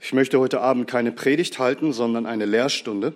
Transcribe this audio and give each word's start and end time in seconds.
Ich 0.00 0.12
möchte 0.12 0.38
heute 0.38 0.60
Abend 0.60 0.88
keine 0.88 1.12
Predigt 1.12 1.58
halten, 1.58 1.92
sondern 1.92 2.24
eine 2.24 2.46
Lehrstunde. 2.46 3.14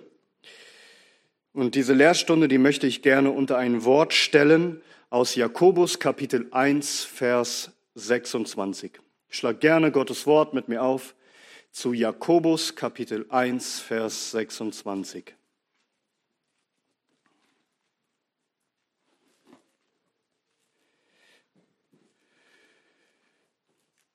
Und 1.53 1.75
diese 1.75 1.93
Lehrstunde, 1.93 2.47
die 2.47 2.57
möchte 2.57 2.87
ich 2.87 3.01
gerne 3.01 3.31
unter 3.31 3.57
ein 3.57 3.85
Wort 3.85 4.13
stellen 4.13 4.81
aus 5.09 5.35
Jakobus 5.35 5.99
Kapitel 5.99 6.47
1, 6.51 7.03
Vers 7.05 7.71
26. 7.95 8.99
Ich 9.29 9.37
schlage 9.37 9.59
gerne 9.59 9.91
Gottes 9.91 10.27
Wort 10.27 10.53
mit 10.53 10.67
mir 10.67 10.83
auf 10.83 11.15
zu 11.71 11.93
Jakobus 11.93 12.75
Kapitel 12.75 13.25
1, 13.29 13.79
Vers 13.79 14.31
26. 14.31 15.35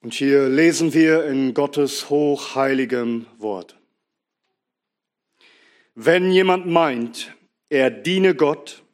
Und 0.01 0.15
hier 0.15 0.49
lesen 0.49 0.95
wir 0.95 1.25
in 1.25 1.55
Gottes 1.55 2.09
hochheiligem 2.09 3.27
Wort. 3.39 3.77
Wenn 5.95 6.31
jemand 6.31 6.67
meint, 6.67 7.35
er 7.69 7.91
diene 7.91 8.35
Gott 8.35 8.85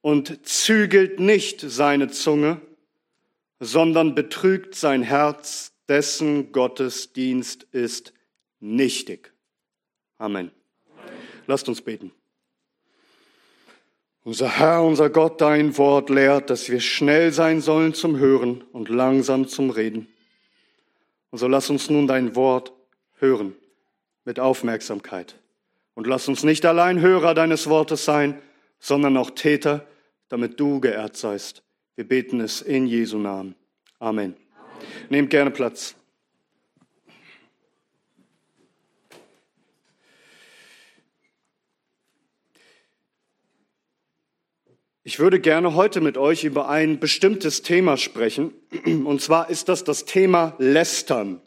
und 0.00 0.46
zügelt 0.46 1.20
nicht 1.20 1.60
seine 1.60 2.08
Zunge, 2.08 2.60
sondern 3.58 4.14
betrügt 4.14 4.74
sein 4.74 5.02
Herz, 5.02 5.74
dessen 5.88 6.52
Gottesdienst 6.52 7.64
ist 7.64 8.14
nichtig. 8.58 9.34
Amen. 10.16 10.50
Amen. 10.96 11.12
Lasst 11.46 11.68
uns 11.68 11.82
beten. 11.82 12.12
Unser 14.30 14.48
Herr, 14.60 14.84
unser 14.84 15.10
Gott, 15.10 15.40
dein 15.40 15.76
Wort 15.76 16.08
lehrt, 16.08 16.50
dass 16.50 16.70
wir 16.70 16.78
schnell 16.78 17.32
sein 17.32 17.60
sollen 17.60 17.94
zum 17.94 18.16
Hören 18.16 18.62
und 18.70 18.88
langsam 18.88 19.48
zum 19.48 19.70
Reden. 19.70 20.06
Und 21.32 21.38
so 21.38 21.48
lass 21.48 21.68
uns 21.68 21.90
nun 21.90 22.06
dein 22.06 22.36
Wort 22.36 22.72
hören 23.18 23.56
mit 24.24 24.38
Aufmerksamkeit. 24.38 25.34
Und 25.94 26.06
lass 26.06 26.28
uns 26.28 26.44
nicht 26.44 26.64
allein 26.64 27.00
Hörer 27.00 27.34
deines 27.34 27.68
Wortes 27.68 28.04
sein, 28.04 28.40
sondern 28.78 29.16
auch 29.16 29.30
Täter, 29.30 29.84
damit 30.28 30.60
du 30.60 30.78
geehrt 30.80 31.16
seist. 31.16 31.64
Wir 31.96 32.06
beten 32.06 32.40
es 32.40 32.62
in 32.62 32.86
Jesu 32.86 33.18
Namen. 33.18 33.56
Amen. 33.98 34.36
Amen. 34.56 34.76
Nehmt 35.08 35.30
gerne 35.30 35.50
Platz. 35.50 35.96
Ich 45.02 45.18
würde 45.18 45.40
gerne 45.40 45.74
heute 45.74 46.02
mit 46.02 46.18
euch 46.18 46.44
über 46.44 46.68
ein 46.68 47.00
bestimmtes 47.00 47.62
Thema 47.62 47.96
sprechen. 47.96 48.52
Und 48.84 49.22
zwar 49.22 49.48
ist 49.48 49.70
das 49.70 49.82
das 49.82 50.04
Thema 50.04 50.54
Lästern. 50.58 51.40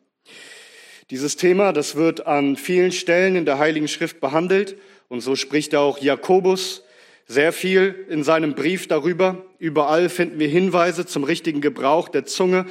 Dieses 1.11 1.35
Thema, 1.35 1.71
das 1.71 1.95
wird 1.95 2.25
an 2.25 2.55
vielen 2.55 2.91
Stellen 2.91 3.35
in 3.35 3.45
der 3.45 3.59
Heiligen 3.59 3.87
Schrift 3.87 4.19
behandelt. 4.19 4.75
Und 5.07 5.21
so 5.21 5.35
spricht 5.35 5.75
auch 5.75 5.99
Jakobus 5.99 6.83
sehr 7.27 7.53
viel 7.53 8.07
in 8.09 8.23
seinem 8.23 8.55
Brief 8.55 8.87
darüber. 8.87 9.45
Überall 9.59 10.09
finden 10.09 10.39
wir 10.39 10.47
Hinweise 10.47 11.05
zum 11.05 11.23
richtigen 11.23 11.61
Gebrauch 11.61 12.09
der 12.09 12.25
Zunge. 12.25 12.65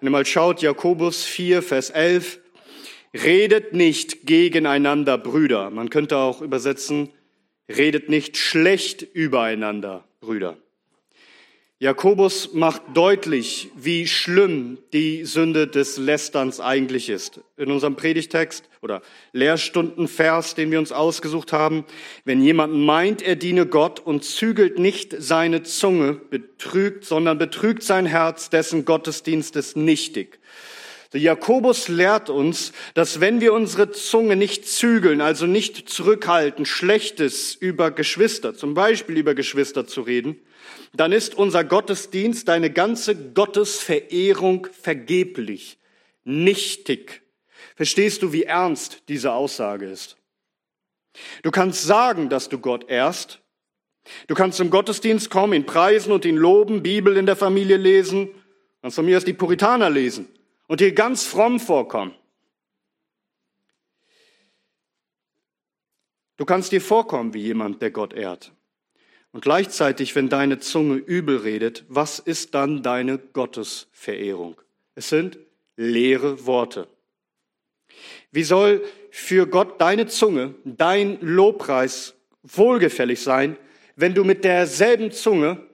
Wenn 0.00 0.08
ihr 0.08 0.10
mal 0.10 0.26
schaut, 0.26 0.62
Jakobus 0.62 1.22
4, 1.22 1.62
Vers 1.62 1.90
11. 1.90 2.40
Redet 3.14 3.72
nicht 3.72 4.26
gegeneinander, 4.26 5.16
Brüder. 5.16 5.70
Man 5.70 5.90
könnte 5.90 6.16
auch 6.16 6.42
übersetzen, 6.42 7.10
redet 7.68 8.08
nicht 8.08 8.36
schlecht 8.36 9.02
übereinander, 9.02 10.02
Brüder. 10.24 10.56
Jakobus 11.80 12.54
macht 12.54 12.82
deutlich, 12.94 13.68
wie 13.76 14.06
schlimm 14.06 14.78
die 14.94 15.24
Sünde 15.24 15.66
des 15.66 15.98
Lästerns 15.98 16.58
eigentlich 16.58 17.10
ist. 17.10 17.40
In 17.58 17.70
unserem 17.70 17.94
Predigtext 17.94 18.70
oder 18.80 19.02
Lehrstundenvers, 19.32 20.54
den 20.54 20.70
wir 20.70 20.78
uns 20.78 20.92
ausgesucht 20.92 21.52
haben, 21.52 21.84
wenn 22.24 22.40
jemand 22.40 22.72
meint, 22.74 23.20
er 23.20 23.36
diene 23.36 23.66
Gott 23.66 24.00
und 24.00 24.24
zügelt 24.24 24.78
nicht 24.78 25.14
seine 25.18 25.62
Zunge, 25.62 26.14
betrügt, 26.14 27.04
sondern 27.04 27.36
betrügt 27.36 27.82
sein 27.82 28.06
Herz, 28.06 28.48
dessen 28.48 28.86
Gottesdienst 28.86 29.54
ist 29.56 29.76
nichtig. 29.76 30.38
Der 31.14 31.20
Jakobus 31.20 31.86
lehrt 31.86 32.28
uns, 32.28 32.72
dass 32.94 33.20
wenn 33.20 33.40
wir 33.40 33.52
unsere 33.52 33.92
Zunge 33.92 34.34
nicht 34.34 34.66
zügeln, 34.66 35.20
also 35.20 35.46
nicht 35.46 35.88
zurückhalten, 35.88 36.66
Schlechtes 36.66 37.54
über 37.54 37.92
Geschwister, 37.92 38.56
zum 38.56 38.74
Beispiel 38.74 39.16
über 39.16 39.36
Geschwister 39.36 39.86
zu 39.86 40.00
reden, 40.00 40.40
dann 40.92 41.12
ist 41.12 41.36
unser 41.36 41.62
Gottesdienst, 41.62 42.48
deine 42.48 42.68
ganze 42.68 43.14
Gottesverehrung 43.14 44.66
vergeblich, 44.72 45.78
nichtig. 46.24 47.22
Verstehst 47.76 48.22
du, 48.22 48.32
wie 48.32 48.42
ernst 48.42 49.02
diese 49.08 49.34
Aussage 49.34 49.86
ist? 49.86 50.16
Du 51.44 51.52
kannst 51.52 51.84
sagen, 51.84 52.28
dass 52.28 52.48
du 52.48 52.58
Gott 52.58 52.90
ehrst. 52.90 53.40
Du 54.26 54.34
kannst 54.34 54.58
zum 54.58 54.68
Gottesdienst 54.68 55.30
kommen, 55.30 55.52
ihn 55.52 55.64
preisen 55.64 56.10
und 56.10 56.24
ihn 56.24 56.36
loben, 56.36 56.82
Bibel 56.82 57.16
in 57.16 57.26
der 57.26 57.36
Familie 57.36 57.76
lesen, 57.76 58.30
kannst 58.82 58.96
von 58.96 59.04
mir 59.06 59.16
aus 59.16 59.24
die 59.24 59.32
Puritaner 59.32 59.90
lesen 59.90 60.28
und 60.66 60.80
dir 60.80 60.92
ganz 60.92 61.24
fromm 61.24 61.60
vorkommen. 61.60 62.14
Du 66.36 66.44
kannst 66.44 66.72
dir 66.72 66.80
vorkommen 66.80 67.32
wie 67.32 67.42
jemand, 67.42 67.80
der 67.80 67.90
Gott 67.90 68.12
ehrt. 68.12 68.52
Und 69.32 69.42
gleichzeitig, 69.42 70.14
wenn 70.14 70.28
deine 70.28 70.58
Zunge 70.58 70.96
übel 70.96 71.38
redet, 71.38 71.84
was 71.88 72.18
ist 72.18 72.54
dann 72.54 72.82
deine 72.82 73.18
Gottesverehrung? 73.18 74.60
Es 74.94 75.08
sind 75.08 75.38
leere 75.76 76.46
Worte. 76.46 76.88
Wie 78.30 78.44
soll 78.44 78.84
für 79.10 79.46
Gott 79.46 79.80
deine 79.80 80.06
Zunge, 80.06 80.54
dein 80.64 81.20
Lobpreis 81.20 82.14
wohlgefällig 82.42 83.20
sein, 83.22 83.56
wenn 83.96 84.14
du 84.14 84.24
mit 84.24 84.44
derselben 84.44 85.12
Zunge, 85.12 85.64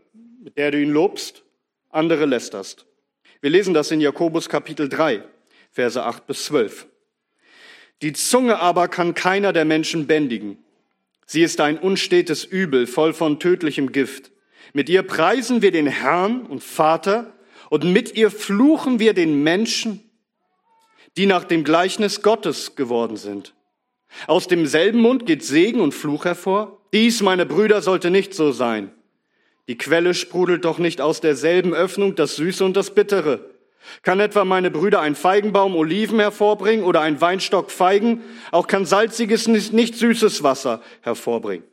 mit 0.43 0.57
der 0.59 0.71
du 0.71 0.81
ihn 0.81 0.91
lobst, 0.91 1.45
andere 1.91 2.27
lästerst? 2.27 2.87
Wir 3.43 3.51
lesen 3.51 3.73
das 3.73 3.91
in 3.91 4.03
Jakobus 4.03 4.51
Kapitel 4.51 4.89
3, 4.91 5.25
Verse 5.71 6.03
8 6.03 6.27
bis 6.27 6.45
12. 6.45 6.87
Die 8.03 8.12
Zunge 8.12 8.59
aber 8.59 8.89
kann 8.89 9.15
keiner 9.15 9.55
der 9.55 9.65
Menschen 9.65 10.06
bändigen. 10.06 10.59
Sie 11.25 11.43
ist 11.43 11.61
ein 11.61 11.78
unstetes 11.78 12.45
Übel, 12.45 12.87
voll 12.87 13.15
von 13.15 13.41
tödlichem 13.41 13.93
Gift. 13.93 14.31
Mit 14.75 14.91
ihr 14.91 15.03
preisen 15.03 15.62
wir 15.62 15.71
den 15.71 15.87
Herrn 15.87 16.45
und 16.45 16.62
Vater 16.62 17.33
und 17.71 17.84
mit 17.84 18.15
ihr 18.15 18.31
fluchen 18.31 18.99
wir 18.99 19.15
den 19.15 19.43
Menschen, 19.43 20.01
die 21.17 21.25
nach 21.25 21.45
dem 21.45 21.65
Gleichnis 21.65 22.21
Gottes 22.21 22.77
geworden 22.77 23.17
sind. 23.17 23.55
Aus 24.27 24.49
demselben 24.49 25.01
Mund 25.01 25.25
geht 25.25 25.45
Segen 25.45 25.81
und 25.81 25.95
Fluch 25.95 26.27
hervor. 26.27 26.81
Dies, 26.93 27.22
meine 27.22 27.47
Brüder, 27.47 27.81
sollte 27.81 28.11
nicht 28.11 28.34
so 28.34 28.53
sein. 28.53 28.93
Die 29.69 29.78
Quelle 29.78 30.15
sprudelt 30.15 30.65
doch 30.65 30.78
nicht 30.78 31.00
aus 31.00 31.21
derselben 31.21 31.75
Öffnung 31.75 32.15
das 32.15 32.37
Süße 32.37 32.65
und 32.65 32.76
das 32.76 32.94
Bittere. 32.94 33.50
Kann 34.03 34.21
etwa 34.21 34.44
meine 34.44 34.71
Brüder 34.71 35.00
ein 35.00 35.15
Feigenbaum 35.15 35.75
Oliven 35.75 36.21
hervorbringen 36.21 36.84
oder 36.84 37.00
ein 37.00 37.21
Weinstock 37.21 37.71
Feigen? 37.71 38.22
Auch 38.50 38.66
kann 38.66 38.84
salziges, 38.84 39.48
nicht 39.48 39.97
süßes 39.97 40.43
Wasser 40.43 40.82
hervorbringen. 41.03 41.65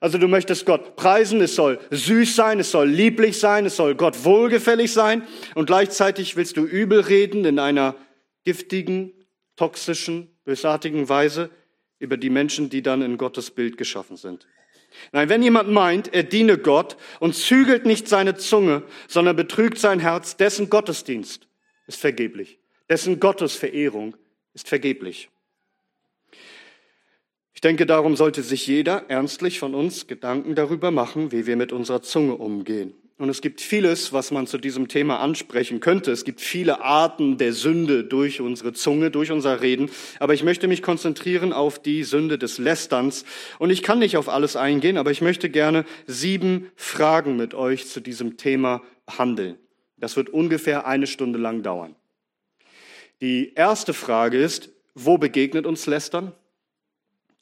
Also 0.00 0.18
du 0.18 0.28
möchtest 0.28 0.64
Gott 0.64 0.94
preisen, 0.96 1.40
es 1.40 1.56
soll 1.56 1.80
süß 1.90 2.36
sein, 2.36 2.60
es 2.60 2.70
soll 2.70 2.88
lieblich 2.88 3.40
sein, 3.40 3.66
es 3.66 3.76
soll 3.76 3.96
Gott 3.96 4.24
wohlgefällig 4.24 4.92
sein 4.92 5.26
und 5.54 5.66
gleichzeitig 5.66 6.36
willst 6.36 6.56
du 6.56 6.64
übel 6.64 7.00
reden 7.00 7.44
in 7.44 7.58
einer 7.58 7.96
giftigen, 8.44 9.12
toxischen, 9.56 10.28
bösartigen 10.44 11.08
Weise 11.08 11.50
über 11.98 12.16
die 12.16 12.30
Menschen, 12.30 12.70
die 12.70 12.82
dann 12.82 13.02
in 13.02 13.18
Gottes 13.18 13.50
Bild 13.50 13.76
geschaffen 13.76 14.16
sind. 14.16 14.46
Nein, 15.12 15.28
wenn 15.28 15.42
jemand 15.42 15.70
meint, 15.70 16.12
er 16.12 16.22
diene 16.22 16.58
Gott 16.58 16.96
und 17.20 17.34
zügelt 17.34 17.86
nicht 17.86 18.08
seine 18.08 18.36
Zunge, 18.36 18.82
sondern 19.06 19.36
betrügt 19.36 19.78
sein 19.78 20.00
Herz, 20.00 20.36
dessen 20.36 20.70
Gottesdienst 20.70 21.48
ist 21.86 22.00
vergeblich. 22.00 22.58
Dessen 22.88 23.20
Gottesverehrung 23.20 24.16
ist 24.54 24.68
vergeblich. 24.68 25.30
Ich 27.54 27.60
denke, 27.60 27.86
darum 27.86 28.14
sollte 28.14 28.42
sich 28.42 28.66
jeder 28.66 29.06
ernstlich 29.08 29.58
von 29.58 29.74
uns 29.74 30.06
Gedanken 30.06 30.54
darüber 30.54 30.90
machen, 30.90 31.32
wie 31.32 31.46
wir 31.46 31.56
mit 31.56 31.72
unserer 31.72 32.02
Zunge 32.02 32.36
umgehen. 32.36 32.94
Und 33.18 33.30
es 33.30 33.40
gibt 33.40 33.60
vieles, 33.60 34.12
was 34.12 34.30
man 34.30 34.46
zu 34.46 34.58
diesem 34.58 34.86
Thema 34.86 35.18
ansprechen 35.18 35.80
könnte. 35.80 36.12
Es 36.12 36.24
gibt 36.24 36.40
viele 36.40 36.82
Arten 36.82 37.36
der 37.36 37.52
Sünde 37.52 38.04
durch 38.04 38.40
unsere 38.40 38.72
Zunge, 38.72 39.10
durch 39.10 39.32
unser 39.32 39.60
Reden. 39.60 39.90
Aber 40.20 40.34
ich 40.34 40.44
möchte 40.44 40.68
mich 40.68 40.82
konzentrieren 40.82 41.52
auf 41.52 41.82
die 41.82 42.04
Sünde 42.04 42.38
des 42.38 42.58
Lästerns. 42.58 43.24
Und 43.58 43.70
ich 43.70 43.82
kann 43.82 43.98
nicht 43.98 44.16
auf 44.16 44.28
alles 44.28 44.54
eingehen, 44.54 44.96
aber 44.96 45.10
ich 45.10 45.20
möchte 45.20 45.50
gerne 45.50 45.84
sieben 46.06 46.70
Fragen 46.76 47.36
mit 47.36 47.54
euch 47.54 47.88
zu 47.88 48.00
diesem 48.00 48.36
Thema 48.36 48.82
behandeln. 49.04 49.58
Das 49.96 50.14
wird 50.14 50.30
ungefähr 50.30 50.86
eine 50.86 51.08
Stunde 51.08 51.40
lang 51.40 51.64
dauern. 51.64 51.96
Die 53.20 53.52
erste 53.54 53.94
Frage 53.94 54.38
ist, 54.40 54.70
wo 54.94 55.18
begegnet 55.18 55.66
uns 55.66 55.86
Lästern? 55.86 56.32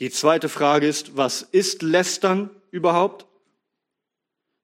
Die 0.00 0.10
zweite 0.10 0.48
Frage 0.48 0.86
ist, 0.86 1.18
was 1.18 1.42
ist 1.42 1.82
Lästern 1.82 2.48
überhaupt? 2.70 3.25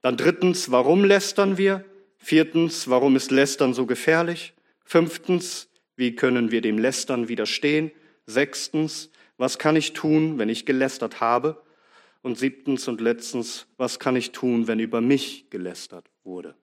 Dann 0.02 0.16
drittens, 0.16 0.70
warum 0.70 1.04
lästern 1.04 1.56
wir? 1.58 1.84
Viertens, 2.19 2.88
warum 2.88 3.16
ist 3.16 3.31
Lästern 3.31 3.72
so 3.72 3.87
gefährlich? 3.87 4.52
Fünftens, 4.84 5.69
Wie 5.94 6.16
können 6.16 6.50
wir 6.50 6.62
dem 6.62 6.78
Lästern 6.78 7.28
widerstehen? 7.28 7.93
Sechstens, 8.26 9.10
was 9.37 9.58
kann 9.58 9.76
ich 9.76 9.93
tun, 9.93 10.38
wenn 10.38 10.49
ich 10.49 10.66
gelästert 10.66 11.20
habe? 11.20 11.62
Und 12.22 12.38
siebtens 12.38 12.88
und 12.88 13.00
letztens, 13.00 13.66
was 13.76 13.99
kann 13.99 14.16
ich 14.16 14.32
tun, 14.32 14.69
wenn 14.69 14.78
über 14.78 15.00
mich 15.00 15.50
gelästert 15.50 16.10
wurde? 16.25 16.54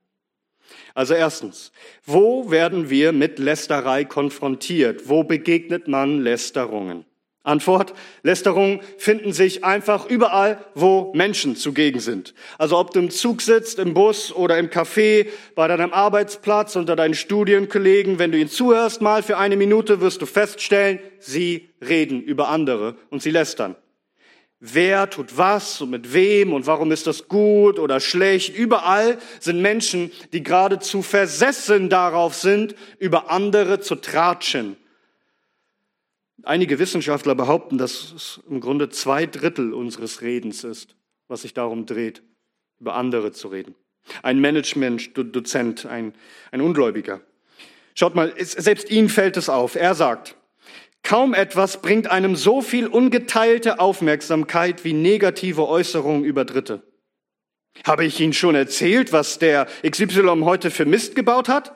Also 0.93 1.13
erstens, 1.13 1.71
wo 2.05 2.51
werden 2.51 2.89
wir 2.89 3.11
mit 3.11 3.39
Lästerei 3.39 4.05
konfrontiert? 4.05 5.07
Wo 5.09 5.23
begegnet 5.23 5.87
man 5.87 6.21
Lästerungen? 6.21 7.05
Antwort, 7.49 7.93
Lästerungen 8.23 8.79
finden 8.97 9.33
sich 9.33 9.65
einfach 9.65 10.05
überall, 10.05 10.63
wo 10.75 11.11
Menschen 11.13 11.55
zugegen 11.55 11.99
sind. 11.99 12.33
Also 12.57 12.77
ob 12.77 12.91
du 12.91 12.99
im 12.99 13.09
Zug 13.09 13.41
sitzt, 13.41 13.79
im 13.79 13.93
Bus 13.93 14.31
oder 14.31 14.57
im 14.57 14.69
Café, 14.69 15.27
bei 15.55 15.67
deinem 15.67 15.91
Arbeitsplatz, 15.91 16.75
unter 16.75 16.95
deinen 16.95 17.15
Studienkollegen, 17.15 18.19
wenn 18.19 18.31
du 18.31 18.37
ihnen 18.37 18.49
zuhörst, 18.49 19.01
mal 19.01 19.23
für 19.23 19.37
eine 19.37 19.57
Minute 19.57 19.99
wirst 19.99 20.21
du 20.21 20.25
feststellen, 20.25 20.99
sie 21.19 21.69
reden 21.85 22.21
über 22.21 22.49
andere 22.49 22.95
und 23.09 23.21
sie 23.21 23.31
lästern. 23.31 23.75
Wer 24.61 25.09
tut 25.09 25.37
was 25.37 25.81
und 25.81 25.89
mit 25.89 26.13
wem 26.13 26.51
und 26.53 26.67
warum 26.67 26.91
ist 26.91 27.07
das 27.07 27.29
gut 27.29 27.79
oder 27.79 27.99
schlecht? 28.01 28.55
Überall 28.55 29.17
sind 29.39 29.61
Menschen, 29.61 30.11
die 30.33 30.43
geradezu 30.43 31.01
versessen 31.01 31.89
darauf 31.89 32.35
sind, 32.35 32.75
über 32.99 33.31
andere 33.31 33.79
zu 33.79 33.95
tratschen 33.95 34.75
Einige 36.43 36.79
Wissenschaftler 36.79 37.35
behaupten, 37.35 37.77
dass 37.77 38.13
es 38.13 38.39
im 38.49 38.59
Grunde 38.59 38.89
zwei 38.89 39.25
Drittel 39.25 39.73
unseres 39.73 40.21
Redens 40.21 40.63
ist, 40.63 40.95
was 41.27 41.41
sich 41.41 41.53
darum 41.53 41.85
dreht, 41.85 42.21
über 42.79 42.95
andere 42.95 43.31
zu 43.31 43.49
reden. 43.49 43.75
Ein 44.23 44.39
Management-Dozent, 44.39 45.85
ein, 45.85 46.13
ein 46.51 46.61
Ungläubiger. 46.61 47.21
Schaut 47.95 48.15
mal, 48.15 48.33
selbst 48.37 48.89
ihm 48.89 49.09
fällt 49.09 49.37
es 49.37 49.49
auf. 49.49 49.75
Er 49.75 49.93
sagt, 49.93 50.35
kaum 51.03 51.33
etwas 51.33 51.81
bringt 51.81 52.07
einem 52.07 52.35
so 52.35 52.61
viel 52.61 52.87
ungeteilte 52.87 53.79
Aufmerksamkeit 53.79 54.83
wie 54.85 54.93
negative 54.93 55.67
Äußerungen 55.67 56.23
über 56.23 56.45
Dritte. 56.45 56.81
Habe 57.85 58.05
ich 58.05 58.19
Ihnen 58.19 58.33
schon 58.33 58.55
erzählt, 58.55 59.11
was 59.13 59.39
der 59.39 59.67
XY 59.87 60.41
heute 60.41 60.71
für 60.71 60.85
Mist 60.85 61.15
gebaut 61.15 61.49
hat? 61.49 61.73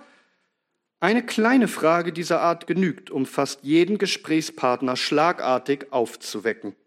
Eine 1.04 1.22
kleine 1.22 1.68
Frage 1.68 2.14
dieser 2.14 2.40
Art 2.40 2.66
genügt, 2.66 3.12
um 3.12 3.26
fast 3.26 3.60
jeden 3.64 3.98
Gesprächspartner 3.98 4.96
schlagartig 4.96 5.88
aufzuwecken. 5.92 6.78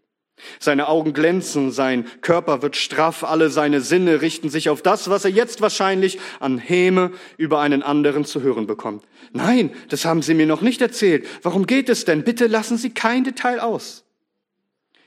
Seine 0.59 0.89
Augen 0.89 1.13
glänzen, 1.13 1.71
sein 1.71 2.07
Körper 2.23 2.63
wird 2.63 2.77
straff, 2.77 3.25
alle 3.25 3.51
seine 3.51 3.83
Sinne 3.83 4.23
richten 4.23 4.49
sich 4.49 4.71
auf 4.71 4.81
das, 4.81 5.11
was 5.11 5.27
er 5.27 5.33
jetzt 5.33 5.61
wahrscheinlich 5.61 6.19
an 6.41 6.57
Häme 6.57 7.13
über 7.37 7.61
einen 7.61 7.83
anderen 7.83 8.25
zu 8.25 8.41
hören 8.41 8.67
bekommt. 8.67 9.05
Nein, 9.33 9.71
das 9.91 10.07
haben 10.07 10.23
Sie 10.23 10.33
mir 10.33 10.47
noch 10.47 10.63
nicht 10.63 10.81
erzählt. 10.81 11.27
Warum 11.43 11.67
geht 11.67 11.91
es 11.91 12.07
denn? 12.07 12.25
Bitte 12.25 12.47
lassen 12.47 12.79
Sie 12.79 12.95
kein 12.95 13.23
Detail 13.23 13.61
aus. 13.61 14.07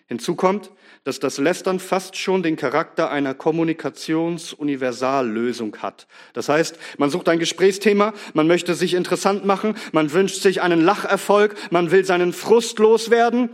Hinzu 0.06 0.35
kommt, 0.35 0.69
dass 1.04 1.19
das 1.19 1.38
Lästern 1.38 1.80
fast 1.80 2.16
schon 2.16 2.42
den 2.44 2.56
Charakter 2.56 3.10
einer 3.10 3.34
Kommunikationsuniversallösung 3.34 5.78
hat. 5.78 6.07
Das 6.34 6.48
heißt, 6.50 6.78
man 6.98 7.10
sucht 7.10 7.28
ein 7.30 7.40
Gesprächsthema, 7.40 8.13
man 8.34 8.46
möchte 8.48 8.75
sich 8.75 8.94
interessant 8.94 9.46
machen, 9.46 9.75
man 9.92 10.13
wünscht 10.13 10.42
sich 10.42 10.62
einen 10.62 10.81
Lacherfolg, 10.81 11.56
man 11.72 11.92
will 11.92 12.06
seinen 12.06 12.34
Frust 12.34 12.78
loswerden. 12.80 13.50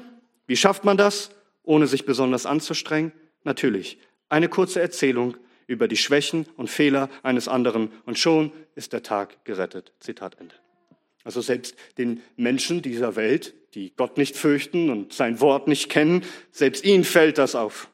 Wie 0.48 0.58
schafft 0.58 0.86
man 0.86 0.98
das, 0.98 1.32
ohne 1.64 1.88
sich 1.88 2.06
besonders 2.06 2.46
anzustrengen? 2.46 3.12
Natürlich, 3.44 3.98
eine 4.30 4.50
kurze 4.50 4.82
Erzählung 4.82 5.36
über 5.68 5.88
die 5.88 5.98
Schwächen 5.98 6.46
und 6.58 6.70
Fehler 6.70 7.10
eines 7.24 7.48
anderen 7.48 7.92
und 8.06 8.20
schon 8.20 8.52
ist 8.76 8.94
der 8.94 9.02
Tag 9.04 9.44
gerettet. 9.46 9.94
Zitat 10.00 10.40
Ende. 10.40 10.56
Also 11.24 11.42
selbst 11.42 11.76
den 11.98 12.22
Menschen 12.38 12.84
dieser 12.84 13.16
Welt, 13.16 13.56
die 13.76 13.94
Gott 13.96 14.18
nicht 14.18 14.36
fürchten 14.36 14.90
und 14.90 15.14
sein 15.14 15.42
Wort 15.42 15.68
nicht 15.68 15.90
kennen, 15.90 16.24
selbst 16.52 16.86
ihnen 16.86 17.04
fällt 17.04 17.38
das 17.38 17.56
auf. 17.56 17.90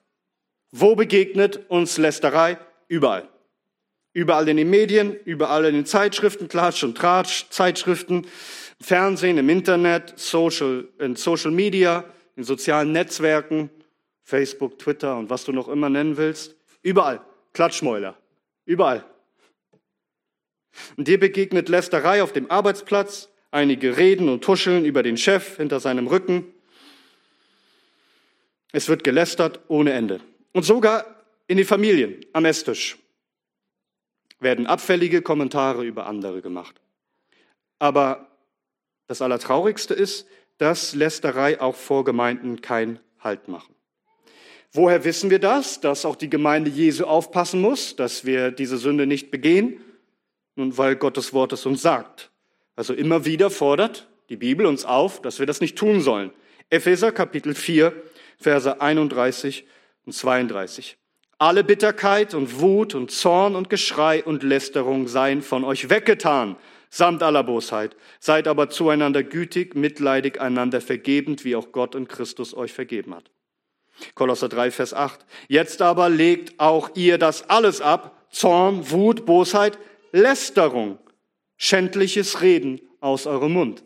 Wo 0.72 0.96
begegnet 0.96 1.70
uns 1.70 1.98
Lästerei? 1.98 2.58
Überall. 2.88 3.28
Überall 4.14 4.48
in 4.48 4.58
den 4.58 4.70
Medien, 4.70 5.16
überall 5.26 5.66
in 5.66 5.74
den 5.74 5.86
Zeitschriften, 5.86 6.48
Klatsch 6.48 6.84
und 6.84 6.98
Tratsch, 6.98 7.50
Zeitschriften, 7.50 8.28
Fernsehen, 8.80 9.38
im 9.38 9.50
Internet, 9.50 10.14
Social, 10.18 10.88
in 11.00 11.16
Social 11.16 11.52
Media, 11.52 12.06
in 12.36 12.44
sozialen 12.44 12.92
Netzwerken, 12.92 13.70
Facebook, 14.24 14.78
Twitter 14.80 15.18
und 15.18 15.30
was 15.30 15.46
du 15.46 15.52
noch 15.52 15.68
immer 15.68 15.90
nennen 15.90 16.18
willst. 16.18 16.56
Überall. 16.82 17.22
Klatschmäuler. 17.54 18.18
Überall. 18.66 19.04
Und 20.96 21.08
dir 21.08 21.20
begegnet 21.20 21.70
Lästerei 21.70 22.24
auf 22.24 22.32
dem 22.32 22.50
Arbeitsplatz, 22.50 23.31
einige 23.52 23.98
reden 23.98 24.30
und 24.30 24.44
tuscheln 24.44 24.86
über 24.86 25.04
den 25.04 25.18
Chef 25.18 25.58
hinter 25.58 25.80
seinem 25.80 26.08
Rücken. 26.08 26.46
Es 28.72 28.88
wird 28.88 29.04
gelästert 29.04 29.60
ohne 29.68 29.92
Ende. 29.92 30.22
Und 30.54 30.64
sogar 30.64 31.06
in 31.48 31.58
den 31.58 31.66
Familien 31.66 32.26
am 32.34 32.46
Esstisch 32.46 32.98
werden 34.40 34.66
abfällige 34.66 35.22
Kommentare 35.22 35.86
über 35.86 36.08
andere 36.08 36.42
gemacht. 36.42 36.82
Aber 37.78 38.28
das 39.08 39.22
Allertraurigste 39.22 39.94
ist, 39.94 40.26
dass 40.58 40.96
Lästerei 40.96 41.60
auch 41.60 41.76
vor 41.76 42.06
Gemeinden 42.06 42.62
keinen 42.62 43.00
Halt 43.20 43.48
machen. 43.48 43.76
Woher 44.74 45.04
wissen 45.04 45.30
wir 45.30 45.40
das? 45.40 45.82
Dass 45.82 46.06
auch 46.06 46.16
die 46.16 46.30
Gemeinde 46.30 46.72
Jesu 46.72 47.04
aufpassen 47.04 47.60
muss, 47.60 47.96
dass 47.96 48.26
wir 48.26 48.52
diese 48.52 48.78
Sünde 48.78 49.06
nicht 49.06 49.30
begehen? 49.30 49.84
Nun, 50.56 50.78
weil 50.78 50.96
Gottes 50.96 51.34
Wort 51.34 51.52
es 51.54 51.66
uns 51.66 51.82
sagt. 51.82 52.31
Also 52.76 52.94
immer 52.94 53.26
wieder 53.26 53.50
fordert 53.50 54.08
die 54.30 54.38
Bibel 54.38 54.66
uns 54.66 54.86
auf, 54.86 55.22
dass 55.22 55.40
wir 55.40 55.46
das 55.46 55.60
nicht 55.60 55.78
tun 55.78 56.00
sollen. 56.02 56.32
Epheser 56.70 57.12
Kapitel 57.12 57.54
4, 57.54 57.94
Verse 58.38 58.80
31 58.80 59.66
und 60.06 60.14
32. 60.14 60.98
Alle 61.38 61.64
Bitterkeit 61.64 62.34
und 62.34 62.62
Wut 62.62 62.96
und 62.96 63.12
Zorn 63.12 63.56
und 63.56 63.70
Geschrei 63.70 64.24
und 64.24 64.44
Lästerung 64.44 65.08
seien 65.08 65.42
von 65.42 65.64
euch 65.66 65.90
weggetan, 65.90 66.56
samt 66.90 67.24
aller 67.24 67.44
Bosheit. 67.44 67.98
Seid 68.20 68.48
aber 68.48 68.70
zueinander 68.70 69.24
gütig, 69.24 69.76
mitleidig, 69.76 70.40
einander 70.40 70.80
vergebend, 70.80 71.44
wie 71.44 71.56
auch 71.56 71.72
Gott 71.72 71.96
in 71.96 72.08
Christus 72.08 72.56
euch 72.56 72.72
vergeben 72.72 73.14
hat. 73.14 73.32
Kolosser 74.16 74.50
3, 74.50 74.72
Vers 74.72 74.94
8. 74.94 75.26
Jetzt 75.48 75.82
aber 75.82 76.10
legt 76.10 76.60
auch 76.60 76.92
ihr 76.96 77.18
das 77.18 77.50
alles 77.50 77.82
ab, 77.82 78.28
Zorn, 78.30 78.90
Wut, 78.92 79.26
Bosheit, 79.26 79.78
Lästerung, 80.12 81.00
schändliches 81.62 82.42
Reden 82.42 82.82
aus 83.02 83.28
eurem 83.28 83.54
Mund. 83.54 83.84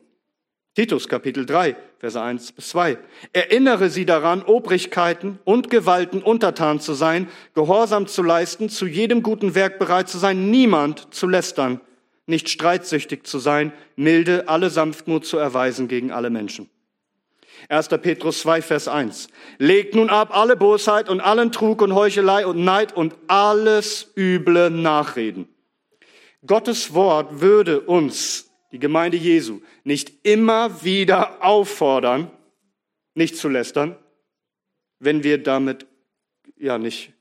Titus 0.75 1.09
Kapitel 1.09 1.45
3, 1.45 1.75
Verse 1.99 2.21
1 2.21 2.53
bis 2.53 2.69
2. 2.69 2.97
Erinnere 3.33 3.89
sie 3.89 4.05
daran, 4.05 4.43
Obrigkeiten 4.43 5.39
und 5.43 5.69
Gewalten 5.69 6.23
untertan 6.23 6.79
zu 6.79 6.93
sein, 6.93 7.27
Gehorsam 7.53 8.07
zu 8.07 8.23
leisten, 8.23 8.69
zu 8.69 8.87
jedem 8.87 9.23
guten 9.23 9.55
Werk 9.55 9.77
bereit 9.77 10.07
zu 10.07 10.17
sein, 10.17 10.49
niemand 10.49 11.13
zu 11.13 11.27
lästern, 11.27 11.81
nicht 12.27 12.47
streitsüchtig 12.47 13.27
zu 13.27 13.39
sein, 13.39 13.73
milde, 13.97 14.47
alle 14.47 14.69
Sanftmut 14.69 15.25
zu 15.25 15.37
erweisen 15.37 15.89
gegen 15.89 16.11
alle 16.11 16.29
Menschen. 16.29 16.69
1. 17.67 17.89
Petrus 17.89 18.39
2, 18.39 18.61
Vers 18.61 18.87
1. 18.87 19.27
Legt 19.57 19.95
nun 19.95 20.09
ab 20.09 20.29
alle 20.35 20.55
Bosheit 20.55 21.09
und 21.09 21.19
allen 21.19 21.51
Trug 21.51 21.81
und 21.81 21.93
Heuchelei 21.93 22.45
und 22.45 22.63
Neid 22.63 22.95
und 22.95 23.15
alles 23.27 24.13
üble 24.15 24.69
Nachreden 24.69 25.49
Gottes 26.45 26.93
Wort 26.93 27.41
würde 27.41 27.81
uns, 27.81 28.51
die 28.71 28.79
Gemeinde 28.79 29.17
Jesu, 29.17 29.61
nicht 29.83 30.25
immer 30.25 30.83
wieder 30.83 31.43
auffordern, 31.43 32.31
nicht 33.13 33.37
zu 33.37 33.47
lästern, 33.47 33.97
wenn 34.99 35.23
wir 35.23 35.41
damit 35.41 35.87
ja 36.57 36.77
nicht 36.77 37.13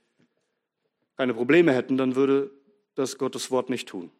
keine 1.16 1.34
Probleme 1.34 1.72
hätten, 1.72 1.96
dann 1.96 2.16
würde 2.16 2.50
das 2.94 3.18
Gottes 3.18 3.50
Wort 3.50 3.70
nicht 3.70 3.88
tun. 3.88 4.10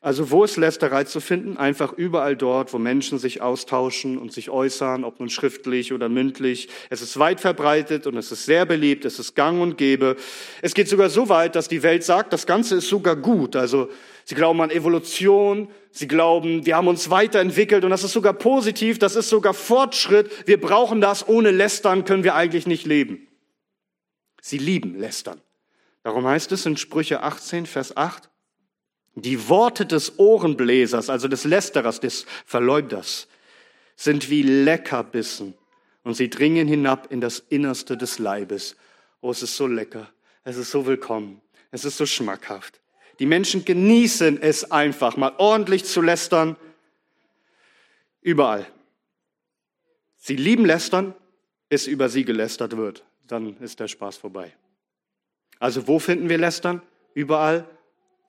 Also 0.00 0.30
wo 0.30 0.44
ist 0.44 0.56
Lästerei 0.56 1.04
zu 1.04 1.20
finden? 1.20 1.56
Einfach 1.56 1.92
überall 1.92 2.36
dort, 2.36 2.72
wo 2.72 2.78
Menschen 2.78 3.18
sich 3.18 3.40
austauschen 3.40 4.18
und 4.18 4.32
sich 4.32 4.50
äußern, 4.50 5.04
ob 5.04 5.20
nun 5.20 5.30
schriftlich 5.30 5.92
oder 5.92 6.08
mündlich. 6.08 6.68
Es 6.90 7.02
ist 7.02 7.18
weit 7.18 7.40
verbreitet 7.40 8.06
und 8.06 8.16
es 8.16 8.32
ist 8.32 8.44
sehr 8.44 8.66
beliebt, 8.66 9.04
es 9.04 9.18
ist 9.18 9.34
gang 9.34 9.60
und 9.60 9.78
gäbe. 9.78 10.16
Es 10.60 10.74
geht 10.74 10.88
sogar 10.88 11.10
so 11.10 11.28
weit, 11.28 11.56
dass 11.56 11.68
die 11.68 11.82
Welt 11.82 12.04
sagt, 12.04 12.32
das 12.32 12.46
Ganze 12.46 12.76
ist 12.76 12.88
sogar 12.88 13.16
gut. 13.16 13.56
Also 13.56 13.88
sie 14.24 14.34
glauben 14.34 14.60
an 14.60 14.70
Evolution, 14.70 15.68
sie 15.90 16.08
glauben, 16.08 16.64
wir 16.66 16.76
haben 16.76 16.88
uns 16.88 17.10
weiterentwickelt 17.10 17.84
und 17.84 17.90
das 17.90 18.04
ist 18.04 18.12
sogar 18.12 18.34
positiv, 18.34 18.98
das 18.98 19.16
ist 19.16 19.28
sogar 19.28 19.54
Fortschritt. 19.54 20.46
Wir 20.46 20.60
brauchen 20.60 21.00
das, 21.00 21.28
ohne 21.28 21.50
Lästern 21.50 22.04
können 22.04 22.24
wir 22.24 22.34
eigentlich 22.34 22.66
nicht 22.66 22.86
leben. 22.86 23.26
Sie 24.40 24.58
lieben 24.58 24.98
Lästern. 24.98 25.40
Darum 26.02 26.26
heißt 26.26 26.50
es 26.52 26.66
in 26.66 26.76
Sprüche 26.76 27.22
18, 27.22 27.66
Vers 27.66 27.96
8, 27.96 28.31
die 29.14 29.48
Worte 29.48 29.86
des 29.86 30.18
Ohrenbläsers, 30.18 31.10
also 31.10 31.28
des 31.28 31.44
Lästerers, 31.44 32.00
des 32.00 32.26
Verleumders, 32.46 33.28
sind 33.96 34.30
wie 34.30 34.42
Leckerbissen 34.42 35.54
und 36.02 36.14
sie 36.14 36.30
dringen 36.30 36.66
hinab 36.66 37.12
in 37.12 37.20
das 37.20 37.40
Innerste 37.48 37.96
des 37.96 38.18
Leibes. 38.18 38.76
Oh, 39.20 39.30
es 39.30 39.42
ist 39.42 39.56
so 39.56 39.66
lecker, 39.66 40.08
es 40.44 40.56
ist 40.56 40.70
so 40.70 40.86
willkommen, 40.86 41.40
es 41.70 41.84
ist 41.84 41.98
so 41.98 42.06
schmackhaft. 42.06 42.80
Die 43.18 43.26
Menschen 43.26 43.64
genießen 43.64 44.40
es 44.40 44.70
einfach, 44.72 45.16
mal 45.16 45.34
ordentlich 45.38 45.84
zu 45.84 46.00
lästern. 46.00 46.56
Überall. 48.20 48.66
Sie 50.16 50.36
lieben 50.36 50.64
lästern, 50.64 51.14
bis 51.68 51.86
über 51.86 52.08
sie 52.08 52.24
gelästert 52.24 52.76
wird. 52.76 53.04
Dann 53.26 53.56
ist 53.58 53.78
der 53.78 53.88
Spaß 53.88 54.16
vorbei. 54.16 54.52
Also 55.58 55.86
wo 55.86 55.98
finden 55.98 56.28
wir 56.28 56.38
Lästern? 56.38 56.82
Überall. 57.14 57.68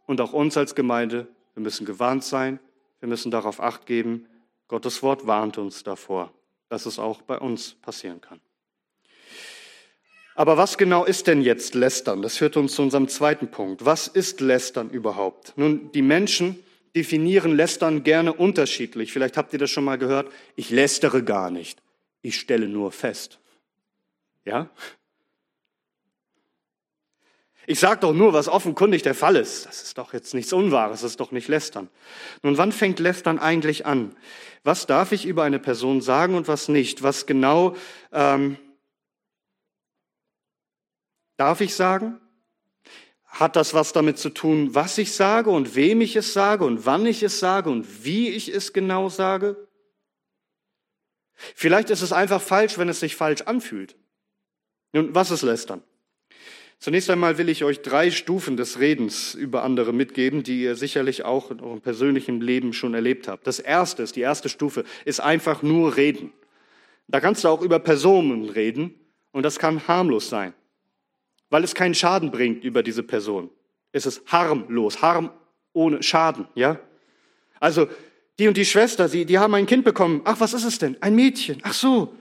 Und 0.05 0.21
auch 0.21 0.33
uns 0.33 0.57
als 0.57 0.75
Gemeinde. 0.75 1.27
Wir 1.53 1.63
müssen 1.63 1.85
gewarnt 1.85 2.23
sein. 2.23 2.59
Wir 2.99 3.09
müssen 3.09 3.31
darauf 3.31 3.59
acht 3.59 3.85
geben. 3.85 4.27
Gottes 4.67 5.03
Wort 5.03 5.27
warnt 5.27 5.57
uns 5.57 5.83
davor, 5.83 6.33
dass 6.69 6.85
es 6.85 6.99
auch 6.99 7.21
bei 7.21 7.37
uns 7.37 7.73
passieren 7.75 8.21
kann. 8.21 8.39
Aber 10.35 10.57
was 10.57 10.77
genau 10.77 11.05
ist 11.05 11.27
denn 11.27 11.41
jetzt 11.41 11.75
Lästern? 11.75 12.21
Das 12.21 12.37
führt 12.37 12.57
uns 12.57 12.73
zu 12.73 12.81
unserem 12.81 13.07
zweiten 13.07 13.51
Punkt. 13.51 13.85
Was 13.85 14.07
ist 14.07 14.41
Lästern 14.41 14.89
überhaupt? 14.89 15.53
Nun, 15.57 15.91
die 15.91 16.01
Menschen 16.01 16.57
definieren 16.95 17.55
Lästern 17.55 18.03
gerne 18.03 18.33
unterschiedlich. 18.33 19.11
Vielleicht 19.13 19.37
habt 19.37 19.53
ihr 19.53 19.59
das 19.59 19.69
schon 19.69 19.83
mal 19.83 19.97
gehört. 19.97 20.31
Ich 20.55 20.69
lästere 20.69 21.23
gar 21.23 21.51
nicht. 21.51 21.81
Ich 22.21 22.39
stelle 22.39 22.67
nur 22.67 22.91
fest. 22.91 23.39
Ja? 24.45 24.69
Ich 27.65 27.79
sage 27.79 28.01
doch 28.01 28.13
nur, 28.13 28.33
was 28.33 28.49
offenkundig 28.49 29.03
der 29.03 29.15
Fall 29.15 29.37
ist. 29.37 29.65
Das 29.65 29.83
ist 29.83 29.97
doch 29.97 30.13
jetzt 30.13 30.33
nichts 30.33 30.51
Unwahres, 30.51 31.01
das 31.01 31.11
ist 31.11 31.19
doch 31.19 31.31
nicht 31.31 31.47
Lästern. 31.47 31.89
Nun, 32.41 32.57
wann 32.57 32.71
fängt 32.71 32.99
Lästern 32.99 33.39
eigentlich 33.39 33.85
an? 33.85 34.15
Was 34.63 34.85
darf 34.85 35.11
ich 35.11 35.25
über 35.25 35.43
eine 35.43 35.59
Person 35.59 36.01
sagen 36.01 36.35
und 36.35 36.47
was 36.47 36.67
nicht? 36.67 37.03
Was 37.03 37.25
genau 37.25 37.75
ähm, 38.11 38.57
darf 41.37 41.61
ich 41.61 41.75
sagen? 41.75 42.19
Hat 43.25 43.55
das 43.55 43.73
was 43.73 43.93
damit 43.93 44.19
zu 44.19 44.29
tun, 44.29 44.75
was 44.75 44.97
ich 44.97 45.13
sage 45.13 45.49
und 45.49 45.75
wem 45.75 46.01
ich 46.01 46.15
es 46.15 46.33
sage 46.33 46.65
und 46.65 46.85
wann 46.85 47.05
ich 47.05 47.23
es 47.23 47.39
sage 47.39 47.69
und 47.69 48.03
wie 48.03 48.29
ich 48.29 48.53
es 48.53 48.73
genau 48.73 49.09
sage? 49.09 49.67
Vielleicht 51.55 51.89
ist 51.89 52.01
es 52.01 52.11
einfach 52.11 52.41
falsch, 52.41 52.77
wenn 52.77 52.89
es 52.89 52.99
sich 52.99 53.15
falsch 53.15 53.41
anfühlt. 53.41 53.95
Nun, 54.91 55.15
was 55.15 55.31
ist 55.31 55.41
Lästern? 55.41 55.81
Zunächst 56.83 57.09
einmal 57.09 57.37
will 57.37 57.47
ich 57.47 57.63
euch 57.63 57.81
drei 57.81 58.11
Stufen 58.11 58.57
des 58.57 58.77
Redens 58.77 59.35
über 59.35 59.63
andere 59.63 59.93
mitgeben, 59.93 60.43
die 60.43 60.63
ihr 60.63 60.75
sicherlich 60.75 61.23
auch 61.23 61.49
in 61.49 61.61
eurem 61.61 61.79
persönlichen 61.79 62.41
Leben 62.41 62.73
schon 62.73 62.93
erlebt 62.93 63.29
habt. 63.29 63.47
Das 63.47 63.59
erste 63.59 64.03
ist, 64.03 64.17
die 64.17 64.19
erste 64.19 64.49
Stufe, 64.49 64.83
ist 65.05 65.21
einfach 65.21 65.63
nur 65.63 65.95
reden. 65.95 66.33
Da 67.07 67.21
kannst 67.21 67.45
du 67.45 67.47
auch 67.47 67.61
über 67.61 67.79
Personen 67.79 68.49
reden 68.49 68.95
und 69.31 69.43
das 69.43 69.59
kann 69.59 69.87
harmlos 69.87 70.27
sein, 70.27 70.53
weil 71.49 71.63
es 71.63 71.73
keinen 71.73 71.95
Schaden 71.95 72.31
bringt 72.31 72.65
über 72.65 72.83
diese 72.83 73.03
Person. 73.03 73.49
Es 73.93 74.05
ist 74.05 74.21
harmlos, 74.29 75.01
harm 75.01 75.31
ohne 75.71 76.03
Schaden, 76.03 76.49
ja? 76.53 76.81
Also, 77.61 77.87
die 78.39 78.49
und 78.49 78.57
die 78.57 78.65
Schwester, 78.65 79.07
die, 79.07 79.23
die 79.23 79.39
haben 79.39 79.53
ein 79.53 79.67
Kind 79.67 79.85
bekommen. 79.85 80.19
Ach, 80.25 80.41
was 80.41 80.53
ist 80.53 80.65
es 80.65 80.79
denn? 80.79 81.01
Ein 81.01 81.15
Mädchen. 81.15 81.59
Ach 81.63 81.73
so. 81.73 82.13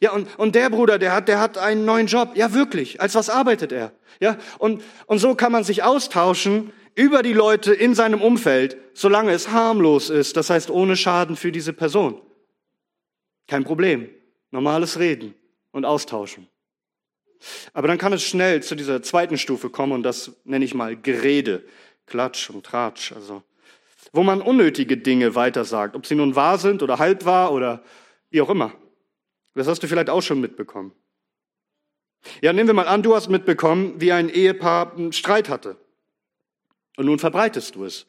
Ja, 0.00 0.12
und, 0.12 0.38
und 0.38 0.54
der 0.54 0.70
Bruder, 0.70 0.98
der 0.98 1.12
hat, 1.12 1.28
der 1.28 1.38
hat 1.38 1.58
einen 1.58 1.84
neuen 1.84 2.06
Job. 2.06 2.30
Ja, 2.34 2.54
wirklich. 2.54 3.00
Als 3.00 3.14
was 3.14 3.28
arbeitet 3.28 3.70
er? 3.70 3.92
Ja, 4.18 4.38
und, 4.58 4.82
und 5.06 5.18
so 5.18 5.34
kann 5.34 5.52
man 5.52 5.62
sich 5.62 5.82
austauschen 5.82 6.72
über 6.94 7.22
die 7.22 7.34
Leute 7.34 7.72
in 7.74 7.94
seinem 7.94 8.22
Umfeld, 8.22 8.78
solange 8.94 9.32
es 9.32 9.50
harmlos 9.50 10.10
ist. 10.10 10.36
Das 10.36 10.50
heißt, 10.50 10.70
ohne 10.70 10.96
Schaden 10.96 11.36
für 11.36 11.52
diese 11.52 11.72
Person. 11.72 12.20
Kein 13.46 13.64
Problem. 13.64 14.08
Normales 14.50 14.98
Reden 14.98 15.34
und 15.70 15.84
Austauschen. 15.84 16.48
Aber 17.72 17.88
dann 17.88 17.98
kann 17.98 18.12
es 18.12 18.22
schnell 18.22 18.62
zu 18.62 18.74
dieser 18.74 19.02
zweiten 19.02 19.38
Stufe 19.38 19.70
kommen 19.70 19.92
und 19.92 20.02
das 20.02 20.32
nenne 20.44 20.64
ich 20.64 20.74
mal 20.74 20.96
Gerede, 20.96 21.64
Klatsch 22.06 22.50
und 22.50 22.64
Tratsch, 22.66 23.12
also 23.12 23.42
wo 24.12 24.22
man 24.22 24.42
unnötige 24.42 24.96
Dinge 24.96 25.34
weitersagt, 25.34 25.94
ob 25.94 26.04
sie 26.04 26.16
nun 26.16 26.34
wahr 26.34 26.58
sind 26.58 26.82
oder 26.82 26.98
halb 26.98 27.24
wahr 27.24 27.52
oder 27.52 27.82
wie 28.30 28.40
auch 28.40 28.50
immer. 28.50 28.72
Das 29.54 29.66
hast 29.66 29.82
du 29.82 29.88
vielleicht 29.88 30.10
auch 30.10 30.22
schon 30.22 30.40
mitbekommen. 30.40 30.92
Ja, 32.42 32.52
nehmen 32.52 32.68
wir 32.68 32.74
mal 32.74 32.88
an, 32.88 33.02
du 33.02 33.14
hast 33.14 33.28
mitbekommen, 33.28 33.94
wie 34.00 34.12
ein 34.12 34.28
Ehepaar 34.28 34.94
einen 34.94 35.12
Streit 35.12 35.48
hatte. 35.48 35.76
Und 36.96 37.06
nun 37.06 37.18
verbreitest 37.18 37.74
du 37.74 37.84
es 37.84 38.06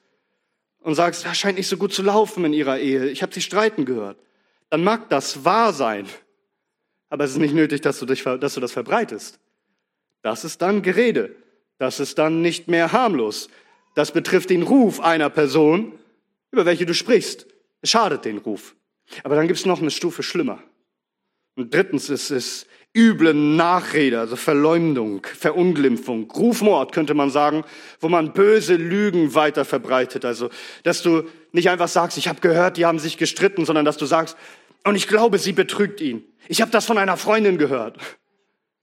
und 0.81 0.95
sagst, 0.95 1.25
das 1.25 1.37
scheint 1.37 1.57
nicht 1.57 1.67
so 1.67 1.77
gut 1.77 1.93
zu 1.93 2.03
laufen 2.03 2.43
in 2.45 2.53
ihrer 2.53 2.79
Ehe. 2.79 3.09
Ich 3.09 3.21
habe 3.21 3.33
sie 3.33 3.41
streiten 3.41 3.85
gehört. 3.85 4.17
Dann 4.69 4.83
mag 4.83 5.09
das 5.09 5.45
wahr 5.45 5.73
sein, 5.73 6.07
aber 7.09 7.23
es 7.23 7.31
ist 7.31 7.37
nicht 7.37 7.53
nötig, 7.53 7.81
dass 7.81 7.99
du, 7.99 8.05
dich, 8.05 8.23
dass 8.23 8.53
du 8.53 8.59
das 8.59 8.71
verbreitest. 8.71 9.39
Das 10.21 10.43
ist 10.43 10.61
dann 10.61 10.81
Gerede. 10.81 11.35
Das 11.77 11.99
ist 11.99 12.17
dann 12.17 12.41
nicht 12.41 12.67
mehr 12.67 12.91
harmlos. 12.91 13.49
Das 13.95 14.11
betrifft 14.11 14.49
den 14.49 14.61
Ruf 14.61 14.99
einer 14.99 15.29
Person, 15.29 15.97
über 16.51 16.65
welche 16.65 16.85
du 16.85 16.93
sprichst. 16.93 17.47
Es 17.81 17.89
schadet 17.89 18.25
den 18.25 18.37
Ruf. 18.37 18.75
Aber 19.23 19.35
dann 19.35 19.47
gibt 19.47 19.59
es 19.59 19.65
noch 19.65 19.81
eine 19.81 19.91
Stufe 19.91 20.23
schlimmer. 20.23 20.61
Und 21.61 21.71
drittens 21.71 22.09
ist 22.09 22.31
es 22.31 22.65
üble 22.97 23.35
Nachrede, 23.35 24.19
also 24.19 24.35
Verleumdung, 24.35 25.21
Verunglimpfung, 25.23 26.29
Rufmord 26.31 26.91
könnte 26.91 27.13
man 27.13 27.29
sagen, 27.29 27.63
wo 27.99 28.09
man 28.09 28.33
böse 28.33 28.77
Lügen 28.77 29.35
weiter 29.35 29.63
verbreitet. 29.63 30.25
Also, 30.25 30.49
dass 30.81 31.03
du 31.03 31.23
nicht 31.51 31.69
einfach 31.69 31.87
sagst, 31.87 32.17
ich 32.17 32.27
habe 32.27 32.41
gehört, 32.41 32.77
die 32.77 32.85
haben 32.87 32.97
sich 32.97 33.17
gestritten, 33.17 33.65
sondern 33.65 33.85
dass 33.85 33.97
du 33.97 34.07
sagst, 34.07 34.35
und 34.85 34.95
ich 34.95 35.07
glaube, 35.07 35.37
sie 35.37 35.53
betrügt 35.53 36.01
ihn. 36.01 36.23
Ich 36.47 36.61
habe 36.61 36.71
das 36.71 36.87
von 36.87 36.97
einer 36.97 37.15
Freundin 37.15 37.59
gehört. 37.59 37.99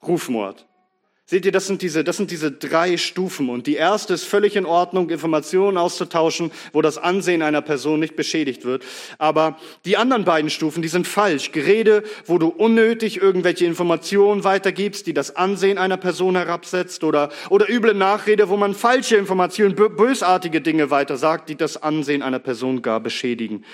Rufmord. 0.06 0.67
Seht 1.30 1.44
ihr, 1.44 1.52
das 1.52 1.66
sind, 1.66 1.82
diese, 1.82 2.04
das 2.04 2.16
sind 2.16 2.30
diese 2.30 2.50
drei 2.50 2.96
Stufen. 2.96 3.50
Und 3.50 3.66
die 3.66 3.74
erste 3.74 4.14
ist 4.14 4.24
völlig 4.24 4.56
in 4.56 4.64
Ordnung, 4.64 5.10
Informationen 5.10 5.76
auszutauschen, 5.76 6.50
wo 6.72 6.80
das 6.80 6.96
Ansehen 6.96 7.42
einer 7.42 7.60
Person 7.60 8.00
nicht 8.00 8.16
beschädigt 8.16 8.64
wird. 8.64 8.82
Aber 9.18 9.58
die 9.84 9.98
anderen 9.98 10.24
beiden 10.24 10.48
Stufen, 10.48 10.80
die 10.80 10.88
sind 10.88 11.06
falsch. 11.06 11.52
Gerede, 11.52 12.02
wo 12.24 12.38
du 12.38 12.48
unnötig 12.48 13.20
irgendwelche 13.20 13.66
Informationen 13.66 14.42
weitergibst, 14.42 15.06
die 15.06 15.12
das 15.12 15.36
Ansehen 15.36 15.76
einer 15.76 15.98
Person 15.98 16.34
herabsetzt. 16.34 17.04
Oder, 17.04 17.28
oder 17.50 17.68
üble 17.68 17.92
Nachrede, 17.92 18.48
wo 18.48 18.56
man 18.56 18.74
falsche 18.74 19.16
Informationen, 19.16 19.74
bösartige 19.74 20.62
Dinge 20.62 20.90
weitersagt, 20.90 21.50
die 21.50 21.56
das 21.56 21.76
Ansehen 21.76 22.22
einer 22.22 22.38
Person 22.38 22.80
gar 22.80 23.00
beschädigen. 23.00 23.66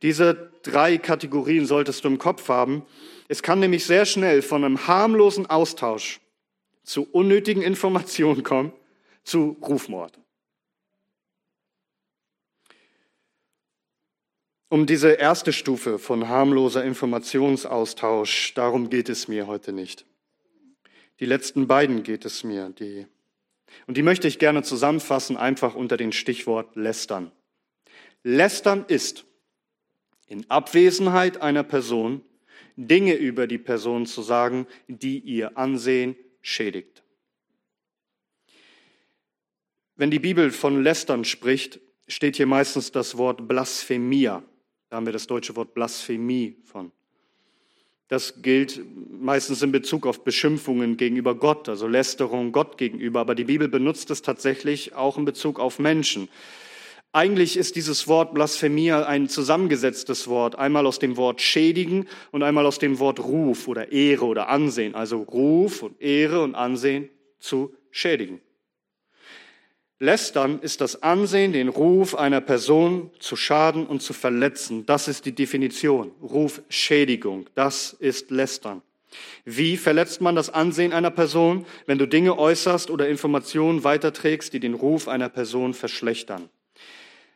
Diese 0.00 0.50
drei 0.62 0.96
Kategorien 0.96 1.66
solltest 1.66 2.04
du 2.04 2.08
im 2.08 2.16
Kopf 2.16 2.48
haben. 2.48 2.80
Es 3.28 3.42
kann 3.42 3.60
nämlich 3.60 3.84
sehr 3.84 4.06
schnell 4.06 4.40
von 4.40 4.64
einem 4.64 4.86
harmlosen 4.86 5.44
Austausch 5.44 6.21
zu 6.82 7.08
unnötigen 7.10 7.62
Informationen 7.62 8.42
kommen, 8.42 8.72
zu 9.24 9.56
Rufmord. 9.62 10.18
Um 14.68 14.86
diese 14.86 15.10
erste 15.12 15.52
Stufe 15.52 15.98
von 15.98 16.28
harmloser 16.28 16.82
Informationsaustausch, 16.82 18.54
darum 18.54 18.88
geht 18.88 19.10
es 19.10 19.28
mir 19.28 19.46
heute 19.46 19.72
nicht. 19.72 20.06
Die 21.20 21.26
letzten 21.26 21.66
beiden 21.66 22.02
geht 22.02 22.24
es 22.24 22.42
mir, 22.42 22.70
die, 22.70 23.06
und 23.86 23.96
die 23.96 24.02
möchte 24.02 24.26
ich 24.26 24.38
gerne 24.38 24.62
zusammenfassen, 24.62 25.36
einfach 25.36 25.74
unter 25.74 25.98
dem 25.98 26.10
Stichwort 26.10 26.74
Lästern. 26.74 27.32
Lästern 28.24 28.84
ist, 28.88 29.26
in 30.26 30.48
Abwesenheit 30.50 31.42
einer 31.42 31.64
Person, 31.64 32.22
Dinge 32.76 33.14
über 33.14 33.46
die 33.46 33.58
Person 33.58 34.06
zu 34.06 34.22
sagen, 34.22 34.66
die 34.88 35.18
ihr 35.18 35.58
Ansehen 35.58 36.16
schädigt. 36.42 37.02
Wenn 39.96 40.10
die 40.10 40.18
Bibel 40.18 40.50
von 40.50 40.82
Lästern 40.82 41.24
spricht, 41.24 41.80
steht 42.08 42.36
hier 42.36 42.46
meistens 42.46 42.92
das 42.92 43.16
Wort 43.16 43.46
Blasphemia. 43.48 44.42
Da 44.90 44.96
haben 44.96 45.06
wir 45.06 45.12
das 45.12 45.26
deutsche 45.26 45.56
Wort 45.56 45.74
Blasphemie 45.74 46.56
von. 46.64 46.92
Das 48.08 48.42
gilt 48.42 48.80
meistens 49.10 49.62
in 49.62 49.72
Bezug 49.72 50.06
auf 50.06 50.22
Beschimpfungen 50.22 50.98
gegenüber 50.98 51.34
Gott, 51.34 51.68
also 51.70 51.86
Lästerung 51.86 52.52
Gott 52.52 52.76
gegenüber. 52.76 53.20
Aber 53.20 53.34
die 53.34 53.44
Bibel 53.44 53.68
benutzt 53.68 54.10
es 54.10 54.20
tatsächlich 54.20 54.94
auch 54.94 55.16
in 55.16 55.24
Bezug 55.24 55.58
auf 55.58 55.78
Menschen. 55.78 56.28
Eigentlich 57.14 57.58
ist 57.58 57.76
dieses 57.76 58.08
Wort 58.08 58.32
Blasphemia 58.32 59.04
ein 59.04 59.28
zusammengesetztes 59.28 60.28
Wort, 60.28 60.58
einmal 60.58 60.86
aus 60.86 60.98
dem 60.98 61.18
Wort 61.18 61.42
schädigen 61.42 62.08
und 62.30 62.42
einmal 62.42 62.64
aus 62.64 62.78
dem 62.78 62.98
Wort 63.00 63.20
Ruf 63.20 63.68
oder 63.68 63.92
Ehre 63.92 64.24
oder 64.24 64.48
Ansehen, 64.48 64.94
also 64.94 65.18
Ruf 65.18 65.82
und 65.82 66.00
Ehre 66.00 66.42
und 66.42 66.54
Ansehen 66.54 67.10
zu 67.38 67.74
schädigen. 67.90 68.40
Lästern 69.98 70.58
ist 70.60 70.80
das 70.80 71.02
Ansehen, 71.02 71.52
den 71.52 71.68
Ruf 71.68 72.14
einer 72.14 72.40
Person 72.40 73.10
zu 73.20 73.36
schaden 73.36 73.86
und 73.86 74.00
zu 74.00 74.14
verletzen. 74.14 74.86
Das 74.86 75.06
ist 75.06 75.26
die 75.26 75.34
Definition. 75.34 76.12
Rufschädigung. 76.22 77.46
Das 77.54 77.92
ist 77.92 78.30
Lästern. 78.30 78.80
Wie 79.44 79.76
verletzt 79.76 80.22
man 80.22 80.34
das 80.34 80.48
Ansehen 80.48 80.94
einer 80.94 81.10
Person, 81.10 81.66
wenn 81.86 81.98
du 81.98 82.08
Dinge 82.08 82.38
äußerst 82.38 82.90
oder 82.90 83.06
Informationen 83.06 83.84
weiterträgst, 83.84 84.54
die 84.54 84.60
den 84.60 84.74
Ruf 84.74 85.08
einer 85.08 85.28
Person 85.28 85.74
verschlechtern? 85.74 86.48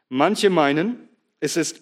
Manche 0.09 0.51
meinen, 0.51 1.09
es 1.41 1.57
ist 1.57 1.81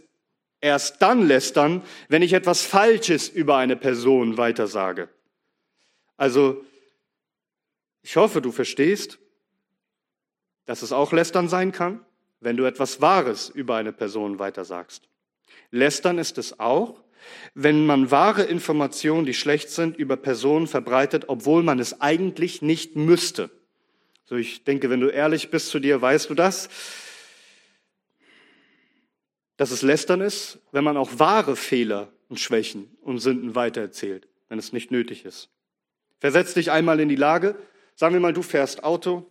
erst 0.60 1.02
dann 1.02 1.26
lästern, 1.26 1.82
wenn 2.08 2.22
ich 2.22 2.32
etwas 2.32 2.62
Falsches 2.62 3.28
über 3.28 3.56
eine 3.56 3.76
Person 3.76 4.38
weitersage. 4.38 5.08
Also, 6.16 6.64
ich 8.02 8.16
hoffe, 8.16 8.40
du 8.40 8.52
verstehst, 8.52 9.18
dass 10.66 10.82
es 10.82 10.92
auch 10.92 11.12
lästern 11.12 11.48
sein 11.48 11.72
kann, 11.72 12.04
wenn 12.40 12.56
du 12.56 12.64
etwas 12.64 13.00
Wahres 13.00 13.48
über 13.48 13.76
eine 13.76 13.92
Person 13.92 14.38
weitersagst. 14.38 15.08
Lästern 15.70 16.18
ist 16.18 16.38
es 16.38 16.60
auch, 16.60 17.02
wenn 17.54 17.86
man 17.86 18.10
wahre 18.10 18.42
Informationen, 18.42 19.26
die 19.26 19.34
schlecht 19.34 19.70
sind, 19.70 19.96
über 19.96 20.16
Personen 20.16 20.66
verbreitet, 20.66 21.24
obwohl 21.28 21.62
man 21.62 21.78
es 21.78 22.00
eigentlich 22.00 22.62
nicht 22.62 22.96
müsste. 22.96 23.50
So, 24.26 24.36
ich 24.36 24.64
denke, 24.64 24.90
wenn 24.90 25.00
du 25.00 25.08
ehrlich 25.08 25.50
bist 25.50 25.68
zu 25.68 25.78
dir, 25.78 26.00
weißt 26.00 26.30
du 26.30 26.34
das, 26.34 26.68
dass 29.56 29.70
es 29.70 29.82
Lästern 29.82 30.20
ist, 30.20 30.58
wenn 30.72 30.84
man 30.84 30.96
auch 30.96 31.18
wahre 31.18 31.56
Fehler 31.56 32.12
und 32.28 32.40
Schwächen 32.40 32.96
und 33.02 33.18
Sünden 33.18 33.54
weitererzählt, 33.54 34.28
wenn 34.48 34.58
es 34.58 34.72
nicht 34.72 34.90
nötig 34.90 35.24
ist. 35.24 35.48
Versetz 36.18 36.54
dich 36.54 36.70
einmal 36.70 37.00
in 37.00 37.08
die 37.08 37.16
Lage, 37.16 37.56
sagen 37.94 38.14
wir 38.14 38.20
mal, 38.20 38.32
du 38.32 38.42
fährst 38.42 38.82
Auto 38.82 39.30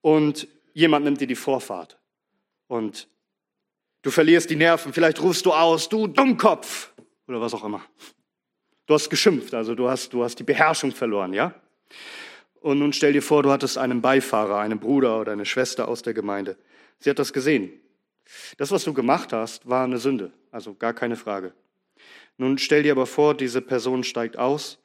und 0.00 0.46
jemand 0.72 1.04
nimmt 1.04 1.20
dir 1.20 1.26
die 1.26 1.34
Vorfahrt 1.34 1.98
und 2.68 3.08
du 4.02 4.10
verlierst 4.10 4.50
die 4.50 4.56
Nerven, 4.56 4.92
vielleicht 4.92 5.20
rufst 5.20 5.46
du 5.46 5.52
aus, 5.52 5.88
du 5.88 6.06
Dummkopf 6.06 6.92
oder 7.26 7.40
was 7.40 7.54
auch 7.54 7.64
immer. 7.64 7.82
Du 8.86 8.94
hast 8.94 9.08
geschimpft, 9.10 9.54
also 9.54 9.74
du 9.74 9.88
hast, 9.88 10.12
du 10.12 10.24
hast 10.24 10.36
die 10.38 10.44
Beherrschung 10.44 10.92
verloren, 10.92 11.32
ja? 11.32 11.54
Und 12.60 12.78
nun 12.78 12.92
stell 12.92 13.12
dir 13.12 13.22
vor, 13.22 13.42
du 13.42 13.50
hattest 13.50 13.78
einen 13.78 14.02
Beifahrer, 14.02 14.58
einen 14.58 14.78
Bruder 14.80 15.20
oder 15.20 15.32
eine 15.32 15.46
Schwester 15.46 15.88
aus 15.88 16.02
der 16.02 16.12
Gemeinde. 16.12 16.58
Sie 16.98 17.08
hat 17.08 17.18
das 17.18 17.32
gesehen. 17.32 17.72
Das, 18.56 18.70
was 18.70 18.84
du 18.84 18.92
gemacht 18.92 19.32
hast, 19.32 19.68
war 19.68 19.84
eine 19.84 19.98
Sünde, 19.98 20.32
also 20.50 20.74
gar 20.74 20.94
keine 20.94 21.16
Frage. 21.16 21.52
Nun 22.36 22.58
stell 22.58 22.82
dir 22.82 22.92
aber 22.92 23.06
vor, 23.06 23.34
diese 23.34 23.60
Person 23.60 24.04
steigt 24.04 24.38
aus, 24.38 24.78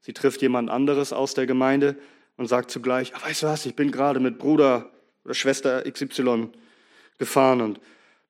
sie 0.00 0.12
trifft 0.12 0.42
jemand 0.42 0.70
anderes 0.70 1.12
aus 1.12 1.34
der 1.34 1.46
Gemeinde 1.46 1.96
und 2.36 2.46
sagt 2.46 2.70
zugleich, 2.70 3.14
ah, 3.14 3.24
weißt 3.24 3.42
du 3.42 3.46
was, 3.46 3.66
ich 3.66 3.74
bin 3.74 3.90
gerade 3.90 4.20
mit 4.20 4.38
Bruder 4.38 4.90
oder 5.24 5.34
Schwester 5.34 5.82
XY 5.90 6.50
gefahren 7.18 7.60
und 7.60 7.80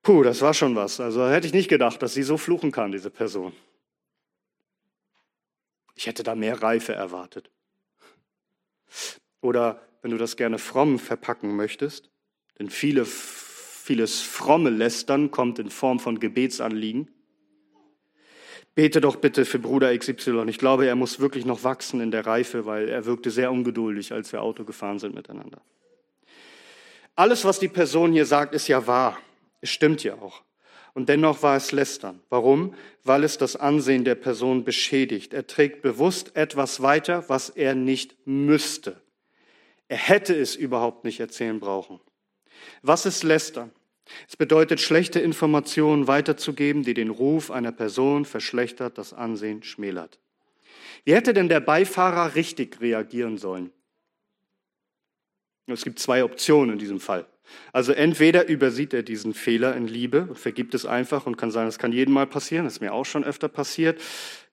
puh, 0.03 0.23
das 0.23 0.41
war 0.43 0.55
schon 0.55 0.77
was. 0.77 1.01
Also 1.01 1.29
hätte 1.29 1.47
ich 1.47 1.53
nicht 1.53 1.69
gedacht, 1.69 2.03
dass 2.03 2.15
sie 2.15 2.23
so 2.23 2.37
fluchen 2.37 2.73
kann, 2.73 2.93
diese 2.93 3.11
Person. 3.11 3.53
Ich 5.95 6.07
hätte 6.07 6.23
da 6.23 6.35
mehr 6.35 6.63
Reife 6.63 6.95
erwartet. 6.95 7.51
Oder 9.41 9.83
wenn 10.03 10.11
du 10.11 10.19
das 10.19 10.37
gerne 10.37 10.59
fromm 10.59 10.99
verpacken 10.99 11.57
möchtest, 11.57 12.11
denn 12.59 12.71
viele, 12.71 13.05
vieles 13.89 14.21
fromme 14.21 14.69
Lästern 14.69 15.31
kommt 15.31 15.59
in 15.59 15.71
Form 15.71 15.99
von 15.99 16.21
Gebetsanliegen. 16.21 17.09
Bete 18.75 19.01
doch 19.01 19.17
bitte 19.17 19.47
für 19.47 19.59
Bruder 19.59 19.97
XY. 19.97 20.45
Ich 20.49 20.59
glaube, 20.59 20.87
er 20.87 20.95
muss 20.95 21.21
wirklich 21.21 21.47
noch 21.47 21.65
wachsen 21.65 22.03
in 22.03 22.11
der 22.11 22.27
Reife, 22.27 22.67
weil 22.67 22.91
er 22.91 23.07
wirkte 23.07 23.31
sehr 23.31 23.51
ungeduldig, 23.51 24.13
als 24.13 24.31
wir 24.31 24.43
Auto 24.43 24.65
gefahren 24.65 24.99
sind 24.99 25.15
miteinander. 25.15 25.63
Alles, 27.17 27.47
was 27.47 27.61
die 27.61 27.69
Person 27.69 28.13
hier 28.13 28.27
sagt, 28.27 28.55
ist 28.55 28.69
ja 28.69 28.87
wahr. 28.87 29.19
Es 29.63 29.71
stimmt 29.71 30.05
ja 30.05 30.17
auch. 30.17 30.43
Und 30.93 31.09
dennoch 31.09 31.43
war 31.43 31.57
es 31.57 31.73
Lästern. 31.73 32.21
Warum? 32.29 32.75
Weil 33.05 33.25
es 33.25 33.39
das 33.39 33.57
Ansehen 33.57 34.05
der 34.05 34.17
Person 34.17 34.65
beschädigt. 34.65 35.33
Er 35.33 35.47
trägt 35.47 35.81
bewusst 35.81 36.37
etwas 36.37 36.83
weiter, 36.83 37.25
was 37.29 37.49
er 37.49 37.75
nicht 37.75 38.17
müsste. 38.27 39.01
Er 39.89 39.97
hätte 39.97 40.35
es 40.37 40.57
überhaupt 40.57 41.05
nicht 41.05 41.21
erzählen 41.21 41.59
brauchen. 41.59 42.01
Was 42.83 43.07
ist 43.07 43.23
Lästern? 43.23 43.73
Es 44.29 44.37
bedeutet, 44.37 44.81
schlechte 44.81 45.21
Informationen 45.21 46.07
weiterzugeben, 46.07 46.83
die 46.83 46.95
den 46.95 47.11
Ruf 47.11 47.51
einer 47.51 47.73
Person 47.73 48.25
verschlechtert, 48.25 48.99
das 48.99 49.13
Ansehen 49.13 49.63
schmälert. 49.63 50.19
Wie 51.05 51.15
hätte 51.15 51.33
denn 51.33 51.49
der 51.49 51.61
Beifahrer 51.61 52.35
richtig 52.35 52.81
reagieren 52.81 53.39
sollen? 53.39 53.73
Es 55.67 55.85
gibt 55.85 55.99
zwei 55.99 56.25
Optionen 56.25 56.75
in 56.75 56.79
diesem 56.79 57.01
Fall. 57.01 57.27
Also 57.73 57.93
entweder 57.93 58.49
übersieht 58.49 58.93
er 58.93 59.03
diesen 59.03 59.35
Fehler 59.35 59.77
in 59.77 59.87
Liebe 59.87 60.23
und 60.23 60.39
vergibt 60.39 60.75
es 60.75 60.87
einfach 60.87 61.27
und 61.27 61.37
kann 61.37 61.51
sagen, 61.51 61.69
das 61.69 61.79
kann 61.79 61.93
jedem 61.93 62.15
mal 62.15 62.27
passieren, 62.27 62.65
das 62.65 62.75
ist 62.75 62.81
mir 62.81 62.93
auch 62.93 63.05
schon 63.05 63.25
öfter 63.25 63.49
passiert. 63.49 64.01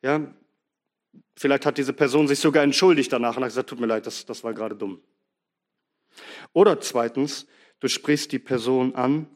Ja, 0.02 0.34
vielleicht 1.36 1.66
hat 1.66 1.78
diese 1.78 1.94
Person 1.94 2.28
sich 2.28 2.40
sogar 2.40 2.64
entschuldigt 2.64 3.12
danach 3.12 3.38
und 3.38 3.44
hat 3.44 3.50
gesagt, 3.50 3.70
tut 3.70 3.80
mir 3.80 3.88
leid, 3.88 4.06
das, 4.06 4.26
das 4.26 4.44
war 4.44 4.54
gerade 4.54 4.76
dumm. 4.76 5.02
Oder 6.54 6.80
zweitens, 6.80 7.48
du 7.80 7.88
sprichst 7.88 8.32
die 8.32 8.40
Person 8.40 8.96
an, 8.96 9.28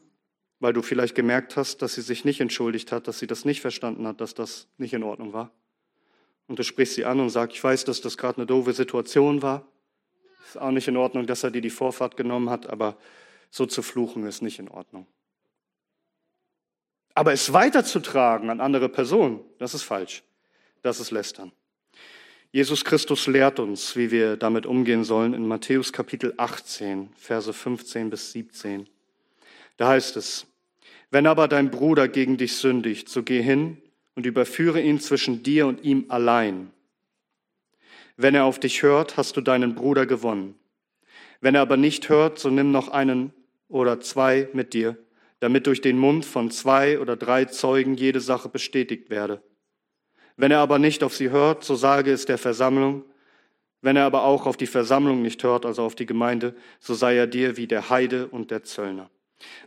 weil 0.60 0.74
du 0.74 0.82
vielleicht 0.82 1.14
gemerkt 1.14 1.56
hast, 1.56 1.82
dass 1.82 1.94
sie 1.94 2.02
sich 2.02 2.24
nicht 2.24 2.40
entschuldigt 2.40 2.92
hat, 2.92 3.08
dass 3.08 3.18
sie 3.18 3.26
das 3.26 3.44
nicht 3.44 3.62
verstanden 3.62 4.06
hat, 4.06 4.20
dass 4.20 4.34
das 4.34 4.68
nicht 4.76 4.92
in 4.92 5.02
Ordnung 5.02 5.32
war. 5.32 5.50
Und 6.46 6.58
du 6.58 6.62
sprichst 6.64 6.94
sie 6.94 7.04
an 7.04 7.18
und 7.18 7.30
sagst, 7.30 7.56
ich 7.56 7.64
weiß, 7.64 7.84
dass 7.84 8.00
das 8.00 8.18
gerade 8.18 8.38
eine 8.38 8.46
doofe 8.46 8.72
Situation 8.72 9.40
war. 9.40 9.66
Ist 10.46 10.58
auch 10.58 10.70
nicht 10.70 10.88
in 10.88 10.96
Ordnung, 10.96 11.26
dass 11.26 11.42
er 11.42 11.50
dir 11.50 11.62
die 11.62 11.70
Vorfahrt 11.70 12.16
genommen 12.16 12.50
hat, 12.50 12.68
aber 12.68 12.96
so 13.50 13.66
zu 13.66 13.82
fluchen 13.82 14.26
ist 14.26 14.42
nicht 14.42 14.58
in 14.58 14.68
Ordnung. 14.68 15.06
Aber 17.14 17.32
es 17.32 17.52
weiterzutragen 17.52 18.50
an 18.50 18.60
andere 18.60 18.88
Personen, 18.88 19.40
das 19.58 19.74
ist 19.74 19.82
falsch. 19.82 20.22
Das 20.82 21.00
ist 21.00 21.10
Lästern. 21.10 21.52
Jesus 22.52 22.84
Christus 22.84 23.26
lehrt 23.26 23.60
uns, 23.60 23.94
wie 23.94 24.10
wir 24.10 24.36
damit 24.36 24.66
umgehen 24.66 25.04
sollen 25.04 25.34
in 25.34 25.46
Matthäus 25.46 25.92
Kapitel 25.92 26.34
18, 26.36 27.10
Verse 27.16 27.52
15 27.52 28.10
bis 28.10 28.32
17. 28.32 28.88
Da 29.76 29.88
heißt 29.88 30.16
es, 30.16 30.46
wenn 31.10 31.26
aber 31.26 31.48
dein 31.48 31.70
Bruder 31.70 32.08
gegen 32.08 32.36
dich 32.36 32.56
sündigt, 32.56 33.08
so 33.08 33.22
geh 33.22 33.42
hin 33.42 33.78
und 34.14 34.26
überführe 34.26 34.80
ihn 34.80 35.00
zwischen 35.00 35.42
dir 35.42 35.66
und 35.66 35.84
ihm 35.84 36.06
allein. 36.08 36.70
Wenn 38.16 38.34
er 38.34 38.44
auf 38.44 38.60
dich 38.60 38.82
hört, 38.82 39.16
hast 39.16 39.36
du 39.36 39.40
deinen 39.40 39.74
Bruder 39.74 40.06
gewonnen. 40.06 40.54
Wenn 41.40 41.54
er 41.54 41.62
aber 41.62 41.76
nicht 41.76 42.08
hört, 42.08 42.38
so 42.38 42.50
nimm 42.50 42.70
noch 42.70 42.88
einen 42.88 43.32
oder 43.68 44.00
zwei 44.00 44.48
mit 44.52 44.74
dir, 44.74 44.98
damit 45.40 45.66
durch 45.66 45.80
den 45.80 45.98
Mund 45.98 46.24
von 46.24 46.50
zwei 46.50 46.98
oder 46.98 47.16
drei 47.16 47.46
Zeugen 47.46 47.94
jede 47.94 48.20
Sache 48.20 48.48
bestätigt 48.48 49.08
werde. 49.10 49.42
Wenn 50.36 50.50
er 50.50 50.58
aber 50.58 50.78
nicht 50.78 51.02
auf 51.02 51.16
sie 51.16 51.30
hört, 51.30 51.64
so 51.64 51.74
sage 51.74 52.12
es 52.12 52.26
der 52.26 52.38
Versammlung. 52.38 53.04
Wenn 53.82 53.96
er 53.96 54.04
aber 54.04 54.24
auch 54.24 54.46
auf 54.46 54.58
die 54.58 54.66
Versammlung 54.66 55.22
nicht 55.22 55.42
hört, 55.42 55.64
also 55.64 55.82
auf 55.82 55.94
die 55.94 56.06
Gemeinde, 56.06 56.54
so 56.78 56.94
sei 56.94 57.16
er 57.16 57.26
dir 57.26 57.56
wie 57.56 57.66
der 57.66 57.88
Heide 57.88 58.28
und 58.28 58.50
der 58.50 58.62
Zöllner. 58.62 59.10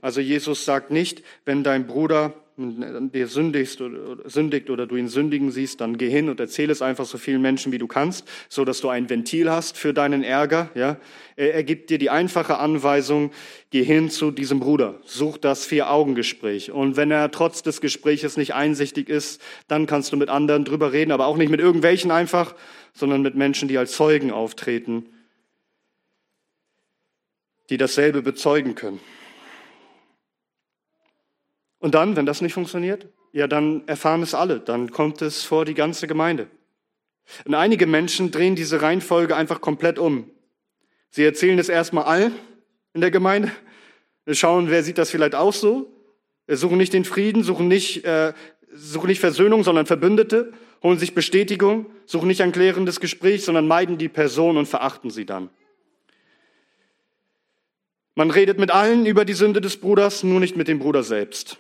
Also 0.02 0.22
Jesus 0.22 0.66
sagt 0.66 0.92
nicht, 0.92 1.24
wenn 1.46 1.64
dein 1.64 1.88
Bruder 1.88 2.34
dir 2.56 3.28
sündigst 3.28 3.82
oder, 3.82 4.30
sündigt 4.30 4.70
oder 4.70 4.86
du 4.86 4.96
ihn 4.96 5.08
sündigen 5.08 5.52
siehst, 5.52 5.82
dann 5.82 5.98
geh 5.98 6.10
hin 6.10 6.30
und 6.30 6.40
erzähle 6.40 6.72
es 6.72 6.84
einfach 6.84 7.06
so 7.06 7.18
vielen 7.18 7.42
Menschen, 7.42 7.72
wie 7.72 7.80
du 7.80 7.88
kannst, 7.88 8.28
so 8.48 8.64
dass 8.64 8.80
du 8.80 8.90
ein 8.90 9.10
Ventil 9.10 9.50
hast 9.50 9.78
für 9.78 9.92
deinen 9.92 10.24
Ärger. 10.24 10.70
Ja? 10.76 10.98
Er, 11.36 11.64
gibt 11.64 11.90
dir 11.90 11.98
die 11.98 12.12
einfache 12.12 12.60
Anweisung, 12.60 13.32
geh 13.72 13.84
hin 13.84 14.12
zu 14.12 14.30
diesem 14.30 14.60
Bruder, 14.60 15.00
such 15.04 15.40
das 15.40 15.66
Vier-Augen-Gespräch. 15.66 16.72
Und 16.72 16.96
wenn 16.96 17.10
er 17.10 17.32
trotz 17.32 17.64
des 17.64 17.82
Gespräches 17.82 18.38
nicht 18.38 18.54
einsichtig 18.54 19.10
ist, 19.10 19.42
dann 19.68 19.88
kannst 19.88 20.14
du 20.14 20.18
mit 20.18 20.30
anderen 20.30 20.64
drüber 20.64 20.94
reden, 20.94 21.12
aber 21.12 21.26
auch 21.26 21.38
nicht 21.38 21.50
mit 21.50 21.60
irgendwelchen 21.60 22.12
einfach, 22.12 22.54
sondern 22.94 23.24
mit 23.24 23.34
Menschen, 23.34 23.68
die 23.68 23.80
als 23.80 23.94
Zeugen 23.94 24.30
auftreten, 24.30 25.08
die 27.72 27.78
dasselbe 27.78 28.22
bezeugen 28.22 28.76
können. 28.76 29.00
Und 31.84 31.96
dann, 31.96 32.16
wenn 32.16 32.26
das 32.26 32.40
nicht 32.40 32.54
funktioniert, 32.54 33.10
ja, 33.34 33.46
dann 33.46 33.86
erfahren 33.88 34.22
es 34.22 34.34
alle, 34.34 34.62
dann 34.62 34.92
kommt 34.92 35.22
es 35.22 35.44
vor 35.44 35.66
die 35.66 35.74
ganze 35.74 36.08
Gemeinde. 36.08 36.48
Und 37.44 37.56
einige 37.56 37.88
Menschen 37.88 38.32
drehen 38.32 38.56
diese 38.56 38.82
Reihenfolge 38.82 39.36
einfach 39.36 39.60
komplett 39.60 40.00
um. 40.00 40.32
Sie 41.10 41.26
erzählen 41.26 41.60
es 41.60 41.68
erstmal 41.68 42.06
allen 42.06 42.32
in 42.94 43.02
der 43.02 43.12
Gemeinde, 43.12 43.52
schauen, 44.32 44.70
wer 44.70 44.82
sieht 44.82 44.98
das 44.98 45.10
vielleicht 45.10 45.36
auch 45.36 45.52
so, 45.52 45.92
suchen 46.48 46.78
nicht 46.78 46.94
den 46.94 47.04
Frieden, 47.04 47.44
suchen 47.44 47.68
nicht, 47.68 48.06
äh, 48.06 48.32
suchen 48.72 49.08
nicht 49.08 49.20
Versöhnung, 49.20 49.66
sondern 49.66 49.86
Verbündete, 49.86 50.54
holen 50.84 51.00
sich 51.00 51.14
Bestätigung, 51.14 51.88
suchen 52.06 52.30
nicht 52.30 52.42
ein 52.44 52.54
klärendes 52.54 53.02
Gespräch, 53.02 53.44
sondern 53.44 53.68
meiden 53.68 53.98
die 53.98 54.08
Person 54.08 54.56
und 54.56 54.68
verachten 54.68 55.10
sie 55.10 55.26
dann. 55.26 55.50
Man 58.16 58.32
redet 58.32 58.58
mit 58.58 58.72
allen 58.72 59.06
über 59.06 59.26
die 59.26 59.34
Sünde 59.34 59.60
des 59.60 59.76
Bruders, 59.76 60.24
nur 60.24 60.40
nicht 60.40 60.56
mit 60.56 60.70
dem 60.70 60.80
Bruder 60.80 61.04
selbst. 61.04 61.58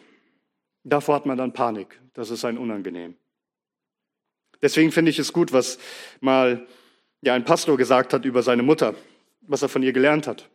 Davor 0.83 1.15
hat 1.15 1.25
man 1.25 1.37
dann 1.37 1.53
Panik. 1.53 1.99
Das 2.13 2.29
ist 2.29 2.45
ein 2.45 2.57
unangenehm. 2.57 3.15
Deswegen 4.61 4.91
finde 4.91 5.11
ich 5.11 5.19
es 5.19 5.33
gut, 5.33 5.51
was 5.51 5.77
mal 6.21 6.67
ja, 7.21 7.33
ein 7.33 7.45
Pastor 7.45 7.77
gesagt 7.77 8.13
hat 8.13 8.25
über 8.25 8.43
seine 8.43 8.63
Mutter, 8.63 8.95
was 9.41 9.61
er 9.61 9.69
von 9.69 9.83
ihr 9.83 9.93
gelernt 9.93 10.27
hat. 10.27 10.49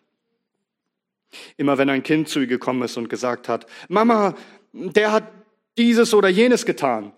Immer 1.57 1.77
wenn 1.77 1.91
ein 1.91 2.03
Kind 2.03 2.29
zu 2.29 2.41
ihr 2.41 2.47
gekommen 2.47 2.83
ist 2.83 2.97
und 2.97 3.09
gesagt 3.09 3.49
hat, 3.49 3.67
Mama, 3.89 4.35
der 4.73 5.13
hat 5.13 5.31
dieses 5.77 6.15
oder 6.15 6.29
jenes 6.29 6.65
getan, 6.65 7.13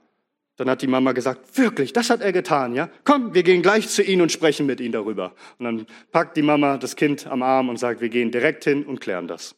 dann 0.57 0.69
hat 0.69 0.83
die 0.83 0.89
Mama 0.89 1.13
gesagt, 1.13 1.57
wirklich, 1.57 1.93
das 1.93 2.11
hat 2.11 2.21
er 2.21 2.33
getan, 2.33 2.75
ja? 2.75 2.91
Komm, 3.05 3.35
wir 3.35 3.43
gehen 3.43 3.63
gleich 3.63 3.89
zu 3.89 4.03
ihm 4.03 4.21
und 4.21 4.31
sprechen 4.31 4.67
mit 4.67 4.81
ihm 4.81 4.93
darüber. 4.93 5.35
Und 5.59 5.65
dann 5.65 5.87
packt 6.11 6.37
die 6.37 6.43
Mama 6.43 6.77
das 6.77 6.97
Kind 6.97 7.27
am 7.27 7.43
Arm 7.43 7.69
und 7.69 7.79
sagt, 7.79 8.01
wir 8.01 8.09
gehen 8.11 8.31
direkt 8.31 8.65
hin 8.65 8.85
und 8.85 9.01
klären 9.01 9.27
das. 9.27 9.55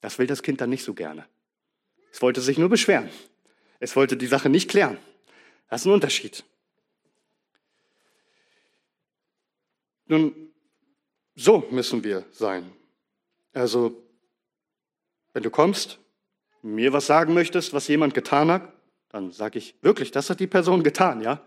Das 0.00 0.18
will 0.18 0.26
das 0.26 0.42
Kind 0.42 0.60
dann 0.60 0.70
nicht 0.70 0.82
so 0.82 0.92
gerne. 0.92 1.26
Es 2.16 2.22
wollte 2.22 2.40
sich 2.40 2.56
nur 2.56 2.70
beschweren. 2.70 3.10
Es 3.78 3.94
wollte 3.94 4.16
die 4.16 4.26
Sache 4.26 4.48
nicht 4.48 4.70
klären. 4.70 4.96
Das 5.68 5.82
ist 5.82 5.86
ein 5.86 5.92
Unterschied. 5.92 6.44
Nun, 10.06 10.50
so 11.34 11.68
müssen 11.70 12.02
wir 12.04 12.24
sein. 12.32 12.72
Also, 13.52 14.02
wenn 15.34 15.42
du 15.42 15.50
kommst, 15.50 15.98
mir 16.62 16.94
was 16.94 17.04
sagen 17.04 17.34
möchtest, 17.34 17.74
was 17.74 17.86
jemand 17.86 18.14
getan 18.14 18.50
hat, 18.50 18.72
dann 19.10 19.30
sage 19.30 19.58
ich, 19.58 19.74
wirklich, 19.82 20.10
das 20.10 20.30
hat 20.30 20.40
die 20.40 20.46
Person 20.46 20.82
getan, 20.82 21.20
ja? 21.20 21.44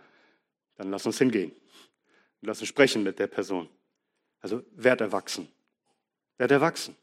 Dann 0.75 0.91
lass 0.91 1.03
uns 1.03 1.17
hingehen. 1.17 1.51
Lass 2.41 2.59
uns 2.59 2.69
sprechen 2.69 3.01
mit 3.01 3.17
der 3.17 3.25
Person. 3.25 3.67
Also 4.39 4.63
werd 4.75 5.01
erwachsen. 5.01 5.47
Werd 6.37 6.51
erwachsen. 6.51 6.95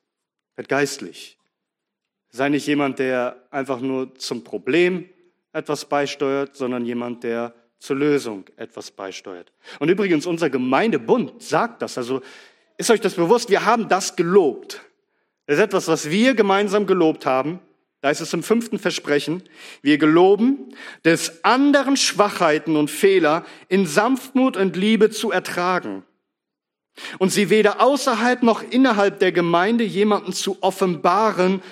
Werd 0.54 0.68
geistlich. 0.68 1.35
Sei 2.30 2.48
nicht 2.48 2.66
jemand, 2.66 2.98
der 2.98 3.36
einfach 3.50 3.80
nur 3.80 4.14
zum 4.16 4.44
Problem 4.44 5.08
etwas 5.52 5.84
beisteuert, 5.84 6.56
sondern 6.56 6.84
jemand, 6.84 7.24
der 7.24 7.54
zur 7.78 7.96
Lösung 7.96 8.44
etwas 8.56 8.90
beisteuert. 8.90 9.52
Und 9.78 9.88
übrigens, 9.88 10.26
unser 10.26 10.50
Gemeindebund 10.50 11.42
sagt 11.42 11.82
das. 11.82 11.96
Also 11.98 12.22
ist 12.76 12.90
euch 12.90 13.00
das 13.00 13.14
bewusst? 13.14 13.48
Wir 13.48 13.64
haben 13.64 13.88
das 13.88 14.16
gelobt. 14.16 14.82
Das 15.46 15.56
ist 15.56 15.62
etwas, 15.62 15.88
was 15.88 16.10
wir 16.10 16.34
gemeinsam 16.34 16.86
gelobt 16.86 17.26
haben. 17.26 17.60
Da 18.00 18.10
ist 18.10 18.20
es 18.20 18.32
im 18.34 18.42
fünften 18.42 18.78
Versprechen. 18.78 19.42
Wir 19.82 19.98
geloben, 19.98 20.74
des 21.04 21.44
anderen 21.44 21.96
Schwachheiten 21.96 22.76
und 22.76 22.90
Fehler 22.90 23.44
in 23.68 23.86
Sanftmut 23.86 24.56
und 24.56 24.76
Liebe 24.76 25.10
zu 25.10 25.30
ertragen 25.30 26.04
und 27.18 27.30
sie 27.30 27.50
weder 27.50 27.80
außerhalb 27.80 28.42
noch 28.42 28.62
innerhalb 28.62 29.18
der 29.18 29.32
Gemeinde 29.32 29.84
jemanden 29.84 30.32
zu 30.32 30.58
offenbaren, 30.62 31.62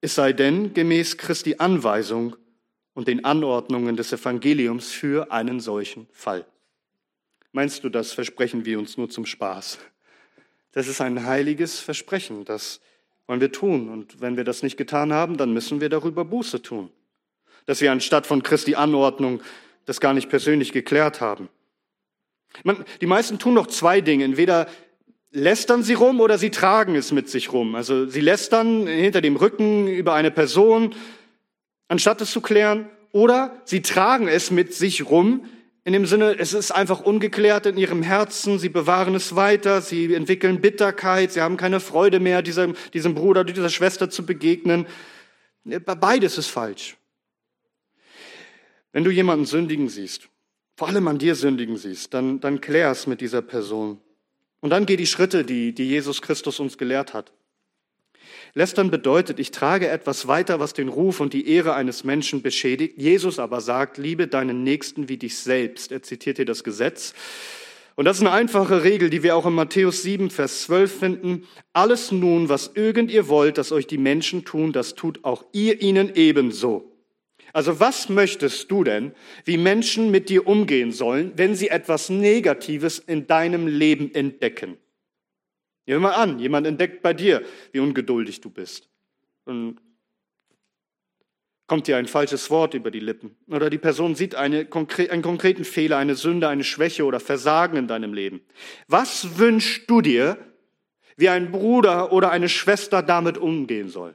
es 0.00 0.14
sei 0.14 0.32
denn 0.32 0.74
gemäß 0.74 1.16
Christi 1.16 1.56
Anweisung 1.58 2.36
und 2.94 3.08
den 3.08 3.24
Anordnungen 3.24 3.96
des 3.96 4.12
Evangeliums 4.12 4.90
für 4.90 5.30
einen 5.32 5.60
solchen 5.60 6.06
Fall. 6.12 6.46
Meinst 7.52 7.84
du, 7.84 7.88
das 7.88 8.12
versprechen 8.12 8.64
wir 8.64 8.78
uns 8.78 8.96
nur 8.96 9.08
zum 9.08 9.26
Spaß? 9.26 9.78
Das 10.72 10.88
ist 10.88 11.00
ein 11.00 11.24
heiliges 11.24 11.78
Versprechen, 11.78 12.44
das 12.44 12.80
wollen 13.26 13.40
wir 13.40 13.52
tun. 13.52 13.88
Und 13.88 14.20
wenn 14.20 14.36
wir 14.36 14.44
das 14.44 14.62
nicht 14.62 14.76
getan 14.76 15.12
haben, 15.12 15.36
dann 15.36 15.52
müssen 15.52 15.80
wir 15.80 15.88
darüber 15.88 16.24
Buße 16.24 16.62
tun. 16.62 16.90
Dass 17.64 17.80
wir 17.80 17.92
anstatt 17.92 18.26
von 18.26 18.42
Christi 18.42 18.74
Anordnung 18.74 19.42
das 19.86 20.00
gar 20.00 20.14
nicht 20.14 20.28
persönlich 20.28 20.72
geklärt 20.72 21.20
haben. 21.20 21.48
Man, 22.62 22.84
die 23.00 23.06
meisten 23.06 23.38
tun 23.38 23.54
noch 23.54 23.66
zwei 23.66 24.00
Dinge. 24.00 24.24
Entweder 24.24 24.68
lästern 25.36 25.82
sie 25.82 25.94
rum 25.94 26.20
oder 26.20 26.38
sie 26.38 26.50
tragen 26.50 26.94
es 26.96 27.12
mit 27.12 27.28
sich 27.28 27.52
rum. 27.52 27.74
Also 27.74 28.06
sie 28.06 28.20
lästern 28.20 28.86
hinter 28.86 29.20
dem 29.20 29.36
Rücken 29.36 29.86
über 29.86 30.14
eine 30.14 30.30
Person, 30.30 30.94
anstatt 31.88 32.20
es 32.22 32.30
zu 32.30 32.40
klären. 32.40 32.88
Oder 33.12 33.60
sie 33.64 33.82
tragen 33.82 34.28
es 34.28 34.50
mit 34.50 34.74
sich 34.74 35.08
rum, 35.08 35.44
in 35.84 35.92
dem 35.92 36.06
Sinne, 36.06 36.36
es 36.36 36.52
ist 36.52 36.72
einfach 36.72 37.00
ungeklärt 37.00 37.66
in 37.66 37.76
ihrem 37.76 38.02
Herzen, 38.02 38.58
sie 38.58 38.68
bewahren 38.68 39.14
es 39.14 39.36
weiter, 39.36 39.80
sie 39.80 40.14
entwickeln 40.14 40.60
Bitterkeit, 40.60 41.30
sie 41.30 41.40
haben 41.40 41.56
keine 41.56 41.78
Freude 41.78 42.18
mehr, 42.18 42.42
diesem, 42.42 42.74
diesem 42.92 43.14
Bruder 43.14 43.42
oder 43.42 43.52
dieser 43.52 43.68
Schwester 43.68 44.10
zu 44.10 44.26
begegnen. 44.26 44.86
Beides 45.64 46.38
ist 46.38 46.48
falsch. 46.48 46.96
Wenn 48.90 49.04
du 49.04 49.10
jemanden 49.10 49.46
sündigen 49.46 49.88
siehst, 49.88 50.28
vor 50.76 50.88
allem 50.88 51.06
an 51.06 51.18
dir 51.18 51.36
sündigen 51.36 51.76
siehst, 51.76 52.12
dann, 52.14 52.40
dann 52.40 52.60
klär 52.60 52.90
es 52.90 53.06
mit 53.06 53.20
dieser 53.20 53.42
Person. 53.42 54.00
Und 54.66 54.70
dann 54.70 54.84
geh 54.84 54.96
die 54.96 55.06
Schritte, 55.06 55.44
die, 55.44 55.72
die 55.72 55.84
Jesus 55.84 56.22
Christus 56.22 56.58
uns 56.58 56.76
gelehrt 56.76 57.14
hat. 57.14 57.30
Lästern 58.52 58.90
bedeutet, 58.90 59.38
ich 59.38 59.52
trage 59.52 59.86
etwas 59.86 60.26
weiter, 60.26 60.58
was 60.58 60.72
den 60.72 60.88
Ruf 60.88 61.20
und 61.20 61.34
die 61.34 61.48
Ehre 61.48 61.74
eines 61.74 62.02
Menschen 62.02 62.42
beschädigt. 62.42 62.94
Jesus 63.00 63.38
aber 63.38 63.60
sagt, 63.60 63.96
liebe 63.96 64.26
deinen 64.26 64.64
Nächsten 64.64 65.08
wie 65.08 65.18
dich 65.18 65.38
selbst. 65.38 65.92
Er 65.92 66.02
zitiert 66.02 66.38
hier 66.38 66.46
das 66.46 66.64
Gesetz. 66.64 67.14
Und 67.94 68.06
das 68.06 68.16
ist 68.16 68.22
eine 68.24 68.32
einfache 68.32 68.82
Regel, 68.82 69.08
die 69.08 69.22
wir 69.22 69.36
auch 69.36 69.46
in 69.46 69.54
Matthäus 69.54 70.02
7, 70.02 70.30
Vers 70.30 70.62
12 70.62 70.98
finden. 70.98 71.46
Alles 71.72 72.10
nun, 72.10 72.48
was 72.48 72.72
irgend 72.74 73.12
ihr 73.12 73.28
wollt, 73.28 73.58
dass 73.58 73.70
euch 73.70 73.86
die 73.86 73.98
Menschen 73.98 74.44
tun, 74.44 74.72
das 74.72 74.96
tut 74.96 75.22
auch 75.22 75.44
ihr 75.52 75.80
ihnen 75.80 76.10
ebenso. 76.16 76.95
Also 77.56 77.80
was 77.80 78.10
möchtest 78.10 78.70
du 78.70 78.84
denn, 78.84 79.14
wie 79.46 79.56
Menschen 79.56 80.10
mit 80.10 80.28
dir 80.28 80.46
umgehen 80.46 80.92
sollen, 80.92 81.32
wenn 81.36 81.54
sie 81.54 81.68
etwas 81.68 82.10
Negatives 82.10 82.98
in 82.98 83.26
deinem 83.26 83.66
Leben 83.66 84.14
entdecken? 84.14 84.76
Nehmen 85.86 86.02
wir 86.02 86.08
mal 86.10 86.16
an, 86.16 86.38
jemand 86.38 86.66
entdeckt 86.66 87.00
bei 87.00 87.14
dir, 87.14 87.42
wie 87.72 87.80
ungeduldig 87.80 88.42
du 88.42 88.50
bist. 88.50 88.90
Und 89.46 89.78
kommt 91.66 91.86
dir 91.86 91.96
ein 91.96 92.08
falsches 92.08 92.50
Wort 92.50 92.74
über 92.74 92.90
die 92.90 93.00
Lippen. 93.00 93.34
Oder 93.46 93.70
die 93.70 93.78
Person 93.78 94.16
sieht 94.16 94.34
eine, 94.34 94.68
einen 94.70 95.22
konkreten 95.22 95.64
Fehler, 95.64 95.96
eine 95.96 96.14
Sünde, 96.14 96.48
eine 96.48 96.62
Schwäche 96.62 97.06
oder 97.06 97.20
Versagen 97.20 97.78
in 97.78 97.88
deinem 97.88 98.12
Leben. 98.12 98.42
Was 98.86 99.38
wünschst 99.38 99.88
du 99.88 100.02
dir, 100.02 100.36
wie 101.16 101.30
ein 101.30 101.50
Bruder 101.50 102.12
oder 102.12 102.30
eine 102.32 102.50
Schwester 102.50 103.02
damit 103.02 103.38
umgehen 103.38 103.88
soll? 103.88 104.14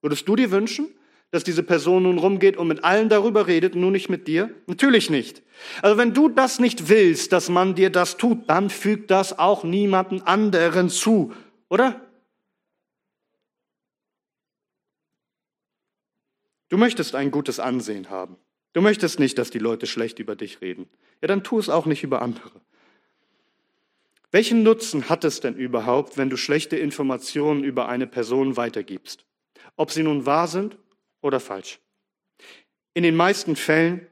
Würdest 0.00 0.26
du 0.26 0.34
dir 0.34 0.50
wünschen, 0.50 0.88
dass 1.36 1.44
diese 1.44 1.62
Person 1.62 2.04
nun 2.04 2.16
rumgeht 2.16 2.56
und 2.56 2.66
mit 2.66 2.82
allen 2.82 3.10
darüber 3.10 3.46
redet, 3.46 3.74
nur 3.74 3.90
nicht 3.90 4.08
mit 4.08 4.26
dir? 4.26 4.48
Natürlich 4.66 5.10
nicht. 5.10 5.42
Also 5.82 5.98
wenn 5.98 6.14
du 6.14 6.30
das 6.30 6.58
nicht 6.58 6.88
willst, 6.88 7.30
dass 7.30 7.50
man 7.50 7.74
dir 7.74 7.90
das 7.90 8.16
tut, 8.16 8.48
dann 8.48 8.70
fügt 8.70 9.10
das 9.10 9.38
auch 9.38 9.62
niemanden 9.62 10.22
anderen 10.22 10.88
zu, 10.88 11.34
oder? 11.68 12.00
Du 16.70 16.78
möchtest 16.78 17.14
ein 17.14 17.30
gutes 17.30 17.60
Ansehen 17.60 18.08
haben. 18.08 18.38
Du 18.72 18.80
möchtest 18.80 19.20
nicht, 19.20 19.36
dass 19.36 19.50
die 19.50 19.58
Leute 19.58 19.86
schlecht 19.86 20.18
über 20.18 20.36
dich 20.36 20.62
reden. 20.62 20.88
Ja, 21.20 21.28
dann 21.28 21.44
tu 21.44 21.58
es 21.58 21.68
auch 21.68 21.84
nicht 21.84 22.02
über 22.02 22.22
andere. 22.22 22.62
Welchen 24.30 24.62
Nutzen 24.62 25.10
hat 25.10 25.22
es 25.24 25.40
denn 25.40 25.54
überhaupt, 25.54 26.16
wenn 26.16 26.30
du 26.30 26.38
schlechte 26.38 26.78
Informationen 26.78 27.62
über 27.62 27.90
eine 27.90 28.06
Person 28.06 28.56
weitergibst? 28.56 29.26
Ob 29.76 29.90
sie 29.90 30.02
nun 30.02 30.24
wahr 30.24 30.48
sind 30.48 30.78
oder 31.26 31.40
falsch? 31.40 31.78
In 32.94 33.02
den 33.02 33.16
meisten 33.16 33.56
Fällen 33.56 34.06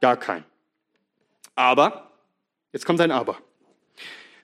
gar 0.00 0.16
kein. 0.16 0.44
Aber, 1.56 2.10
jetzt 2.72 2.86
kommt 2.86 3.00
ein 3.00 3.10
Aber. 3.10 3.38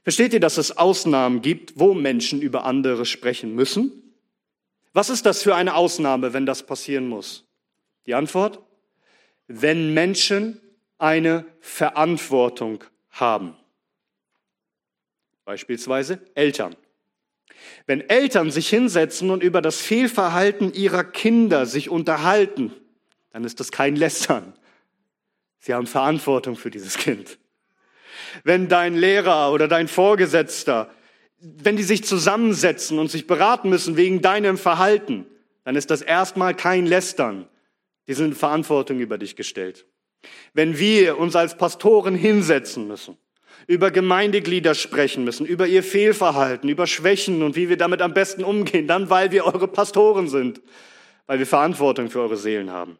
Versteht 0.02 0.32
ihr, 0.32 0.40
dass 0.40 0.58
es 0.58 0.76
Ausnahmen 0.76 1.42
gibt, 1.42 1.78
wo 1.78 1.94
Menschen 1.94 2.42
über 2.42 2.64
andere 2.64 3.06
sprechen 3.06 3.54
müssen? 3.54 4.14
Was 4.92 5.10
ist 5.10 5.26
das 5.26 5.42
für 5.42 5.54
eine 5.54 5.74
Ausnahme, 5.74 6.32
wenn 6.32 6.46
das 6.46 6.64
passieren 6.64 7.08
muss? 7.08 7.44
Die 8.06 8.14
Antwort? 8.14 8.60
Wenn 9.46 9.94
Menschen 9.94 10.60
eine 10.98 11.44
Verantwortung 11.60 12.84
haben. 13.10 13.56
Beispielsweise 15.44 16.20
Eltern. 16.34 16.76
Wenn 17.86 18.00
Eltern 18.08 18.50
sich 18.50 18.68
hinsetzen 18.68 19.30
und 19.30 19.42
über 19.42 19.62
das 19.62 19.80
Fehlverhalten 19.80 20.72
ihrer 20.72 21.04
Kinder 21.04 21.66
sich 21.66 21.88
unterhalten, 21.88 22.72
dann 23.32 23.44
ist 23.44 23.60
das 23.60 23.70
kein 23.70 23.96
Lästern. 23.96 24.54
Sie 25.60 25.74
haben 25.74 25.86
Verantwortung 25.86 26.56
für 26.56 26.70
dieses 26.70 26.96
Kind. 26.96 27.38
Wenn 28.44 28.68
dein 28.68 28.94
Lehrer 28.94 29.52
oder 29.52 29.68
dein 29.68 29.88
Vorgesetzter, 29.88 30.90
wenn 31.38 31.76
die 31.76 31.82
sich 31.82 32.04
zusammensetzen 32.04 32.98
und 32.98 33.10
sich 33.10 33.26
beraten 33.26 33.68
müssen 33.68 33.96
wegen 33.96 34.22
deinem 34.22 34.58
Verhalten, 34.58 35.26
dann 35.64 35.76
ist 35.76 35.90
das 35.90 36.02
erstmal 36.02 36.54
kein 36.54 36.86
Lästern. 36.86 37.48
Die 38.08 38.14
sind 38.14 38.36
Verantwortung 38.36 39.00
über 39.00 39.18
dich 39.18 39.36
gestellt. 39.36 39.86
Wenn 40.54 40.78
wir 40.78 41.18
uns 41.18 41.36
als 41.36 41.56
Pastoren 41.56 42.14
hinsetzen 42.14 42.86
müssen 42.86 43.18
über 43.66 43.90
Gemeindeglieder 43.90 44.74
sprechen 44.74 45.24
müssen, 45.24 45.46
über 45.46 45.66
ihr 45.66 45.82
Fehlverhalten, 45.82 46.68
über 46.68 46.86
Schwächen 46.86 47.42
und 47.42 47.56
wie 47.56 47.68
wir 47.68 47.76
damit 47.76 48.00
am 48.00 48.14
besten 48.14 48.44
umgehen, 48.44 48.86
dann 48.86 49.10
weil 49.10 49.32
wir 49.32 49.44
eure 49.44 49.68
Pastoren 49.68 50.28
sind, 50.28 50.60
weil 51.26 51.38
wir 51.38 51.46
Verantwortung 51.46 52.10
für 52.10 52.20
eure 52.20 52.36
Seelen 52.36 52.70
haben. 52.70 52.98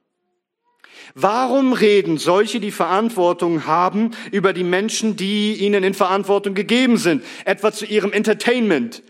Warum 1.15 1.73
reden 1.73 2.19
solche, 2.19 2.59
die 2.59 2.73
Verantwortung 2.73 3.67
haben, 3.67 4.11
über 4.33 4.53
die 4.53 4.65
Menschen, 4.65 5.17
die 5.17 5.55
ihnen 5.55 5.85
in 5.85 5.95
Verantwortung 5.95 6.55
gegeben 6.55 6.97
sind, 6.97 7.25
etwa 7.45 7.73
zu 7.73 7.87
ihrem 7.87 8.13
Entertainment? 8.13 9.03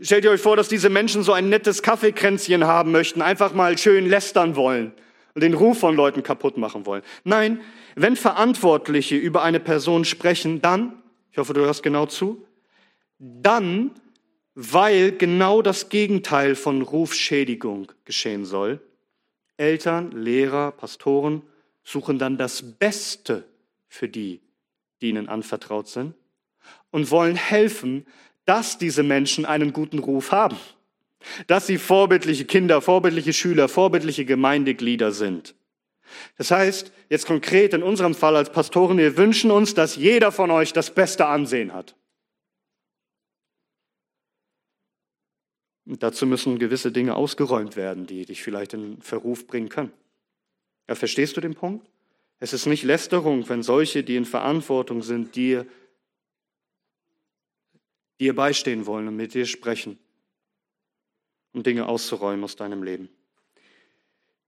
Stellt 0.00 0.24
ihr 0.24 0.32
euch 0.32 0.40
vor, 0.40 0.56
dass 0.56 0.68
diese 0.68 0.90
Menschen 0.90 1.22
so 1.22 1.32
ein 1.32 1.48
nettes 1.48 1.82
Kaffeekränzchen 1.82 2.64
haben 2.64 2.92
möchten, 2.92 3.22
einfach 3.22 3.54
mal 3.54 3.78
schön 3.78 4.08
lästern 4.08 4.54
wollen 4.54 4.92
und 5.34 5.42
den 5.42 5.54
Ruf 5.54 5.78
von 5.78 5.96
Leuten 5.96 6.22
kaputt 6.22 6.58
machen 6.58 6.84
wollen. 6.84 7.02
Nein, 7.22 7.60
wenn 7.94 8.16
Verantwortliche 8.16 9.16
über 9.16 9.42
eine 9.42 9.60
Person 9.60 10.04
sprechen, 10.04 10.60
dann, 10.60 11.02
ich 11.30 11.38
hoffe, 11.38 11.54
du 11.54 11.60
hörst 11.60 11.82
genau 11.82 12.06
zu, 12.06 12.46
dann, 13.18 13.92
weil 14.54 15.12
genau 15.12 15.62
das 15.62 15.88
Gegenteil 15.88 16.54
von 16.54 16.82
Rufschädigung 16.82 17.92
geschehen 18.04 18.44
soll. 18.44 18.80
Eltern, 19.56 20.10
Lehrer, 20.12 20.72
Pastoren 20.72 21.42
suchen 21.82 22.18
dann 22.18 22.38
das 22.38 22.62
Beste 22.62 23.44
für 23.88 24.08
die, 24.08 24.40
die 25.00 25.10
ihnen 25.10 25.28
anvertraut 25.28 25.88
sind 25.88 26.14
und 26.90 27.10
wollen 27.10 27.36
helfen, 27.36 28.06
dass 28.46 28.78
diese 28.78 29.02
Menschen 29.02 29.44
einen 29.44 29.72
guten 29.72 29.98
Ruf 29.98 30.32
haben 30.32 30.56
dass 31.46 31.66
sie 31.66 31.78
vorbildliche 31.78 32.44
Kinder, 32.44 32.80
vorbildliche 32.80 33.32
Schüler, 33.32 33.68
vorbildliche 33.68 34.24
Gemeindeglieder 34.24 35.12
sind. 35.12 35.54
Das 36.36 36.50
heißt, 36.50 36.92
jetzt 37.08 37.26
konkret 37.26 37.74
in 37.74 37.82
unserem 37.82 38.14
Fall 38.14 38.36
als 38.36 38.50
Pastoren, 38.50 38.98
wir 38.98 39.16
wünschen 39.16 39.50
uns, 39.50 39.74
dass 39.74 39.96
jeder 39.96 40.32
von 40.32 40.50
euch 40.50 40.72
das 40.72 40.94
beste 40.94 41.26
Ansehen 41.26 41.72
hat. 41.72 41.94
Und 45.86 46.02
dazu 46.02 46.26
müssen 46.26 46.58
gewisse 46.58 46.92
Dinge 46.92 47.14
ausgeräumt 47.14 47.76
werden, 47.76 48.06
die 48.06 48.24
dich 48.24 48.42
vielleicht 48.42 48.72
in 48.72 49.00
Verruf 49.02 49.46
bringen 49.46 49.68
können. 49.68 49.92
Ja, 50.88 50.94
verstehst 50.94 51.36
du 51.36 51.40
den 51.40 51.54
Punkt? 51.54 51.86
Es 52.40 52.52
ist 52.52 52.66
nicht 52.66 52.82
Lästerung, 52.82 53.48
wenn 53.48 53.62
solche, 53.62 54.02
die 54.02 54.16
in 54.16 54.24
Verantwortung 54.24 55.02
sind, 55.02 55.36
dir, 55.36 55.66
dir 58.20 58.34
beistehen 58.34 58.86
wollen 58.86 59.08
und 59.08 59.16
mit 59.16 59.34
dir 59.34 59.46
sprechen, 59.46 59.98
um 61.52 61.62
Dinge 61.62 61.86
auszuräumen 61.86 62.44
aus 62.44 62.56
deinem 62.56 62.82
Leben. 62.82 63.08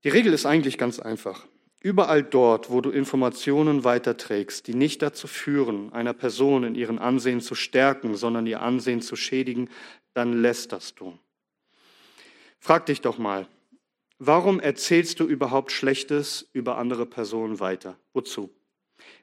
Die 0.04 0.08
Regel 0.08 0.32
ist 0.32 0.46
eigentlich 0.46 0.78
ganz 0.78 1.00
einfach. 1.00 1.46
Überall 1.86 2.24
dort, 2.24 2.68
wo 2.68 2.80
du 2.80 2.90
Informationen 2.90 3.84
weiterträgst, 3.84 4.66
die 4.66 4.74
nicht 4.74 5.02
dazu 5.02 5.28
führen, 5.28 5.92
einer 5.92 6.14
Person 6.14 6.64
in 6.64 6.74
ihren 6.74 6.98
Ansehen 6.98 7.40
zu 7.40 7.54
stärken, 7.54 8.16
sondern 8.16 8.44
ihr 8.48 8.60
Ansehen 8.60 9.02
zu 9.02 9.14
schädigen, 9.14 9.70
dann 10.12 10.42
lästerst 10.42 10.98
du. 10.98 11.16
Frag 12.58 12.86
dich 12.86 13.02
doch 13.02 13.18
mal, 13.18 13.46
warum 14.18 14.58
erzählst 14.58 15.20
du 15.20 15.26
überhaupt 15.26 15.70
Schlechtes 15.70 16.50
über 16.52 16.76
andere 16.76 17.06
Personen 17.06 17.60
weiter? 17.60 17.96
Wozu? 18.12 18.50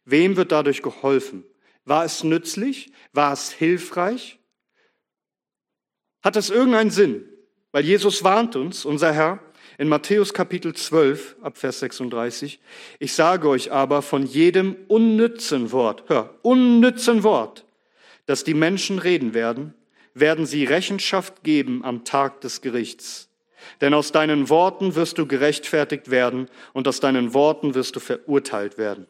Wem 0.06 0.38
wird 0.38 0.54
dadurch 0.54 0.82
geholfen? 0.82 1.43
War 1.84 2.06
es 2.06 2.23
nützlich? 2.23 2.93
War 3.12 3.34
es 3.34 3.52
hilfreich? 3.52 4.39
Hat 6.21 6.38
es 6.38 6.49
irgendeinen 6.49 6.91
Sinn? 6.91 7.28
Weil 7.73 7.84
Jesus 7.84 8.23
warnt 8.23 8.56
uns, 8.56 8.86
unser 8.86 9.12
Herr, 9.12 9.41
in 9.77 9.88
Matthäus 9.89 10.33
Kapitel 10.33 10.73
12 10.73 11.38
ab 11.41 11.57
Vers 11.57 11.79
36, 11.79 12.59
ich 12.99 13.13
sage 13.13 13.47
euch 13.49 13.71
aber 13.71 14.01
von 14.01 14.25
jedem 14.25 14.75
unnützen 14.88 15.71
Wort, 15.71 16.03
hör, 16.07 16.36
unnützen 16.41 17.23
Wort, 17.23 17.65
das 18.25 18.43
die 18.43 18.53
Menschen 18.53 18.99
reden 18.99 19.33
werden, 19.33 19.73
werden 20.13 20.45
sie 20.45 20.65
Rechenschaft 20.65 21.43
geben 21.43 21.83
am 21.83 22.05
Tag 22.05 22.41
des 22.41 22.62
Gerichts. 22.62 23.29
Denn 23.81 23.93
aus 23.93 24.12
deinen 24.12 24.49
Worten 24.49 24.95
wirst 24.95 25.17
du 25.17 25.25
gerechtfertigt 25.25 26.12
werden 26.12 26.49
und 26.73 26.88
aus 26.88 26.99
deinen 26.99 27.33
Worten 27.33 27.75
wirst 27.75 27.95
du 27.95 27.99
verurteilt 27.99 28.77
werden. 28.77 29.07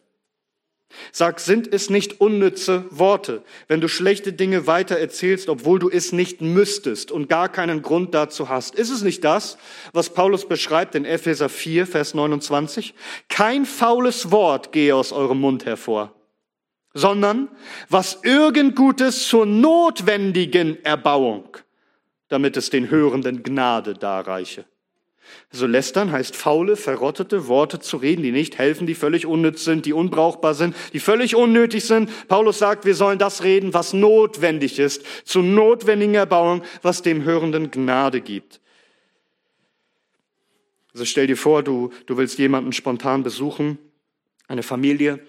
Sag, 1.12 1.39
sind 1.39 1.73
es 1.73 1.89
nicht 1.89 2.21
unnütze 2.21 2.86
Worte, 2.89 3.43
wenn 3.67 3.82
du 3.82 3.88
schlechte 3.88 4.34
Dinge 4.34 4.67
weiter 4.67 4.97
erzählst, 4.97 5.49
obwohl 5.49 5.79
du 5.79 5.89
es 5.89 6.12
nicht 6.12 6.41
müsstest 6.41 7.12
und 7.12 7.29
gar 7.29 7.49
keinen 7.49 7.82
Grund 7.82 8.13
dazu 8.13 8.49
hast? 8.49 8.75
Ist 8.75 8.89
es 8.89 9.01
nicht 9.01 9.23
das, 9.23 9.58
was 9.91 10.13
Paulus 10.13 10.47
beschreibt 10.47 10.95
in 10.95 11.06
Epheser 11.06 11.49
4, 11.49 11.88
Vers 11.88 12.13
29? 12.13 12.93
Kein 13.29 13.65
faules 13.65 14.32
Wort 14.32 14.71
gehe 14.71 14.95
aus 14.95 15.12
eurem 15.12 15.39
Mund 15.39 15.65
hervor, 15.65 16.13
sondern 16.93 17.49
was 17.89 18.19
irgend 18.23 18.75
Gutes 18.75 19.27
zur 19.27 19.45
notwendigen 19.45 20.84
Erbauung, 20.84 21.58
damit 22.27 22.58
es 22.58 22.69
den 22.69 22.89
Hörenden 22.89 23.43
Gnade 23.43 23.93
darreiche. 23.93 24.65
So 25.52 25.67
lästern 25.67 26.12
heißt 26.12 26.36
faule, 26.36 26.76
verrottete 26.76 27.48
Worte 27.48 27.80
zu 27.80 27.98
reden, 27.98 28.24
die 28.24 28.32
nicht 28.32 28.58
helfen, 28.58 28.88
die 28.88 28.96
völlig 28.96 29.26
unnütz 29.26 29.63
sind, 29.63 29.86
die 29.86 29.93
unbrauchbar 29.93 30.54
sind, 30.54 30.76
die 30.93 31.00
völlig 31.00 31.36
unnötig 31.36 31.86
sind. 31.86 32.10
Paulus 32.28 32.60
sagt, 32.60 32.86
wir 32.86 32.96
sollen 32.96 33.19
das 33.19 33.43
reden, 33.43 33.74
was 33.74 33.93
notwendig 33.93 34.80
ist, 34.80 35.04
zur 35.26 35.43
notwendigen 35.43 36.15
Erbauung, 36.15 36.63
was 36.82 37.02
dem 37.02 37.24
Hörenden 37.24 37.72
Gnade 37.72 38.22
gibt. 38.22 38.62
Also 40.93 41.06
stell 41.06 41.28
dir 41.28 41.38
vor, 41.38 41.63
du, 41.63 41.91
du 42.06 42.17
willst 42.17 42.38
jemanden 42.38 42.72
spontan 42.72 43.24
besuchen, 43.24 43.78
eine 44.48 44.63
Familie, 44.63 45.19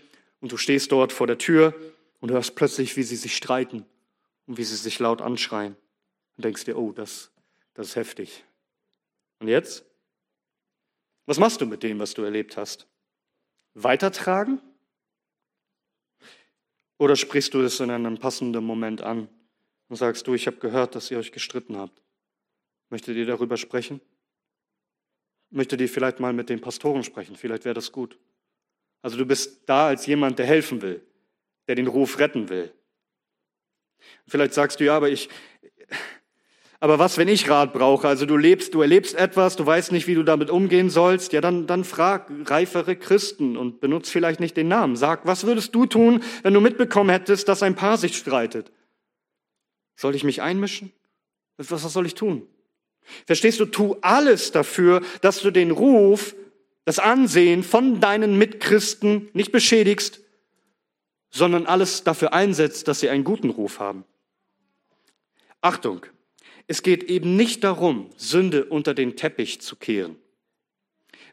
und 0.45 0.53
du 0.53 0.59
stehst 0.59 0.93
dort 0.93 1.11
vor 1.11 1.27
der 1.27 1.39
Tür 1.39 1.75
und 2.21 2.31
hörst 2.31 2.55
plötzlich, 2.55 2.99
wie 2.99 3.03
sie 3.03 3.17
sich 3.17 3.35
streiten 3.35 3.87
und 4.47 4.59
wie 4.59 4.65
sie 4.65 4.77
sich 4.77 4.99
laut 4.99 5.23
anschreien. 5.23 5.75
Und 6.37 6.45
denkst 6.45 6.67
dir, 6.67 6.77
oh, 6.77 6.93
das, 6.93 7.31
das 7.73 7.89
ist 7.89 7.97
heftig. 7.97 8.45
Und 9.39 9.49
jetzt? 9.49 9.87
Was 11.27 11.39
machst 11.39 11.61
du 11.61 11.67
mit 11.67 11.83
dem, 11.83 11.99
was 11.99 12.15
du 12.15 12.23
erlebt 12.23 12.57
hast? 12.57 12.87
Weitertragen? 13.75 14.61
Oder 16.99 17.17
sprichst 17.17 17.55
du 17.55 17.61
es 17.61 17.81
in 17.81 17.91
einem 17.91 18.19
passenden 18.19 18.65
Moment 18.65 19.03
an 19.03 19.29
und 19.89 19.97
sagst 19.97 20.27
du, 20.27 20.35
ich 20.35 20.47
habe 20.47 20.59
gehört, 20.59 20.95
dass 20.95 21.11
ihr 21.11 21.19
euch 21.19 21.33
gestritten 21.33 21.77
habt. 21.77 22.03
Möchtet 22.91 23.17
ihr 23.17 23.27
darüber 23.27 23.57
sprechen? 23.57 24.01
Möchtet 25.51 25.81
ihr 25.81 25.89
vielleicht 25.89 26.21
mal 26.21 26.33
mit 26.33 26.49
den 26.49 26.61
Pastoren 26.61 27.05
sprechen? 27.05 27.37
Vielleicht 27.37 27.65
wäre 27.65 27.75
das 27.75 27.93
gut. 27.93 28.19
Also 29.03 29.17
du 29.17 29.27
bist 29.27 29.69
da 29.69 29.89
als 29.89 30.07
jemand, 30.07 30.39
der 30.39 30.47
helfen 30.47 30.83
will, 30.83 31.05
der 31.69 31.75
den 31.75 31.87
Ruf 31.87 32.19
retten 32.19 32.49
will. 32.49 32.73
Vielleicht 34.27 34.55
sagst 34.55 34.81
du, 34.81 34.85
ja, 34.85 34.97
aber 34.97 35.09
ich, 35.09 35.29
aber 36.85 36.99
was, 36.99 37.17
wenn 37.17 37.29
ich 37.29 37.49
Rat 37.49 37.73
brauche? 37.73 38.07
Also 38.07 38.27
du 38.27 38.37
lebst, 38.37 38.75
du 38.75 38.83
erlebst 38.83 39.15
etwas, 39.15 39.57
du 39.57 39.65
weißt 39.65 39.91
nicht, 39.91 40.07
wie 40.07 40.15
du 40.15 40.23
damit 40.23 40.51
umgehen 40.51 40.91
sollst. 40.91 41.33
Ja, 41.33 41.41
dann, 41.41 41.67
dann 41.67 41.83
frag 41.83 42.31
reifere 42.45 42.95
Christen 42.95 43.57
und 43.57 43.81
benutzt 43.81 44.11
vielleicht 44.11 44.39
nicht 44.39 44.55
den 44.55 44.69
Namen. 44.69 44.95
Sag, 44.95 45.25
was 45.25 45.47
würdest 45.47 45.75
du 45.75 45.87
tun, 45.87 46.23
wenn 46.43 46.53
du 46.53 46.61
mitbekommen 46.61 47.09
hättest, 47.09 47.49
dass 47.49 47.63
ein 47.63 47.75
Paar 47.75 47.97
sich 47.97 48.19
streitet? 48.19 48.71
Soll 49.97 50.15
ich 50.15 50.25
mich 50.25 50.43
einmischen? 50.43 50.93
Was, 51.57 51.73
was 51.73 51.91
soll 51.91 52.05
ich 52.05 52.17
tun? 52.17 52.47
Verstehst 53.25 53.61
du, 53.61 53.65
tu 53.65 53.97
alles 54.03 54.53
dafür, 54.53 55.01
dass 55.23 55.41
du 55.41 55.51
den 55.51 55.71
Ruf, 55.71 56.35
das 56.85 56.99
Ansehen 56.99 57.63
von 57.63 57.99
deinen 57.99 58.37
Mitchristen 58.37 59.31
nicht 59.33 59.53
beschädigst, 59.53 60.21
sondern 61.31 61.65
alles 61.65 62.05
dafür 62.05 62.35
einsetzt, 62.35 62.89
dass 62.89 63.01
sie 63.01 63.09
einen 63.09 63.25
guten 63.25 63.49
Ruf 63.49 63.81
haben. 63.81 64.05
Achtung, 65.63 66.05
es 66.67 66.83
geht 66.83 67.05
eben 67.05 67.37
nicht 67.37 67.65
darum, 67.65 68.11
Sünde 68.17 68.65
unter 68.65 68.95
den 68.95 69.17
Teppich 69.17 69.61
zu 69.61 69.77
kehren. 69.77 70.17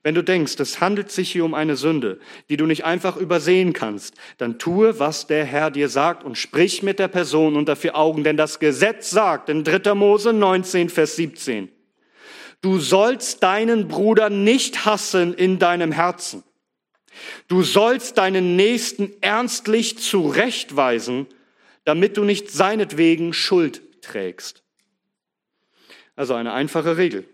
Wenn 0.04 0.16
du 0.16 0.24
denkst, 0.24 0.56
es 0.60 0.82
handelt 0.82 1.12
sich 1.12 1.32
hier 1.32 1.46
um 1.46 1.54
eine 1.54 1.76
Sünde, 1.76 2.20
die 2.50 2.58
du 2.58 2.66
nicht 2.66 2.86
einfach 2.86 3.18
übersehen 3.18 3.74
kannst, 3.74 4.16
dann 4.40 4.58
tue, 4.58 5.00
was 5.00 5.28
der 5.28 5.46
Herr 5.46 5.70
dir 5.70 5.90
sagt 5.90 6.24
und 6.24 6.40
sprich 6.40 6.82
mit 6.82 6.98
der 6.98 7.08
Person 7.08 7.56
unter 7.56 7.76
vier 7.76 7.96
Augen, 7.96 8.24
denn 8.24 8.36
das 8.36 8.58
Gesetz 8.58 9.12
sagt 9.12 9.50
in 9.50 9.64
3. 9.64 9.94
Mose 9.94 10.34
19, 10.34 10.90
Vers 10.90 11.18
17, 11.18 11.70
du 12.62 12.80
sollst 12.80 13.44
deinen 13.44 13.88
Bruder 13.88 14.32
nicht 14.32 14.86
hassen 14.86 15.36
in 15.36 15.60
deinem 15.60 15.92
Herzen. 15.92 16.44
Du 17.48 17.62
sollst 17.62 18.18
deinen 18.18 18.56
Nächsten 18.56 19.12
ernstlich 19.22 20.00
zurechtweisen, 20.00 21.28
damit 21.84 22.18
du 22.18 22.24
nicht 22.24 22.50
seinetwegen 22.50 23.34
Schuld 23.34 24.02
trägst. 24.02 24.61
Also 26.16 26.34
eine 26.34 26.54
einfache 26.54 26.98
Regel. 26.98 27.26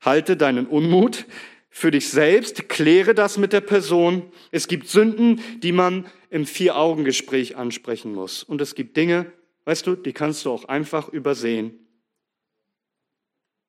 Halte 0.00 0.36
deinen 0.36 0.66
Unmut 0.66 1.26
für 1.70 1.90
dich 1.90 2.10
selbst, 2.10 2.68
kläre 2.68 3.14
das 3.14 3.38
mit 3.38 3.52
der 3.52 3.62
Person. 3.62 4.30
Es 4.50 4.68
gibt 4.68 4.88
Sünden, 4.88 5.40
die 5.62 5.72
man 5.72 6.06
im 6.30 6.46
Vier-Augen-Gespräch 6.46 7.56
ansprechen 7.56 8.14
muss. 8.14 8.42
Und 8.42 8.60
es 8.60 8.74
gibt 8.74 8.96
Dinge, 8.96 9.32
weißt 9.64 9.86
du, 9.86 9.94
die 9.96 10.12
kannst 10.12 10.44
du 10.44 10.50
auch 10.50 10.64
einfach 10.66 11.08
übersehen. 11.08 11.78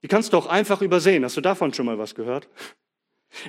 Die 0.01 0.07
kannst 0.07 0.33
du 0.33 0.37
auch 0.37 0.47
einfach 0.47 0.81
übersehen. 0.81 1.23
Hast 1.23 1.37
du 1.37 1.41
davon 1.41 1.73
schon 1.73 1.85
mal 1.85 1.97
was 1.97 2.13
gehört? 2.13 2.49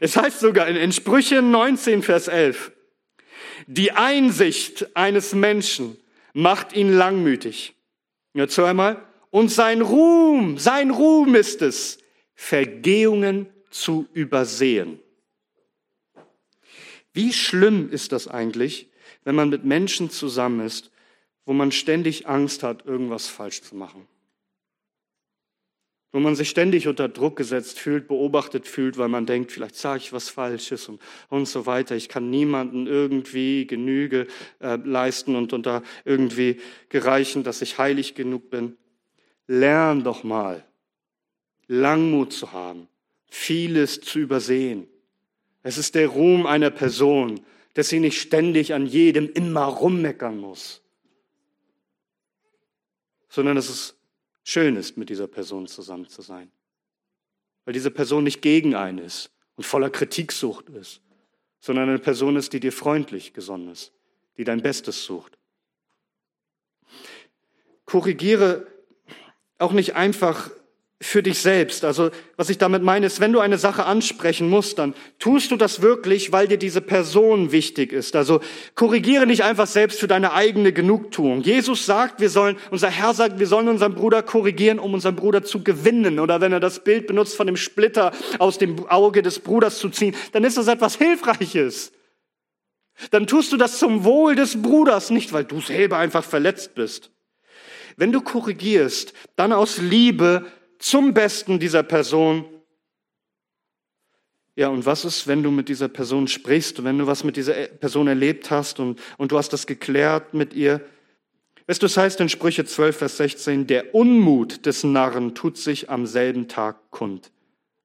Es 0.01 0.17
heißt 0.17 0.41
sogar 0.41 0.69
in, 0.69 0.93
Sprüche 0.93 1.43
19, 1.43 2.03
Vers 2.03 2.29
11, 2.29 2.73
die 3.67 3.93
Einsicht 3.93 4.97
eines 4.97 5.35
Menschen 5.35 5.97
macht 6.33 6.75
ihn 6.75 6.93
langmütig. 6.93 7.75
Jetzt 8.35 8.57
hör 8.57 8.69
einmal, 8.69 9.03
und 9.35 9.49
sein 9.51 9.83
Ruhm, 9.83 10.59
sein 10.59 10.93
Ruhm 10.93 11.35
ist 11.35 11.61
es, 11.61 11.99
Vergehungen 12.37 13.49
zu 13.69 14.07
übersehen. 14.13 15.01
Wie 17.13 17.33
schlimm 17.33 17.91
ist 17.91 18.13
das 18.13 18.29
eigentlich, 18.29 18.93
wenn 19.25 19.35
man 19.35 19.49
mit 19.49 19.65
Menschen 19.65 20.09
zusammen 20.09 20.65
ist, 20.65 20.93
wo 21.47 21.53
man 21.53 21.73
ständig 21.73 22.29
Angst 22.29 22.63
hat, 22.63 22.87
irgendwas 22.87 23.27
falsch 23.27 23.63
zu 23.63 23.75
machen? 23.75 24.07
Wo 26.13 26.21
man 26.21 26.37
sich 26.37 26.49
ständig 26.49 26.87
unter 26.87 27.09
Druck 27.09 27.35
gesetzt 27.35 27.81
fühlt, 27.81 28.07
beobachtet 28.07 28.69
fühlt, 28.69 28.99
weil 28.99 29.09
man 29.09 29.27
denkt, 29.27 29.51
vielleicht 29.51 29.75
sage 29.75 29.99
ich 29.99 30.13
was 30.13 30.29
Falsches 30.29 30.89
und, 30.89 31.03
und 31.29 31.47
so 31.47 31.67
weiter. 31.67 31.97
Ich 31.97 32.09
kann 32.09 32.31
niemanden 32.31 32.87
irgendwie 32.87 33.67
Genüge 33.67 34.29
äh, 34.61 34.77
leisten 34.77 35.35
und 35.35 35.53
unter 35.53 35.83
irgendwie 36.05 36.61
gereichen, 36.89 37.43
dass 37.43 37.63
ich 37.63 37.79
heilig 37.79 38.15
genug 38.15 38.49
bin. 38.49 38.77
Lern 39.47 40.05
doch 40.05 40.25
mal, 40.25 40.65
Langmut 41.67 42.33
zu 42.33 42.53
haben, 42.53 42.89
vieles 43.29 44.01
zu 44.01 44.19
übersehen. 44.19 44.89
Es 45.63 45.79
ist 45.79 45.95
der 45.95 46.09
Ruhm 46.09 46.47
einer 46.47 46.71
Person, 46.71 47.41
dass 47.75 47.89
sie 47.89 48.01
nicht 48.01 48.21
ständig 48.21 48.75
an 48.75 48.87
jedem 48.87 49.31
immer 49.33 49.65
rummeckern 49.65 50.39
muss, 50.39 50.83
sondern 53.29 53.57
dass 53.57 53.69
es 53.69 53.97
schön 54.45 54.77
ist, 54.77 54.97
mit 54.97 55.09
dieser 55.09 55.27
Person 55.27 55.67
zusammen 55.67 56.09
zu 56.09 56.23
sein. 56.23 56.51
Weil 57.65 57.75
diese 57.75 57.91
Person 57.91 58.25
nicht 58.25 58.43
gegen 58.43 58.75
einen 58.75 58.99
ist 58.99 59.31
und 59.57 59.65
voller 59.65 59.91
Kritiksucht 59.91 60.69
ist, 60.69 61.01
sondern 61.61 61.89
eine 61.89 61.99
Person 61.99 62.37
ist, 62.37 62.53
die 62.53 62.61
dir 62.61 62.73
freundlich 62.73 63.33
gesonnen 63.33 63.71
ist, 63.71 63.93
die 64.37 64.45
dein 64.45 64.63
Bestes 64.63 65.05
sucht. 65.05 65.39
Korrigiere 67.87 68.67
auch 69.65 69.73
nicht 69.73 69.97
einfach 69.97 70.51
für 71.01 71.23
dich 71.23 71.41
selbst. 71.41 71.85
Also 71.85 72.11
was 72.37 72.49
ich 72.49 72.57
damit 72.57 72.83
meine 72.83 73.07
ist, 73.07 73.21
wenn 73.21 73.33
du 73.33 73.41
eine 73.41 73.59
Sache 73.59 73.85
ansprechen 73.85 74.49
musst, 74.49 74.79
dann 74.79 74.95
tust 75.19 75.51
du 75.51 75.57
das 75.57 75.83
wirklich, 75.83 76.33
weil 76.33 76.49
dir 76.49 76.57
diese 76.57 76.81
Person 76.81 77.53
wichtig 77.53 77.93
ist. 77.93 78.17
Also 78.17 78.41
korrigiere 78.75 79.27
nicht 79.27 79.45
einfach 79.45 79.67
selbst 79.67 80.01
für 80.01 80.07
deine 80.07 80.33
eigene 80.33 80.73
Genugtuung. 80.73 81.43
Jesus 81.43 81.85
sagt, 81.85 82.21
wir 82.21 82.31
sollen, 82.31 82.57
unser 82.71 82.89
Herr 82.89 83.13
sagt, 83.13 83.39
wir 83.39 83.47
sollen 83.47 83.69
unseren 83.69 83.95
Bruder 83.95 84.23
korrigieren, 84.23 84.79
um 84.79 84.95
unseren 84.95 85.17
Bruder 85.17 85.43
zu 85.43 85.63
gewinnen. 85.63 86.19
Oder 86.21 86.41
wenn 86.41 86.53
er 86.53 86.61
das 86.61 86.83
Bild 86.83 87.07
benutzt, 87.07 87.37
von 87.37 87.47
dem 87.47 87.57
Splitter 87.57 88.13
aus 88.39 88.59
dem 88.59 88.87
Auge 88.89 89.23
des 89.23 89.41
Bruders 89.41 89.79
zu 89.79 89.91
ziehen, 89.91 90.17
dann 90.33 90.45
ist 90.45 90.57
das 90.57 90.69
etwas 90.69 90.97
Hilfreiches. 90.97 91.93
Dann 93.11 93.27
tust 93.27 93.53
du 93.53 93.57
das 93.57 93.79
zum 93.79 94.05
Wohl 94.05 94.37
des 94.37 94.63
Bruders, 94.63 95.11
nicht 95.11 95.33
weil 95.33 95.45
du 95.45 95.61
selber 95.61 95.99
einfach 95.99 96.25
verletzt 96.25 96.75
bist. 96.75 97.11
Wenn 97.97 98.13
du 98.13 98.21
korrigierst, 98.21 99.13
dann 99.37 99.53
aus 99.53 99.79
Liebe 99.79 100.47
zum 100.79 101.15
Besten 101.15 101.59
dieser 101.59 101.83
Person. 101.83 102.45
Ja, 104.57 104.69
und 104.69 104.87
was 104.87 105.05
ist, 105.05 105.27
wenn 105.27 105.43
du 105.43 105.51
mit 105.51 105.69
dieser 105.69 105.89
Person 105.89 106.29
sprichst, 106.29 106.85
wenn 106.85 106.99
du 106.99 107.07
was 107.07 107.25
mit 107.25 107.37
dieser 107.37 107.55
Person 107.55 108.07
erlebt 108.07 108.51
hast 108.51 108.79
und, 108.79 109.01
und 109.17 109.33
du 109.33 109.39
hast 109.39 109.53
das 109.53 109.67
geklärt 109.67 110.35
mit 110.35 110.55
ihr? 110.55 110.81
Weißt 111.67 111.81
du, 111.81 111.87
es 111.87 111.97
heißt 111.97 112.21
in 112.21 112.29
Sprüche 112.29 112.65
12, 112.65 112.97
Vers 112.97 113.17
16, 113.17 113.67
der 113.67 113.95
Unmut 113.95 114.67
des 114.67 114.85
Narren 114.85 115.35
tut 115.35 115.57
sich 115.57 115.89
am 115.89 116.07
selben 116.07 116.47
Tag 116.47 116.91
kund, 116.91 117.33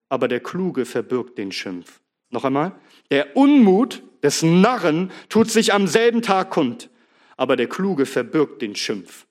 aber 0.09 0.27
der 0.27 0.41
Kluge 0.41 0.85
verbirgt 0.85 1.37
den 1.37 1.51
Schimpf. 1.51 2.01
Noch 2.29 2.43
einmal, 2.43 2.73
der 3.09 3.37
Unmut 3.37 4.03
des 4.21 4.43
Narren 4.43 5.11
tut 5.29 5.49
sich 5.49 5.73
am 5.73 5.87
selben 5.87 6.21
Tag 6.21 6.51
kund, 6.51 6.89
aber 7.37 7.55
der 7.55 7.67
Kluge 7.67 8.05
verbirgt 8.05 8.61
den 8.61 8.75
Schimpf. 8.75 9.25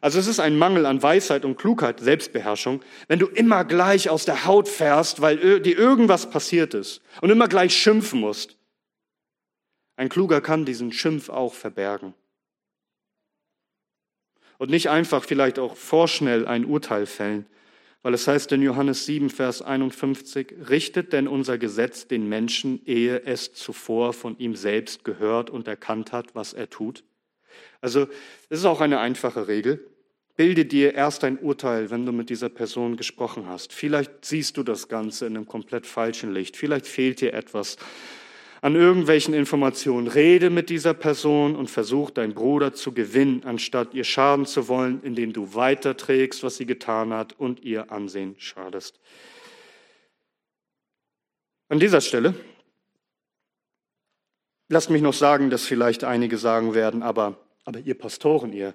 Also 0.00 0.18
es 0.18 0.26
ist 0.26 0.40
ein 0.40 0.56
Mangel 0.56 0.86
an 0.86 1.02
Weisheit 1.02 1.44
und 1.44 1.56
Klugheit, 1.56 2.00
Selbstbeherrschung, 2.00 2.82
wenn 3.08 3.18
du 3.18 3.26
immer 3.26 3.64
gleich 3.64 4.10
aus 4.10 4.24
der 4.24 4.44
Haut 4.44 4.68
fährst, 4.68 5.20
weil 5.20 5.60
dir 5.60 5.76
irgendwas 5.76 6.30
passiert 6.30 6.74
ist 6.74 7.00
und 7.20 7.30
immer 7.30 7.48
gleich 7.48 7.76
schimpfen 7.76 8.20
musst. 8.20 8.56
Ein 9.96 10.08
Kluger 10.08 10.40
kann 10.40 10.64
diesen 10.64 10.92
Schimpf 10.92 11.28
auch 11.28 11.54
verbergen. 11.54 12.14
Und 14.58 14.70
nicht 14.70 14.90
einfach 14.90 15.24
vielleicht 15.24 15.58
auch 15.58 15.76
vorschnell 15.76 16.46
ein 16.46 16.64
Urteil 16.64 17.06
fällen, 17.06 17.46
weil 18.02 18.14
es 18.14 18.28
heißt 18.28 18.52
in 18.52 18.62
Johannes 18.62 19.06
7, 19.06 19.30
Vers 19.30 19.60
51, 19.60 20.68
richtet 20.68 21.12
denn 21.12 21.26
unser 21.26 21.58
Gesetz 21.58 22.06
den 22.06 22.28
Menschen, 22.28 22.80
ehe 22.86 23.22
es 23.24 23.52
zuvor 23.54 24.12
von 24.12 24.38
ihm 24.38 24.54
selbst 24.54 25.04
gehört 25.04 25.50
und 25.50 25.66
erkannt 25.66 26.12
hat, 26.12 26.34
was 26.34 26.52
er 26.52 26.70
tut? 26.70 27.02
Also 27.80 28.08
es 28.48 28.60
ist 28.60 28.64
auch 28.64 28.80
eine 28.80 28.98
einfache 29.00 29.48
Regel. 29.48 29.86
Bilde 30.36 30.64
dir 30.64 30.94
erst 30.94 31.24
ein 31.24 31.38
Urteil, 31.38 31.90
wenn 31.90 32.06
du 32.06 32.12
mit 32.12 32.30
dieser 32.30 32.48
Person 32.48 32.96
gesprochen 32.96 33.48
hast. 33.48 33.72
Vielleicht 33.72 34.24
siehst 34.24 34.56
du 34.56 34.62
das 34.62 34.88
Ganze 34.88 35.26
in 35.26 35.36
einem 35.36 35.46
komplett 35.46 35.86
falschen 35.86 36.32
Licht. 36.32 36.56
Vielleicht 36.56 36.86
fehlt 36.86 37.20
dir 37.20 37.34
etwas 37.34 37.76
an 38.60 38.74
irgendwelchen 38.74 39.34
Informationen. 39.34 40.06
Rede 40.06 40.50
mit 40.50 40.70
dieser 40.70 40.94
Person 40.94 41.56
und 41.56 41.68
versuch 41.70 42.10
deinen 42.10 42.34
Bruder 42.34 42.72
zu 42.72 42.92
gewinnen, 42.92 43.42
anstatt 43.44 43.94
ihr 43.94 44.04
schaden 44.04 44.46
zu 44.46 44.68
wollen, 44.68 45.02
indem 45.02 45.32
du 45.32 45.54
weiterträgst, 45.54 46.42
was 46.42 46.56
sie 46.56 46.66
getan 46.66 47.12
hat 47.12 47.38
und 47.38 47.64
ihr 47.64 47.90
Ansehen 47.90 48.34
schadest. 48.38 49.00
An 51.68 51.78
dieser 51.80 52.00
Stelle 52.00 52.34
lasst 54.68 54.90
mich 54.90 55.02
noch 55.02 55.14
sagen, 55.14 55.50
dass 55.50 55.64
vielleicht 55.64 56.04
einige 56.04 56.38
sagen 56.38 56.74
werden, 56.74 57.02
aber 57.02 57.38
aber 57.68 57.80
ihr 57.80 57.98
Pastoren, 57.98 58.54
ihr, 58.54 58.74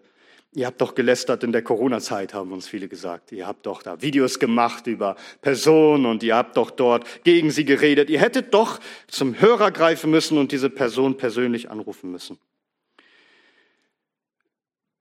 ihr 0.53 0.67
habt 0.67 0.79
doch 0.79 0.93
gelästert 0.93 1.43
in 1.43 1.51
der 1.51 1.63
Corona-Zeit, 1.63 2.36
haben 2.36 2.51
uns 2.51 2.67
viele 2.67 2.88
gesagt. 2.88 3.32
Ihr 3.32 3.47
habt 3.47 3.65
doch 3.65 3.82
da 3.82 4.03
Videos 4.03 4.38
gemacht 4.38 4.86
über 4.86 5.15
Personen 5.41 6.06
und 6.06 6.21
ihr 6.21 6.36
habt 6.36 6.58
doch 6.58 6.69
dort 6.69 7.23
gegen 7.23 7.49
sie 7.49 7.65
geredet. 7.65 8.12
Ihr 8.12 8.19
hättet 8.19 8.53
doch 8.53 8.79
zum 9.08 9.41
Hörer 9.41 9.71
greifen 9.71 10.12
müssen 10.12 10.38
und 10.38 10.51
diese 10.51 10.69
Person 10.69 11.17
persönlich 11.17 11.71
anrufen 11.71 12.12
müssen. 12.12 12.38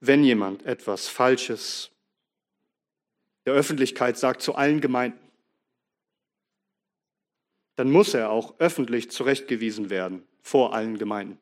Wenn 0.00 0.24
jemand 0.24 0.64
etwas 0.64 1.08
Falsches 1.08 1.90
der 3.44 3.52
Öffentlichkeit 3.52 4.16
sagt 4.16 4.40
zu 4.40 4.54
allen 4.54 4.80
Gemeinden, 4.80 5.20
dann 7.76 7.90
muss 7.90 8.14
er 8.14 8.30
auch 8.30 8.54
öffentlich 8.58 9.10
zurechtgewiesen 9.10 9.90
werden 9.90 10.26
vor 10.40 10.72
allen 10.72 10.96
Gemeinden. 10.96 11.41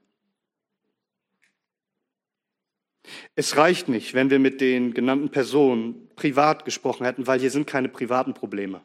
Es 3.34 3.56
reicht 3.56 3.88
nicht, 3.88 4.14
wenn 4.14 4.30
wir 4.30 4.38
mit 4.38 4.60
den 4.60 4.94
genannten 4.94 5.30
Personen 5.30 6.08
privat 6.16 6.64
gesprochen 6.64 7.04
hätten, 7.04 7.26
weil 7.26 7.40
hier 7.40 7.50
sind 7.50 7.66
keine 7.66 7.88
privaten 7.88 8.34
Probleme. 8.34 8.82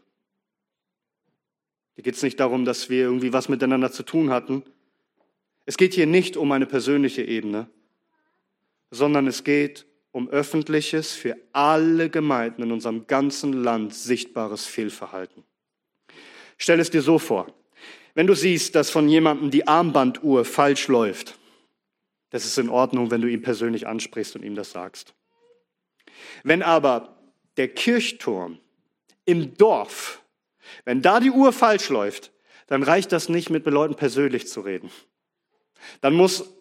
Hier 1.95 2.03
geht 2.03 2.15
es 2.15 2.23
nicht 2.23 2.39
darum, 2.39 2.65
dass 2.65 2.89
wir 2.89 3.03
irgendwie 3.03 3.33
was 3.33 3.49
miteinander 3.49 3.91
zu 3.91 4.03
tun 4.03 4.29
hatten. 4.29 4.63
Es 5.65 5.77
geht 5.77 5.93
hier 5.93 6.07
nicht 6.07 6.37
um 6.37 6.51
eine 6.51 6.65
persönliche 6.65 7.23
Ebene, 7.23 7.69
sondern 8.91 9.27
es 9.27 9.43
geht 9.43 9.85
um 10.11 10.29
öffentliches, 10.29 11.11
für 11.11 11.35
alle 11.51 12.09
Gemeinden 12.09 12.63
in 12.63 12.71
unserem 12.71 13.05
ganzen 13.07 13.51
Land 13.51 13.93
sichtbares 13.93 14.65
Fehlverhalten. 14.65 15.43
Stell 16.57 16.79
es 16.79 16.89
dir 16.89 17.01
so 17.01 17.19
vor, 17.19 17.47
wenn 18.13 18.27
du 18.27 18.33
siehst, 18.33 18.75
dass 18.75 18.89
von 18.89 19.09
jemandem 19.09 19.51
die 19.51 19.67
Armbanduhr 19.67 20.45
falsch 20.45 20.87
läuft, 20.87 21.37
das 22.35 22.43
ist 22.43 22.57
in 22.57 22.67
Ordnung, 22.67 23.11
wenn 23.11 23.21
du 23.21 23.29
ihn 23.29 23.41
persönlich 23.41 23.87
ansprichst 23.87 24.35
und 24.35 24.43
ihm 24.43 24.55
das 24.55 24.71
sagst. 24.71 25.13
Wenn 26.43 26.63
aber 26.63 27.17
der 27.55 27.69
Kirchturm 27.69 28.59
im 29.23 29.55
Dorf, 29.55 30.21
wenn 30.83 31.01
da 31.01 31.21
die 31.21 31.31
Uhr 31.31 31.53
falsch 31.53 31.87
läuft, 31.87 32.33
dann 32.67 32.83
reicht 32.83 33.13
das 33.13 33.29
nicht, 33.29 33.49
mit 33.51 33.65
Leuten 33.65 33.95
persönlich 33.95 34.49
zu 34.49 34.59
reden. 34.59 34.91
Dann 36.01 36.13
muss 36.13 36.53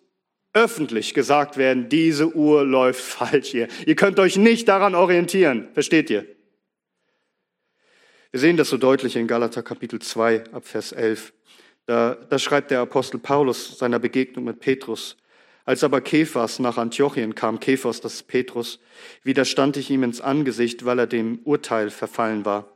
öffentlich 0.53 1.13
gesagt 1.13 1.57
werden, 1.57 1.89
diese 1.89 2.37
Uhr 2.37 2.65
läuft 2.65 3.01
falsch 3.03 3.49
hier. 3.49 3.67
Ihr 3.85 3.97
könnt 3.97 4.21
euch 4.21 4.37
nicht 4.37 4.69
daran 4.69 4.95
orientieren. 4.95 5.71
Versteht 5.75 6.09
ihr? 6.09 6.25
Wir 8.31 8.39
sehen 8.39 8.57
das 8.57 8.69
so 8.69 8.77
deutlich 8.77 9.17
in 9.17 9.27
Galater 9.27 9.65
Kapitel 9.65 10.01
2 10.01 10.53
ab 10.53 10.69
Vers 10.69 10.93
11. 10.93 11.33
Da, 11.87 12.15
da 12.15 12.39
schreibt 12.39 12.71
der 12.71 12.79
Apostel 12.79 13.19
Paulus 13.19 13.77
seiner 13.77 13.99
Begegnung 13.99 14.45
mit 14.45 14.61
Petrus, 14.61 15.17
als 15.65 15.83
aber 15.83 16.01
Kephas 16.01 16.59
nach 16.59 16.77
Antiochien 16.77 17.35
kam, 17.35 17.59
Kephas, 17.59 18.01
das 18.01 18.15
ist 18.15 18.29
Petrus, 18.29 18.81
widerstand 19.23 19.77
ich 19.77 19.91
ihm 19.91 20.03
ins 20.03 20.21
Angesicht, 20.21 20.85
weil 20.85 20.99
er 20.99 21.07
dem 21.07 21.41
Urteil 21.45 21.91
verfallen 21.91 22.45
war. 22.45 22.67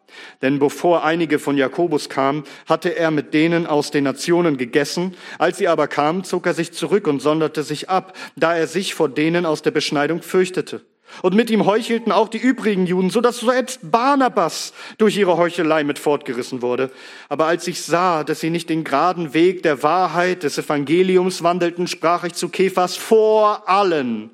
Denn 0.41 0.59
bevor 0.59 1.05
einige 1.05 1.39
von 1.39 1.59
Jakobus 1.59 2.09
kamen, 2.09 2.45
hatte 2.67 2.97
er 2.97 3.11
mit 3.11 3.35
denen 3.35 3.67
aus 3.67 3.91
den 3.91 4.05
Nationen 4.05 4.57
gegessen. 4.57 5.15
Als 5.39 5.59
sie 5.59 5.69
aber 5.69 5.87
kamen, 5.87 6.25
zog 6.25 6.47
er 6.47 6.55
sich 6.55 6.73
zurück 6.73 7.07
und 7.07 7.21
sonderte 7.21 7.63
sich 7.63 7.91
ab, 7.91 8.17
da 8.37 8.57
er 8.57 8.67
sich 8.67 8.95
vor 8.95 9.11
denen 9.11 9.45
aus 9.45 9.61
der 9.61 9.71
Beschneidung 9.71 10.23
fürchtete. 10.23 10.81
Und 11.23 11.35
mit 11.35 11.51
ihm 11.51 11.67
heuchelten 11.67 12.13
auch 12.13 12.29
die 12.29 12.39
übrigen 12.39 12.87
Juden, 12.87 13.11
so 13.11 13.21
dass 13.21 13.41
selbst 13.41 13.91
Barnabas 13.91 14.73
durch 14.99 15.17
ihre 15.17 15.37
Heuchelei 15.37 15.85
mit 15.85 15.99
fortgerissen 15.99 16.63
wurde. 16.63 16.91
Aber 17.29 17.47
als 17.47 17.67
ich 17.67 17.83
sah, 17.83 18.25
dass 18.25 18.41
sie 18.41 18.51
nicht 18.51 18.69
den 18.69 18.85
geraden 18.85 19.35
Weg 19.35 19.63
der 19.63 19.83
Wahrheit 19.83 20.43
des 20.43 20.59
Evangeliums 20.59 21.43
wandelten, 21.43 21.87
sprach 21.87 22.25
ich 22.25 22.35
zu 22.35 22.49
Kephas 22.49 22.97
vor 22.97 23.69
allen. 23.69 24.31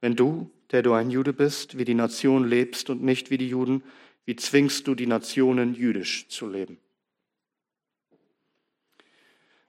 Wenn 0.00 0.16
du, 0.16 0.50
der 0.70 0.82
du 0.82 0.92
ein 0.92 1.10
Jude 1.10 1.32
bist, 1.32 1.78
wie 1.78 1.84
die 1.84 1.94
Nation 1.94 2.46
lebst 2.46 2.90
und 2.90 3.02
nicht 3.02 3.30
wie 3.30 3.38
die 3.38 3.48
Juden, 3.48 3.82
wie 4.24 4.36
zwingst 4.36 4.86
du 4.86 4.94
die 4.94 5.06
Nationen 5.06 5.74
jüdisch 5.74 6.28
zu 6.28 6.48
leben? 6.48 6.78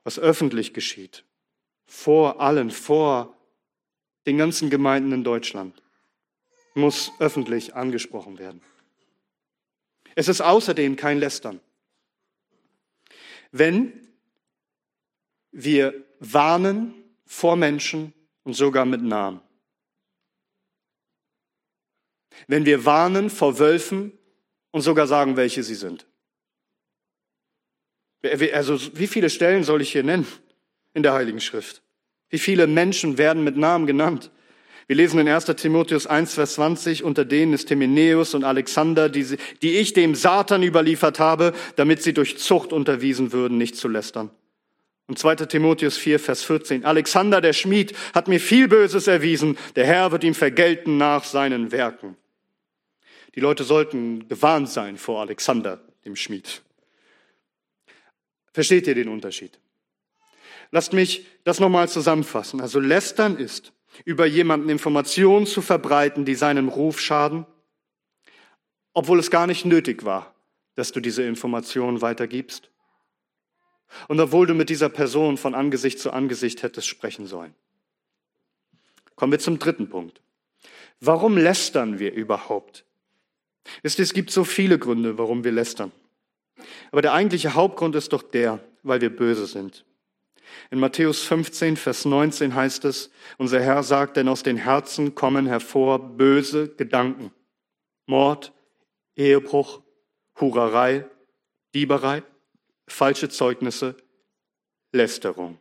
Was 0.04 0.20
öffentlich 0.20 0.74
geschieht, 0.74 1.24
vor 1.86 2.42
allen, 2.42 2.72
vor 2.72 3.36
den 4.26 4.38
ganzen 4.38 4.70
Gemeinden 4.70 5.12
in 5.12 5.24
Deutschland, 5.24 5.82
muss 6.74 7.12
öffentlich 7.20 7.76
angesprochen 7.76 8.40
werden. 8.40 8.62
Es 10.16 10.28
ist 10.28 10.42
außerdem 10.42 10.96
kein 10.96 11.20
Lästern. 11.20 11.60
Wenn 13.52 14.08
wir 15.52 16.06
warnen 16.20 16.94
vor 17.26 17.56
Menschen 17.56 18.14
und 18.44 18.54
sogar 18.54 18.86
mit 18.86 19.02
Namen. 19.02 19.42
Wenn 22.48 22.66
wir 22.66 22.86
warnen 22.86 23.30
vor 23.30 23.60
Wölfen 23.60 24.18
und 24.72 24.82
sogar 24.82 25.08
sagen, 25.08 25.36
welche 25.38 25.64
sie 25.64 25.76
sind. 25.76 26.08
Also 28.54 28.80
wie 28.98 29.08
viele 29.08 29.30
Stellen 29.30 29.64
soll 29.64 29.82
ich 29.82 29.92
hier 29.92 30.04
nennen 30.04 30.28
in 30.94 31.04
der 31.04 31.14
Heiligen 31.14 31.42
Schrift? 31.42 31.82
Wie 32.30 32.40
viele 32.40 32.68
Menschen 32.68 33.18
werden 33.18 33.44
mit 33.44 33.58
Namen 33.58 33.88
genannt? 33.88 34.32
Wir 34.92 34.98
lesen 34.98 35.22
in 35.22 35.30
1. 35.30 35.46
Timotheus 35.46 36.06
1, 36.06 36.34
Vers 36.34 36.56
20, 36.56 37.06
unter 37.06 37.24
denen 37.24 37.54
ist 37.54 37.70
Hymenäus 37.70 38.34
und 38.34 38.44
Alexander, 38.44 39.08
die, 39.08 39.38
die 39.62 39.78
ich 39.78 39.94
dem 39.94 40.16
Satan 40.16 40.64
überliefert 40.64 41.18
habe, 41.18 41.54
damit 41.78 42.04
sie 42.04 42.12
durch 42.14 42.38
Zucht 42.40 42.74
unterwiesen 42.74 43.32
würden, 43.32 43.58
nicht 43.58 43.78
zu 43.78 43.88
lästern. 43.88 44.32
Und 45.08 45.18
2. 45.18 45.36
Timotheus 45.46 45.96
4, 45.96 46.20
Vers 46.20 46.44
14, 46.44 46.84
Alexander 46.84 47.40
der 47.40 47.54
Schmied 47.54 47.96
hat 48.14 48.28
mir 48.28 48.42
viel 48.42 48.68
Böses 48.68 49.08
erwiesen, 49.08 49.58
der 49.78 49.86
Herr 49.86 50.12
wird 50.12 50.26
ihm 50.26 50.36
vergelten 50.36 50.98
nach 50.98 51.24
seinen 51.24 51.72
Werken. 51.72 52.18
Die 53.36 53.40
Leute 53.40 53.64
sollten 53.64 54.28
gewarnt 54.28 54.68
sein 54.68 54.98
vor 54.98 55.22
Alexander, 55.22 55.80
dem 56.04 56.18
Schmied. 56.18 56.64
Versteht 58.52 58.88
ihr 58.88 58.96
den 58.96 59.08
Unterschied? 59.08 59.58
Lasst 60.70 60.92
mich 60.92 61.28
das 61.46 61.62
nochmal 61.62 61.88
zusammenfassen. 61.88 62.60
Also 62.60 62.82
lästern 62.82 63.38
ist, 63.38 63.72
über 64.06 64.26
jemanden 64.26 64.70
Informationen 64.70 65.46
zu 65.46 65.62
verbreiten, 65.62 66.26
die 66.26 66.36
seinem 66.36 66.70
Ruf 66.70 67.00
schaden, 67.00 67.46
obwohl 68.94 69.20
es 69.20 69.32
gar 69.32 69.48
nicht 69.48 69.66
nötig 69.66 70.06
war, 70.06 70.34
dass 70.76 70.92
du 70.92 71.00
diese 71.00 71.24
Informationen 71.24 72.02
weitergibst. 72.02 72.70
Und 74.08 74.20
obwohl 74.20 74.48
du 74.48 74.54
mit 74.54 74.70
dieser 74.70 74.90
Person 74.90 75.38
von 75.38 75.54
Angesicht 75.54 76.00
zu 76.00 76.12
Angesicht 76.12 76.64
hättest 76.64 76.88
sprechen 76.88 77.28
sollen. 77.28 77.54
Kommen 79.16 79.34
wir 79.34 79.40
zum 79.40 79.60
dritten 79.60 79.90
Punkt. 79.90 80.22
Warum 81.02 81.38
lästern 81.38 82.00
wir 82.00 82.14
überhaupt? 82.14 82.86
Wisst 83.82 84.00
ihr, 84.00 84.04
es 84.04 84.14
gibt 84.14 84.32
so 84.32 84.44
viele 84.44 84.80
Gründe, 84.80 85.18
warum 85.18 85.44
wir 85.44 85.52
lästern. 85.52 85.92
Aber 86.92 87.02
der 87.02 87.14
eigentliche 87.14 87.54
Hauptgrund 87.54 87.96
ist 87.96 88.14
doch 88.14 88.24
der, 88.24 88.60
weil 88.84 89.02
wir 89.02 89.16
böse 89.16 89.46
sind. 89.46 89.86
In 90.70 90.80
Matthäus 90.80 91.24
15, 91.24 91.78
Vers 91.78 92.06
19 92.06 92.56
heißt 92.56 92.86
es, 92.86 93.12
unser 93.38 93.62
Herr 93.62 93.84
sagt, 93.84 94.18
denn 94.18 94.28
aus 94.28 94.44
den 94.44 94.58
Herzen 94.58 95.16
kommen 95.16 95.48
hervor 95.48 96.00
böse 96.00 96.70
Gedanken. 96.70 97.32
Mord, 98.06 98.54
Ehebruch, 99.16 99.82
Hurerei, 100.40 101.06
Dieberei, 101.74 102.24
falsche 102.88 103.30
Zeugnisse, 103.30 103.96
Lästerung. 104.92 105.58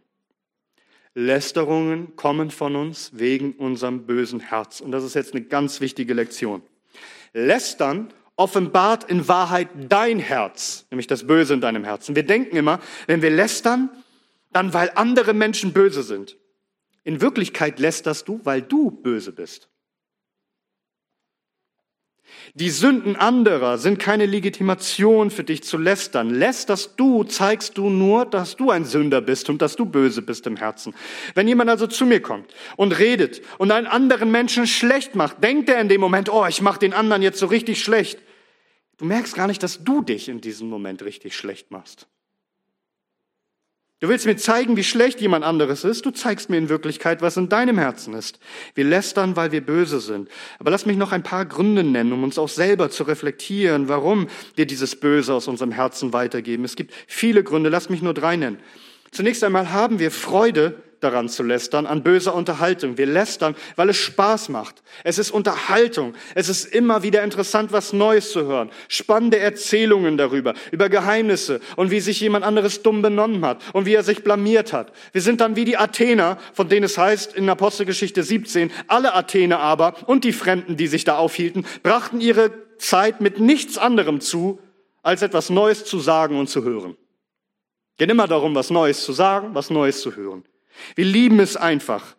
Lästerungen 1.14 2.14
kommen 2.16 2.50
von 2.50 2.76
uns 2.76 3.10
wegen 3.14 3.52
unserem 3.52 4.06
bösen 4.06 4.40
Herz. 4.40 4.80
Und 4.80 4.92
das 4.92 5.04
ist 5.04 5.14
jetzt 5.14 5.34
eine 5.34 5.44
ganz 5.44 5.80
wichtige 5.80 6.14
Lektion. 6.14 6.62
Lästern 7.32 8.12
offenbart 8.36 9.04
in 9.04 9.28
Wahrheit 9.28 9.68
dein 9.88 10.18
Herz, 10.18 10.86
nämlich 10.90 11.06
das 11.06 11.26
Böse 11.26 11.54
in 11.54 11.60
deinem 11.60 11.84
Herzen. 11.84 12.16
Wir 12.16 12.22
denken 12.22 12.56
immer, 12.56 12.80
wenn 13.06 13.22
wir 13.22 13.30
lästern, 13.30 13.90
dann 14.52 14.74
weil 14.74 14.92
andere 14.94 15.34
Menschen 15.34 15.72
böse 15.72 16.02
sind. 16.02 16.36
In 17.04 17.20
Wirklichkeit 17.20 17.78
lästerst 17.78 18.28
du, 18.28 18.40
weil 18.44 18.62
du 18.62 18.90
böse 18.90 19.32
bist. 19.32 19.68
Die 22.54 22.70
Sünden 22.70 23.16
anderer 23.16 23.78
sind 23.78 23.98
keine 23.98 24.26
Legitimation 24.26 25.30
für 25.30 25.44
dich 25.44 25.62
zu 25.62 25.78
lästern. 25.78 26.30
Lästerst 26.30 26.94
du, 26.96 27.24
zeigst 27.24 27.78
du 27.78 27.90
nur, 27.90 28.26
dass 28.26 28.56
du 28.56 28.70
ein 28.70 28.84
Sünder 28.84 29.20
bist 29.20 29.48
und 29.50 29.62
dass 29.62 29.76
du 29.76 29.84
böse 29.84 30.22
bist 30.22 30.46
im 30.46 30.56
Herzen. 30.56 30.94
Wenn 31.34 31.48
jemand 31.48 31.70
also 31.70 31.86
zu 31.86 32.06
mir 32.06 32.20
kommt 32.20 32.52
und 32.76 32.98
redet 32.98 33.42
und 33.58 33.70
einen 33.70 33.86
anderen 33.86 34.30
Menschen 34.30 34.66
schlecht 34.66 35.14
macht, 35.14 35.42
denkt 35.42 35.68
er 35.68 35.80
in 35.80 35.88
dem 35.88 36.00
Moment, 36.00 36.28
oh, 36.28 36.46
ich 36.46 36.62
mache 36.62 36.80
den 36.80 36.92
anderen 36.92 37.22
jetzt 37.22 37.38
so 37.38 37.46
richtig 37.46 37.82
schlecht. 37.82 38.18
Du 38.98 39.04
merkst 39.04 39.34
gar 39.34 39.46
nicht, 39.46 39.62
dass 39.62 39.82
du 39.84 40.02
dich 40.02 40.28
in 40.28 40.40
diesem 40.40 40.68
Moment 40.68 41.02
richtig 41.02 41.36
schlecht 41.36 41.70
machst. 41.70 42.06
Du 44.00 44.08
willst 44.08 44.24
mir 44.24 44.36
zeigen, 44.36 44.78
wie 44.78 44.84
schlecht 44.84 45.20
jemand 45.20 45.44
anderes 45.44 45.84
ist. 45.84 46.06
Du 46.06 46.10
zeigst 46.10 46.48
mir 46.48 46.56
in 46.56 46.70
Wirklichkeit, 46.70 47.20
was 47.20 47.36
in 47.36 47.50
deinem 47.50 47.76
Herzen 47.76 48.14
ist. 48.14 48.38
Wir 48.74 48.84
lästern, 48.84 49.36
weil 49.36 49.52
wir 49.52 49.60
böse 49.60 50.00
sind. 50.00 50.30
Aber 50.58 50.70
lass 50.70 50.86
mich 50.86 50.96
noch 50.96 51.12
ein 51.12 51.22
paar 51.22 51.44
Gründe 51.44 51.84
nennen, 51.84 52.14
um 52.14 52.24
uns 52.24 52.38
auch 52.38 52.48
selber 52.48 52.88
zu 52.88 53.02
reflektieren, 53.04 53.88
warum 53.88 54.28
wir 54.56 54.64
dieses 54.64 54.96
Böse 54.96 55.34
aus 55.34 55.48
unserem 55.48 55.70
Herzen 55.70 56.14
weitergeben. 56.14 56.64
Es 56.64 56.76
gibt 56.76 56.94
viele 57.06 57.44
Gründe. 57.44 57.68
Lass 57.68 57.90
mich 57.90 58.00
nur 58.00 58.14
drei 58.14 58.36
nennen. 58.36 58.58
Zunächst 59.10 59.44
einmal 59.44 59.70
haben 59.70 59.98
wir 59.98 60.10
Freude 60.10 60.82
daran 61.00 61.28
zu 61.28 61.42
lästern, 61.42 61.86
an 61.86 62.02
böser 62.02 62.34
Unterhaltung. 62.34 62.98
Wir 62.98 63.06
lästern, 63.06 63.56
weil 63.76 63.88
es 63.88 63.96
Spaß 63.96 64.48
macht. 64.50 64.82
Es 65.04 65.18
ist 65.18 65.30
Unterhaltung. 65.30 66.14
Es 66.34 66.48
ist 66.48 66.66
immer 66.66 67.02
wieder 67.02 67.22
interessant, 67.22 67.72
was 67.72 67.92
Neues 67.92 68.32
zu 68.32 68.44
hören. 68.44 68.70
Spannende 68.88 69.38
Erzählungen 69.38 70.16
darüber, 70.16 70.54
über 70.70 70.88
Geheimnisse 70.88 71.60
und 71.76 71.90
wie 71.90 72.00
sich 72.00 72.20
jemand 72.20 72.44
anderes 72.44 72.82
dumm 72.82 73.02
benommen 73.02 73.44
hat 73.44 73.62
und 73.72 73.86
wie 73.86 73.94
er 73.94 74.02
sich 74.02 74.22
blamiert 74.22 74.72
hat. 74.72 74.92
Wir 75.12 75.22
sind 75.22 75.40
dann 75.40 75.56
wie 75.56 75.64
die 75.64 75.76
Athener, 75.76 76.38
von 76.52 76.68
denen 76.68 76.84
es 76.84 76.98
heißt 76.98 77.34
in 77.34 77.48
Apostelgeschichte 77.48 78.22
17, 78.22 78.70
alle 78.86 79.14
Athener 79.14 79.58
aber 79.60 79.94
und 80.06 80.24
die 80.24 80.32
Fremden, 80.32 80.76
die 80.76 80.86
sich 80.86 81.04
da 81.04 81.16
aufhielten, 81.16 81.66
brachten 81.82 82.20
ihre 82.20 82.52
Zeit 82.78 83.20
mit 83.20 83.40
nichts 83.40 83.78
anderem 83.78 84.20
zu, 84.20 84.58
als 85.02 85.22
etwas 85.22 85.50
Neues 85.50 85.84
zu 85.84 85.98
sagen 85.98 86.38
und 86.38 86.48
zu 86.48 86.62
hören. 86.62 86.96
Geht 87.96 88.10
immer 88.10 88.26
darum, 88.26 88.54
was 88.54 88.70
Neues 88.70 89.04
zu 89.04 89.12
sagen, 89.12 89.54
was 89.54 89.70
Neues 89.70 90.00
zu 90.00 90.16
hören. 90.16 90.44
Wir 90.94 91.04
lieben 91.04 91.40
es 91.40 91.56
einfach, 91.56 92.16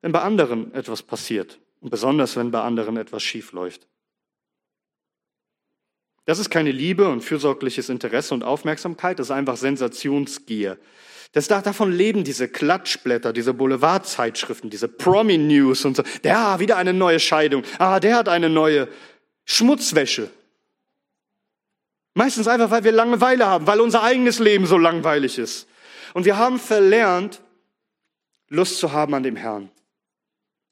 wenn 0.00 0.12
bei 0.12 0.22
anderen 0.22 0.74
etwas 0.74 1.02
passiert 1.02 1.58
und 1.80 1.90
besonders 1.90 2.36
wenn 2.36 2.50
bei 2.50 2.60
anderen 2.60 2.96
etwas 2.96 3.22
schief 3.22 3.52
läuft. 3.52 3.86
Das 6.26 6.38
ist 6.38 6.50
keine 6.50 6.70
Liebe 6.70 7.08
und 7.08 7.22
fürsorgliches 7.22 7.88
Interesse 7.88 8.34
und 8.34 8.44
Aufmerksamkeit, 8.44 9.18
das 9.18 9.28
ist 9.28 9.32
einfach 9.32 9.56
Sensationsgier. 9.56 10.78
Das, 11.32 11.46
davon 11.46 11.92
leben 11.92 12.24
diese 12.24 12.48
Klatschblätter, 12.48 13.32
diese 13.32 13.54
Boulevardzeitschriften, 13.54 14.68
diese 14.68 14.88
Promi-News 14.88 15.84
und 15.84 15.96
so. 15.96 16.02
Der, 16.24 16.52
hat 16.52 16.60
wieder 16.60 16.76
eine 16.76 16.92
neue 16.92 17.20
Scheidung. 17.20 17.62
Ah, 17.78 18.00
der 18.00 18.16
hat 18.16 18.28
eine 18.28 18.48
neue 18.48 18.88
Schmutzwäsche. 19.44 20.28
Meistens 22.14 22.48
einfach, 22.48 22.70
weil 22.72 22.82
wir 22.82 22.92
Langeweile 22.92 23.46
haben, 23.46 23.66
weil 23.68 23.80
unser 23.80 24.02
eigenes 24.02 24.40
Leben 24.40 24.66
so 24.66 24.76
langweilig 24.76 25.38
ist. 25.38 25.68
Und 26.14 26.24
wir 26.24 26.36
haben 26.36 26.58
verlernt, 26.58 27.40
Lust 28.50 28.78
zu 28.78 28.92
haben 28.92 29.14
an 29.14 29.22
dem 29.22 29.36
Herrn, 29.36 29.70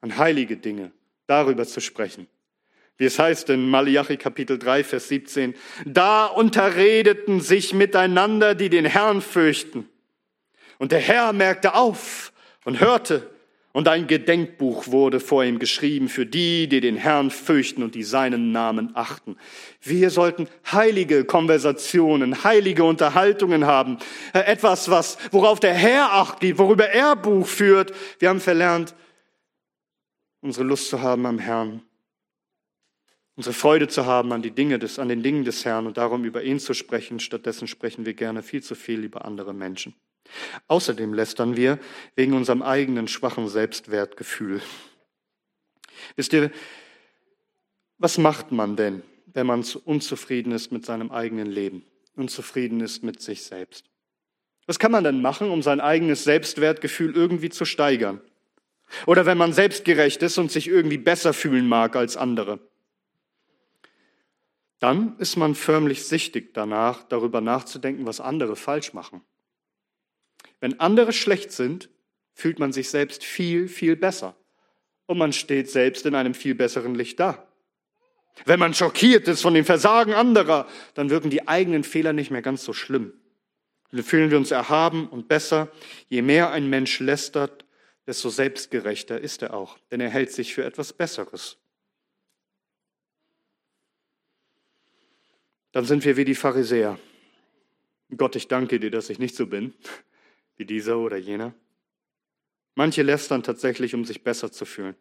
an 0.01 0.19
heilige 0.19 0.57
Dinge, 0.57 0.93
darüber 1.27 1.65
zu 1.65 1.81
sprechen. 1.81 2.27
Wie 2.97 3.05
es 3.05 3.19
heißt 3.19 3.49
in 3.51 3.71
Malachi 3.71 4.17
Kapitel 4.17 4.59
3, 4.59 4.83
Vers 4.83 5.09
17, 5.09 5.55
da 5.87 6.27
unterredeten 6.27 7.41
sich 7.41 7.73
miteinander, 7.73 8.57
die 8.57 8.69
den 8.69 8.85
Herrn 8.85 9.23
fürchten. 9.23 9.89
Und 10.79 10.91
der 10.91 10.99
Herr 10.99 11.33
merkte 11.33 11.75
auf 11.75 12.33
und 12.65 12.81
hörte 12.81 13.31
und 13.79 13.87
ein 13.87 14.09
Gedenkbuch 14.09 14.89
wurde 14.89 15.21
vor 15.21 15.45
ihm 15.45 15.61
geschrieben 15.61 16.09
für 16.09 16.27
die, 16.27 16.69
die 16.69 16.81
den 16.81 16.97
Herrn 16.97 17.31
fürchten 17.31 17.85
und 17.85 17.95
die 17.95 18.03
seinen 18.03 18.51
Namen 18.51 18.91
achten. 18.95 19.37
Wir 19.81 20.11
sollten 20.11 20.49
heilige 20.73 21.25
Konversationen, 21.25 22.43
heilige 22.43 22.83
Unterhaltungen 22.83 23.67
haben. 23.67 23.99
Äh, 24.33 24.41
etwas, 24.41 24.91
was, 24.91 25.17
worauf 25.31 25.61
der 25.61 25.75
Herr 25.75 26.13
acht 26.13 26.41
gibt, 26.41 26.59
worüber 26.59 26.89
er 26.89 27.15
Buch 27.15 27.47
führt. 27.47 27.93
Wir 28.19 28.31
haben 28.31 28.41
verlernt, 28.41 28.97
unsere 30.41 30.67
Lust 30.67 30.89
zu 30.89 31.01
haben 31.01 31.25
am 31.25 31.39
Herrn. 31.39 31.83
Unsere 33.37 33.55
Freude 33.55 33.87
zu 33.87 34.07
haben 34.07 34.33
an, 34.33 34.43
die 34.43 34.51
Dinge 34.51 34.81
des, 34.81 34.99
an 34.99 35.09
den 35.09 35.23
Dingen 35.23 35.45
des 35.45 35.65
Herrn 35.65 35.87
und 35.87 35.99
darum 35.99 36.25
über 36.25 36.43
ihn 36.43 36.59
zu 36.59 36.75
sprechen. 36.75 37.21
Stattdessen 37.21 37.69
sprechen 37.69 38.07
wir 38.07 38.15
gerne 38.15 38.43
viel 38.43 38.61
zu 38.61 38.75
viel 38.75 39.05
über 39.05 39.25
andere 39.25 39.55
Menschen. 39.55 39.95
Außerdem 40.67 41.15
lästern 41.15 41.57
wir 41.57 41.79
wegen 42.15 42.35
unserem 42.35 42.63
eigenen 42.63 43.09
schwachen 43.09 43.49
Selbstwertgefühl. 43.49 44.61
Wisst 46.17 46.33
ihr, 46.33 46.51
was 47.99 48.19
macht 48.19 48.53
man 48.53 48.77
denn, 48.77 49.03
wenn 49.27 49.47
man 49.47 49.65
unzufrieden 49.85 50.53
ist 50.53 50.71
mit 50.71 50.87
seinem 50.87 51.11
eigenen 51.11 51.47
Leben, 51.47 51.85
unzufrieden 52.15 52.81
ist 52.81 53.03
mit 53.03 53.21
sich 53.21 53.43
selbst? 53.43 53.87
Was 54.67 54.79
kann 54.79 54.93
man 54.93 55.05
denn 55.05 55.23
machen, 55.23 55.51
um 55.51 55.63
sein 55.63 55.81
eigenes 55.81 56.25
Selbstwertgefühl 56.25 57.17
irgendwie 57.17 57.49
zu 57.49 57.65
steigern? 57.65 58.21
Oder 59.07 59.27
wenn 59.27 59.39
man 59.39 59.53
selbstgerecht 59.53 60.23
ist 60.23 60.39
und 60.39 60.53
sich 60.53 60.69
irgendwie 60.69 60.99
besser 60.99 61.33
fühlen 61.33 61.69
mag 61.69 61.97
als 61.97 62.17
andere? 62.17 62.61
Dann 64.79 65.19
ist 65.19 65.37
man 65.37 65.55
förmlich 65.55 66.05
sichtig 66.05 66.55
danach, 66.55 67.03
darüber 67.05 67.41
nachzudenken, 67.41 68.07
was 68.07 68.21
andere 68.21 68.57
falsch 68.57 68.93
machen. 68.93 69.23
Wenn 70.61 70.81
andere 70.81 71.13
schlecht 71.13 71.53
sind, 71.53 71.89
fühlt 72.35 72.59
man 72.59 72.73
sich 72.73 72.91
selbst 72.91 73.25
viel, 73.25 73.69
viel 73.69 73.97
besser. 73.97 74.37
Und 75.07 75.19
man 75.19 75.33
steht 75.33 75.71
selbst 75.71 76.07
in 76.07 76.15
einem 76.15 76.35
viel 76.35 76.55
besseren 76.55 76.95
Licht 76.95 77.19
da. 77.21 77.47
Wenn 78.45 78.61
man 78.61 78.75
schockiert 78.75 79.27
ist 79.27 79.43
von 79.43 79.55
dem 79.55 79.65
Versagen 79.65 80.15
anderer, 80.15 80.69
dann 80.95 81.11
wirken 81.11 81.31
die 81.31 81.49
eigenen 81.49 81.83
Fehler 81.83 82.13
nicht 82.13 82.31
mehr 82.31 82.43
ganz 82.43 82.63
so 82.63 82.73
schlimm. 82.73 83.13
Dann 83.91 84.03
fühlen 84.03 84.31
wir 84.31 84.39
uns 84.39 84.51
erhaben 84.51 85.09
und 85.09 85.29
besser. 85.29 85.69
Je 86.09 86.23
mehr 86.23 86.51
ein 86.53 86.69
Mensch 86.69 87.01
lästert, 87.01 87.65
desto 88.07 88.29
selbstgerechter 88.29 89.21
ist 89.21 89.43
er 89.43 89.55
auch, 89.55 89.79
denn 89.91 90.01
er 90.01 90.11
hält 90.11 90.33
sich 90.33 90.55
für 90.55 90.65
etwas 90.65 90.93
Besseres. 90.93 91.57
Dann 95.73 95.85
sind 95.85 96.05
wir 96.05 96.17
wie 96.17 96.25
die 96.25 96.35
Pharisäer. 96.35 96.99
Gott, 98.17 98.37
ich 98.37 98.49
danke 98.49 98.79
dir, 98.79 98.91
dass 98.91 99.11
ich 99.11 99.19
nicht 99.19 99.35
so 99.35 99.47
bin 99.47 99.75
wie 100.59 100.67
dieser 100.67 100.99
oder 100.99 101.17
jener. 101.17 101.55
Manche 102.75 103.03
lästern 103.03 103.43
tatsächlich, 103.43 103.95
um 103.95 104.05
sich 104.05 104.23
besser 104.23 104.53
zu 104.53 104.65
fühlen. 104.65 104.95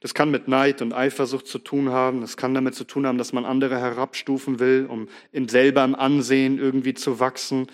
Das 0.00 0.14
kann 0.14 0.30
mit 0.30 0.48
Neid 0.48 0.82
und 0.82 0.92
Eifersucht 0.92 1.46
zu 1.46 1.58
tun 1.58 1.90
haben. 1.90 2.20
Das 2.20 2.36
kann 2.36 2.54
damit 2.54 2.74
zu 2.74 2.84
tun 2.84 3.06
haben, 3.06 3.18
dass 3.18 3.32
man 3.32 3.44
andere 3.44 3.78
herabstufen 3.78 4.58
will, 4.58 4.86
um 4.88 5.08
in 5.32 5.48
selber 5.48 5.84
im 5.84 5.94
Ansehen 5.94 6.58
irgendwie 6.58 6.94
zu 6.94 7.20
wachsen, 7.20 7.68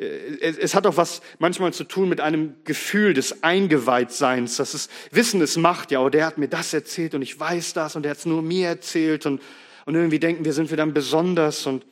es, 0.00 0.56
es 0.56 0.74
hat 0.74 0.86
auch 0.86 0.96
was 0.96 1.20
manchmal 1.38 1.74
zu 1.74 1.84
tun 1.84 2.08
mit 2.08 2.20
einem 2.20 2.54
Gefühl 2.64 3.12
des 3.12 3.42
Eingeweihtseins, 3.42 4.56
dass 4.56 4.72
es 4.72 4.88
Wissen 5.10 5.42
es 5.42 5.58
macht, 5.58 5.90
ja, 5.90 6.00
oh, 6.00 6.08
der 6.08 6.24
hat 6.24 6.38
mir 6.38 6.48
das 6.48 6.72
erzählt 6.72 7.14
und 7.14 7.22
ich 7.22 7.38
weiß 7.38 7.74
das 7.74 7.96
und 7.96 8.02
der 8.04 8.12
hat 8.12 8.18
es 8.18 8.26
nur 8.26 8.40
mir 8.40 8.68
erzählt 8.68 9.26
und, 9.26 9.42
und 9.84 9.94
irgendwie 9.94 10.18
denken 10.18 10.44
wir, 10.44 10.54
sind 10.54 10.70
wir 10.70 10.78
dann 10.78 10.94
besonders 10.94 11.66
und 11.66 11.84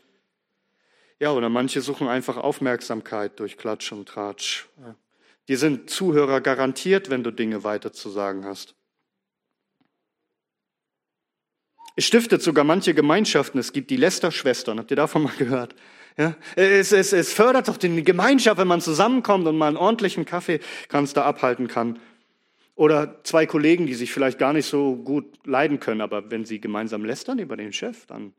ja, 1.21 1.33
oder 1.33 1.49
manche 1.49 1.81
suchen 1.81 2.09
einfach 2.09 2.37
Aufmerksamkeit 2.37 3.39
durch 3.41 3.57
Klatsch 3.57 3.93
und 3.93 4.09
Tratsch. 4.09 4.67
Die 5.49 5.57
sind 5.57 5.91
Zuhörer 5.91 6.41
garantiert, 6.41 7.11
wenn 7.11 7.25
du 7.25 7.31
Dinge 7.31 7.65
weiter 7.65 7.93
zu 7.93 8.11
sagen 8.11 8.45
hast. 8.45 8.75
Es 11.97 12.05
stiftet 12.05 12.43
sogar 12.43 12.65
manche 12.65 12.95
Gemeinschaften. 12.95 13.59
Es 13.59 13.73
gibt 13.73 13.91
die 13.91 13.97
Lester-Schwestern. 13.97 14.79
Habt 14.79 14.93
ihr 14.93 14.97
davon 14.97 15.25
mal 15.25 15.35
gehört? 15.37 15.75
Ja? 16.17 16.37
Es, 16.55 16.93
es, 16.93 17.13
es 17.13 17.33
fördert 17.33 17.67
doch 17.67 17.77
die 17.77 18.05
Gemeinschaft, 18.05 18.59
wenn 18.59 18.69
man 18.69 18.81
zusammenkommt 18.81 19.49
und 19.49 19.59
mal 19.59 19.67
einen 19.67 19.77
ordentlichen 19.77 20.25
Kaffeekanister 20.25 21.25
abhalten 21.25 21.67
kann. 21.67 21.99
Oder 22.77 23.25
zwei 23.25 23.47
Kollegen, 23.47 23.87
die 23.87 23.95
sich 23.95 24.13
vielleicht 24.13 24.39
gar 24.39 24.53
nicht 24.53 24.67
so 24.67 24.95
gut 24.95 25.45
leiden 25.45 25.81
können, 25.81 26.01
aber 26.01 26.31
wenn 26.31 26.45
sie 26.45 26.61
gemeinsam 26.61 27.05
lästern 27.05 27.41
über 27.41 27.57
den 27.57 27.73
Chef, 27.73 28.07
dann, 28.07 28.33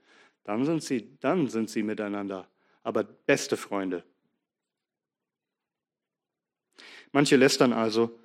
dann, 0.45 0.63
sind, 0.63 0.81
sie, 0.81 1.17
dann 1.19 1.49
sind 1.49 1.69
sie 1.69 1.83
miteinander. 1.83 2.47
Aber 2.89 3.03
beste 3.03 3.55
Freunde. 3.55 4.03
Manche 7.11 7.35
lästern 7.35 7.71
also 7.71 8.19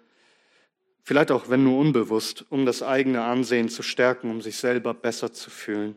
Vielleicht 1.06 1.30
auch, 1.30 1.50
wenn 1.50 1.62
nur 1.62 1.78
unbewusst, 1.78 2.46
um 2.48 2.64
das 2.64 2.82
eigene 2.82 3.22
Ansehen 3.24 3.68
zu 3.68 3.82
stärken, 3.82 4.30
um 4.30 4.40
sich 4.40 4.56
selber 4.56 4.94
besser 4.94 5.34
zu 5.34 5.50
fühlen. 5.50 5.96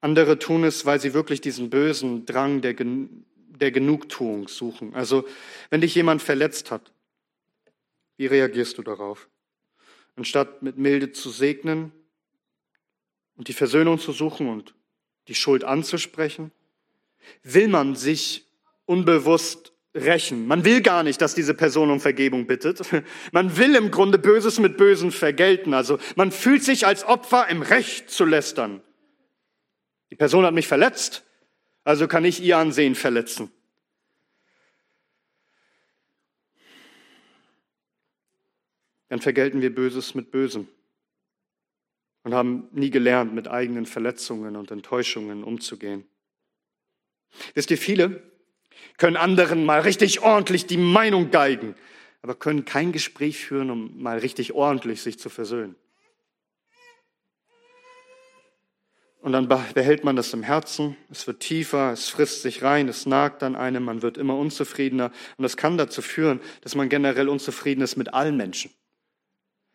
Andere 0.00 0.40
tun 0.40 0.64
es, 0.64 0.86
weil 0.86 1.00
sie 1.00 1.14
wirklich 1.14 1.40
diesen 1.40 1.70
bösen 1.70 2.26
Drang 2.26 2.62
der, 2.62 2.74
Gen 2.74 3.24
der 3.48 3.70
Genugtuung 3.70 4.48
suchen. 4.48 4.92
Also, 4.94 5.24
wenn 5.70 5.80
dich 5.80 5.94
jemand 5.94 6.20
verletzt 6.20 6.72
hat, 6.72 6.92
wie 8.16 8.26
reagierst 8.26 8.76
du 8.76 8.82
darauf? 8.82 9.28
Anstatt 10.16 10.62
mit 10.62 10.76
Milde 10.76 11.12
zu 11.12 11.30
segnen 11.30 11.92
und 13.36 13.46
die 13.46 13.52
Versöhnung 13.52 14.00
zu 14.00 14.10
suchen 14.10 14.48
und 14.48 14.74
die 15.28 15.36
Schuld 15.36 15.62
anzusprechen, 15.62 16.50
will 17.42 17.68
man 17.68 17.94
sich 17.94 18.46
unbewusst 18.84 19.72
rächen. 19.94 20.46
Man 20.46 20.64
will 20.64 20.80
gar 20.80 21.02
nicht, 21.02 21.20
dass 21.20 21.34
diese 21.34 21.54
Person 21.54 21.90
um 21.90 22.00
Vergebung 22.00 22.46
bittet. 22.46 22.80
Man 23.32 23.56
will 23.56 23.74
im 23.74 23.90
Grunde 23.90 24.18
Böses 24.18 24.58
mit 24.58 24.76
Bösen 24.76 25.10
vergelten. 25.10 25.74
Also 25.74 25.98
man 26.14 26.30
fühlt 26.30 26.62
sich 26.62 26.86
als 26.86 27.04
Opfer 27.04 27.48
im 27.48 27.62
Recht 27.62 28.10
zu 28.10 28.24
lästern. 28.24 28.82
Die 30.10 30.16
Person 30.16 30.44
hat 30.44 30.54
mich 30.54 30.66
verletzt, 30.66 31.24
also 31.84 32.08
kann 32.08 32.24
ich 32.24 32.42
ihr 32.42 32.56
Ansehen 32.56 32.94
verletzen. 32.94 33.50
Dann 39.08 39.20
vergelten 39.20 39.62
wir 39.62 39.74
Böses 39.74 40.14
mit 40.14 40.30
Bösem 40.30 40.68
und 42.24 42.34
haben 42.34 42.68
nie 42.72 42.90
gelernt, 42.90 43.34
mit 43.34 43.48
eigenen 43.48 43.86
Verletzungen 43.86 44.56
und 44.56 44.70
Enttäuschungen 44.70 45.44
umzugehen. 45.44 46.06
Wisst 47.54 47.70
ihr, 47.70 47.78
viele 47.78 48.22
können 48.96 49.16
anderen 49.16 49.64
mal 49.64 49.80
richtig 49.80 50.20
ordentlich 50.20 50.66
die 50.66 50.76
Meinung 50.76 51.30
geigen, 51.30 51.74
aber 52.22 52.34
können 52.34 52.64
kein 52.64 52.92
Gespräch 52.92 53.38
führen, 53.38 53.70
um 53.70 54.02
mal 54.02 54.18
richtig 54.18 54.52
ordentlich 54.52 55.02
sich 55.02 55.18
zu 55.18 55.28
versöhnen. 55.28 55.76
Und 59.20 59.32
dann 59.32 59.48
behält 59.48 60.04
man 60.04 60.14
das 60.14 60.32
im 60.32 60.42
Herzen, 60.42 60.96
es 61.10 61.26
wird 61.26 61.40
tiefer, 61.40 61.92
es 61.92 62.08
frisst 62.08 62.42
sich 62.42 62.62
rein, 62.62 62.88
es 62.88 63.04
nagt 63.04 63.42
an 63.42 63.56
einem, 63.56 63.84
man 63.84 64.00
wird 64.00 64.16
immer 64.16 64.36
unzufriedener. 64.36 65.10
Und 65.36 65.42
das 65.42 65.56
kann 65.56 65.76
dazu 65.76 66.02
führen, 66.02 66.40
dass 66.62 66.76
man 66.76 66.88
generell 66.88 67.28
unzufrieden 67.28 67.82
ist 67.82 67.96
mit 67.96 68.14
allen 68.14 68.36
Menschen. 68.36 68.70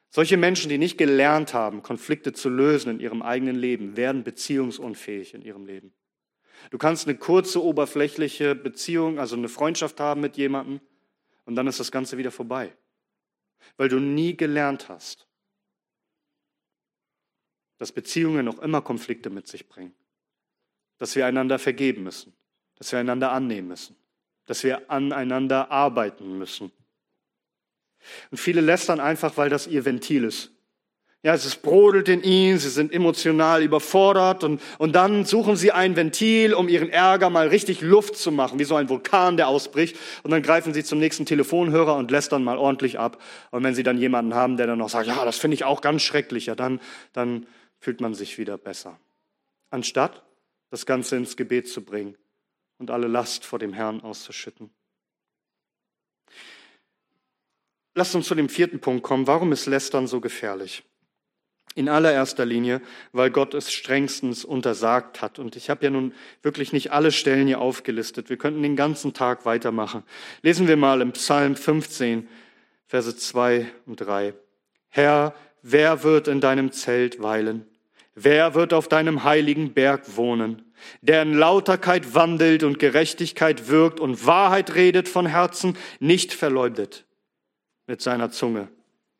Solche 0.09 0.37
Menschen, 0.37 0.69
die 0.69 0.77
nicht 0.77 0.97
gelernt 0.97 1.53
haben, 1.53 1.81
Konflikte 1.81 2.33
zu 2.33 2.47
lösen 2.47 2.91
in 2.91 2.99
ihrem 2.99 3.21
eigenen 3.21 3.55
Leben, 3.55 3.97
werden 3.97 4.23
beziehungsunfähig 4.23 5.33
in 5.33 5.41
ihrem 5.41 5.65
Leben. 5.65 5.93
Du 6.69 6.77
kannst 6.77 7.07
eine 7.07 7.17
kurze, 7.17 7.63
oberflächliche 7.63 8.55
Beziehung, 8.55 9.19
also 9.19 9.35
eine 9.35 9.49
Freundschaft 9.49 9.99
haben 9.99 10.21
mit 10.21 10.37
jemandem 10.37 10.81
und 11.45 11.55
dann 11.55 11.67
ist 11.67 11.79
das 11.79 11.91
Ganze 11.91 12.17
wieder 12.17 12.31
vorbei, 12.31 12.75
weil 13.77 13.89
du 13.89 13.99
nie 13.99 14.35
gelernt 14.35 14.89
hast, 14.89 15.27
dass 17.77 17.91
Beziehungen 17.91 18.45
noch 18.45 18.59
immer 18.59 18.81
Konflikte 18.81 19.29
mit 19.29 19.47
sich 19.47 19.67
bringen, 19.67 19.93
dass 20.97 21.15
wir 21.15 21.25
einander 21.25 21.59
vergeben 21.59 22.03
müssen, 22.03 22.33
dass 22.75 22.91
wir 22.91 22.99
einander 22.99 23.31
annehmen 23.31 23.67
müssen, 23.67 23.95
dass 24.45 24.63
wir 24.63 24.89
aneinander 24.89 25.69
arbeiten 25.71 26.37
müssen. 26.37 26.71
Und 28.31 28.37
viele 28.37 28.61
lästern 28.61 28.99
einfach, 28.99 29.37
weil 29.37 29.49
das 29.49 29.67
ihr 29.67 29.85
Ventil 29.85 30.23
ist. 30.25 30.51
Ja, 31.25 31.33
es 31.33 31.55
brodelt 31.55 32.09
in 32.09 32.21
ihnen, 32.21 32.59
sie 32.59 32.67
sind 32.69 32.91
emotional 32.91 33.63
überfordert 33.63 34.43
und, 34.43 34.61
und 34.77 34.93
dann 34.93 35.23
suchen 35.23 35.55
sie 35.55 35.71
ein 35.71 35.95
Ventil, 35.95 36.53
um 36.53 36.67
ihren 36.67 36.89
Ärger 36.89 37.29
mal 37.29 37.47
richtig 37.47 37.79
Luft 37.79 38.17
zu 38.17 38.29
machen, 38.29 38.59
wie 38.59 38.65
so 38.65 38.75
ein 38.75 38.89
Vulkan, 38.89 39.37
der 39.37 39.47
ausbricht. 39.47 39.97
Und 40.23 40.31
dann 40.31 40.43
greifen 40.43 40.73
sie 40.73 40.83
zum 40.83 40.99
nächsten 40.99 41.25
Telefonhörer 41.25 41.95
und 41.95 42.11
lästern 42.11 42.43
mal 42.43 42.57
ordentlich 42.57 42.99
ab. 42.99 43.23
Und 43.51 43.63
wenn 43.63 43.73
sie 43.73 43.83
dann 43.83 43.97
jemanden 43.97 44.33
haben, 44.33 44.57
der 44.57 44.67
dann 44.67 44.79
noch 44.79 44.89
sagt, 44.89 45.07
ja, 45.07 45.23
das 45.23 45.37
finde 45.37 45.55
ich 45.55 45.63
auch 45.63 45.79
ganz 45.79 46.01
schrecklich, 46.01 46.47
ja, 46.47 46.55
dann, 46.55 46.81
dann 47.13 47.47
fühlt 47.79 48.01
man 48.01 48.13
sich 48.13 48.37
wieder 48.37 48.57
besser. 48.57 48.99
Anstatt 49.69 50.23
das 50.71 50.85
Ganze 50.85 51.15
ins 51.15 51.37
Gebet 51.37 51.69
zu 51.69 51.85
bringen 51.85 52.17
und 52.79 52.91
alle 52.91 53.07
Last 53.07 53.45
vor 53.45 53.59
dem 53.59 53.71
Herrn 53.71 54.01
auszuschütten. 54.01 54.71
Lasst 57.95 58.13
uns 58.13 58.27
zu 58.27 58.35
dem 58.35 58.49
vierten 58.49 58.81
Punkt 58.81 59.03
kommen. 59.03 59.25
Warum 59.25 59.53
ist 59.53 59.67
Lästern 59.67 60.05
so 60.05 60.19
gefährlich? 60.19 60.83
In 61.75 61.89
allererster 61.89 62.45
Linie, 62.45 62.81
weil 63.13 63.31
Gott 63.31 63.53
es 63.55 63.71
strengstens 63.71 64.45
untersagt 64.45 65.21
hat. 65.21 65.39
Und 65.39 65.55
ich 65.55 65.69
habe 65.69 65.83
ja 65.85 65.89
nun 65.89 66.13
wirklich 66.43 66.71
nicht 66.71 66.91
alle 66.91 67.11
Stellen 67.11 67.47
hier 67.47 67.59
aufgelistet. 67.59 68.29
Wir 68.29 68.37
könnten 68.37 68.61
den 68.61 68.75
ganzen 68.75 69.13
Tag 69.13 69.45
weitermachen. 69.45 70.03
Lesen 70.43 70.67
wir 70.67 70.77
mal 70.77 71.01
im 71.01 71.13
Psalm 71.13 71.55
15, 71.55 72.27
Verse 72.85 73.15
2 73.15 73.65
und 73.87 73.95
3. 73.97 74.35
Herr, 74.89 75.33
wer 75.63 76.03
wird 76.03 76.27
in 76.27 76.41
deinem 76.41 76.71
Zelt 76.71 77.21
weilen? 77.23 77.65
Wer 78.13 78.53
wird 78.53 78.73
auf 78.73 78.87
deinem 78.87 79.23
heiligen 79.23 79.73
Berg 79.73 80.15
wohnen? 80.15 80.61
Der 81.01 81.23
in 81.23 81.33
Lauterkeit 81.33 82.13
wandelt 82.13 82.63
und 82.63 82.77
Gerechtigkeit 82.77 83.69
wirkt 83.69 83.99
und 83.99 84.27
Wahrheit 84.27 84.75
redet 84.75 85.09
von 85.09 85.25
Herzen, 85.25 85.75
nicht 85.99 86.33
verleumdet 86.33 87.05
mit 87.87 88.01
seiner 88.01 88.29
Zunge 88.29 88.67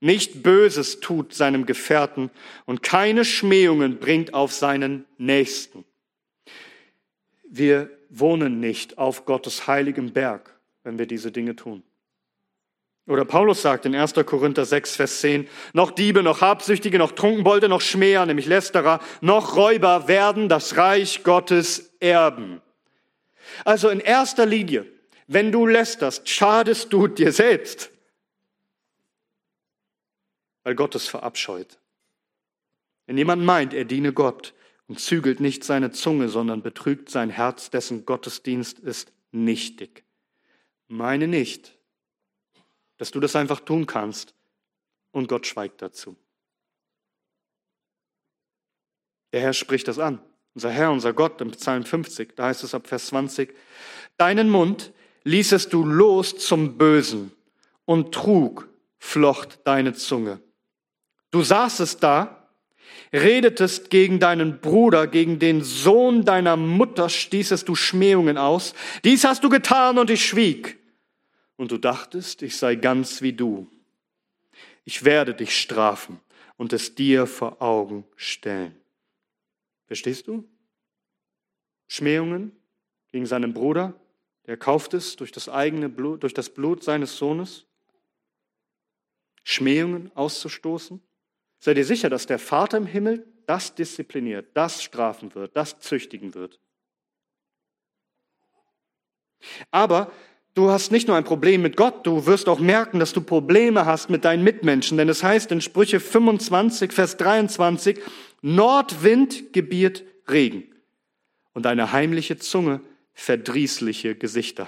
nicht 0.03 0.43
Böses 0.43 0.99
tut 0.99 1.33
seinem 1.33 1.65
Gefährten 1.65 2.29
und 2.65 2.83
keine 2.83 3.23
Schmähungen 3.23 3.99
bringt 3.99 4.33
auf 4.33 4.51
seinen 4.51 5.05
Nächsten. 5.17 5.85
Wir 7.49 7.89
wohnen 8.09 8.59
nicht 8.59 8.97
auf 8.97 9.25
Gottes 9.25 9.65
heiligem 9.65 10.11
Berg, 10.11 10.59
wenn 10.83 10.99
wir 10.99 11.05
diese 11.05 11.31
Dinge 11.31 11.55
tun. 11.55 11.83
Oder 13.07 13.23
Paulus 13.23 13.61
sagt 13.61 13.85
in 13.85 13.95
1. 13.95 14.13
Korinther 14.25 14.65
6, 14.65 14.97
Vers 14.97 15.21
10, 15.21 15.47
noch 15.73 15.91
Diebe, 15.91 16.21
noch 16.21 16.41
Habsüchtige, 16.41 16.97
noch 16.97 17.13
Trunkenbolde, 17.13 17.69
noch 17.69 17.81
Schmäher, 17.81 18.25
nämlich 18.25 18.45
Lästerer, 18.45 18.99
noch 19.21 19.55
Räuber 19.55 20.07
werden 20.09 20.49
das 20.49 20.75
Reich 20.75 21.23
Gottes 21.23 21.95
erben. 21.99 22.61
Also 23.63 23.89
in 23.89 23.99
erster 23.99 24.45
Linie, 24.45 24.85
wenn 25.27 25.51
du 25.51 25.65
lästerst, 25.65 26.27
schadest 26.27 26.91
du 26.91 27.07
dir 27.07 27.31
selbst 27.31 27.92
weil 30.63 30.75
Gott 30.75 30.95
es 30.95 31.07
verabscheut. 31.07 31.79
Wenn 33.05 33.17
jemand 33.17 33.43
meint, 33.43 33.73
er 33.73 33.85
diene 33.85 34.13
Gott 34.13 34.53
und 34.87 34.99
zügelt 34.99 35.39
nicht 35.39 35.63
seine 35.63 35.91
Zunge, 35.91 36.29
sondern 36.29 36.61
betrügt 36.61 37.09
sein 37.09 37.29
Herz, 37.29 37.69
dessen 37.69 38.05
Gottesdienst 38.05 38.79
ist 38.79 39.11
nichtig. 39.31 40.03
Meine 40.87 41.27
nicht, 41.27 41.77
dass 42.97 43.11
du 43.11 43.19
das 43.19 43.35
einfach 43.35 43.59
tun 43.59 43.85
kannst 43.85 44.33
und 45.11 45.27
Gott 45.27 45.47
schweigt 45.47 45.81
dazu. 45.81 46.15
Der 49.31 49.41
Herr 49.41 49.53
spricht 49.53 49.87
das 49.87 49.99
an. 49.99 50.21
Unser 50.53 50.69
Herr, 50.69 50.91
unser 50.91 51.13
Gott 51.13 51.41
im 51.41 51.51
Psalm 51.51 51.83
50, 51.83 52.35
da 52.35 52.45
heißt 52.45 52.63
es 52.63 52.75
ab 52.75 52.87
Vers 52.87 53.07
20, 53.07 53.55
Deinen 54.17 54.49
Mund 54.49 54.93
ließest 55.23 55.73
du 55.73 55.83
los 55.83 56.37
zum 56.37 56.77
Bösen 56.77 57.31
und 57.85 58.13
Trug 58.13 58.69
flocht 58.99 59.59
deine 59.65 59.93
Zunge. 59.93 60.39
Du 61.33 61.41
saßest 61.41 62.03
da, 62.03 62.47
redetest 63.11 63.89
gegen 63.89 64.19
deinen 64.19 64.61
Bruder, 64.61 65.07
gegen 65.07 65.39
den 65.39 65.63
Sohn 65.63 66.25
deiner 66.25 66.55
Mutter, 66.55 67.09
stießest 67.09 67.67
du 67.67 67.73
Schmähungen 67.73 68.37
aus. 68.37 68.75
Dies 69.03 69.23
hast 69.23 69.43
du 69.43 69.49
getan 69.49 69.97
und 69.97 70.11
ich 70.11 70.23
schwieg. 70.23 70.77
Und 71.57 71.71
du 71.71 71.79
dachtest, 71.79 72.43
ich 72.43 72.55
sei 72.55 72.75
ganz 72.75 73.23
wie 73.23 73.33
du. 73.33 73.67
Ich 74.85 75.05
werde 75.05 75.33
dich 75.33 75.57
strafen 75.57 76.19
und 76.55 76.71
es 76.71 76.93
dir 76.93 77.25
vor 77.25 77.63
Augen 77.63 78.05
stellen. 78.15 78.75
Verstehst 79.87 80.27
du? 80.27 80.47
Schmähungen 81.87 82.55
gegen 83.11 83.25
seinen 83.25 83.55
Bruder, 83.55 83.95
der 84.45 84.57
kauft 84.57 84.93
es 84.93 85.15
durch 85.15 85.31
das 85.31 85.49
eigene 85.49 85.89
Blut, 85.89 86.21
durch 86.21 86.35
das 86.35 86.51
Blut 86.51 86.83
seines 86.83 87.17
Sohnes, 87.17 87.65
Schmähungen 89.43 90.11
auszustoßen? 90.13 91.01
Sei 91.63 91.73
dir 91.73 91.85
sicher, 91.85 92.09
dass 92.09 92.25
der 92.25 92.39
Vater 92.39 92.75
im 92.77 92.85
Himmel 92.85 93.25
das 93.45 93.73
diszipliniert, 93.73 94.47
das 94.53 94.83
strafen 94.83 95.33
wird, 95.33 95.55
das 95.55 95.79
züchtigen 95.79 96.33
wird. 96.35 96.59
Aber 99.71 100.11
du 100.55 100.71
hast 100.71 100.91
nicht 100.91 101.07
nur 101.07 101.15
ein 101.15 101.23
Problem 101.23 101.61
mit 101.61 101.77
Gott, 101.77 102.05
du 102.05 102.25
wirst 102.25 102.49
auch 102.49 102.59
merken, 102.59 102.99
dass 102.99 103.13
du 103.13 103.21
Probleme 103.21 103.85
hast 103.85 104.09
mit 104.09 104.25
deinen 104.25 104.43
Mitmenschen. 104.43 104.97
Denn 104.97 105.07
es 105.07 105.23
heißt 105.23 105.53
in 105.53 105.61
Sprüche 105.61 106.01
25, 106.01 106.91
Vers 106.91 107.15
23, 107.15 107.97
Nordwind 108.41 109.53
gebiert 109.53 110.03
Regen 110.29 110.65
und 111.53 111.65
eine 111.65 111.93
heimliche 111.93 112.37
Zunge 112.37 112.81
verdrießliche 113.13 114.15
Gesichter. 114.15 114.67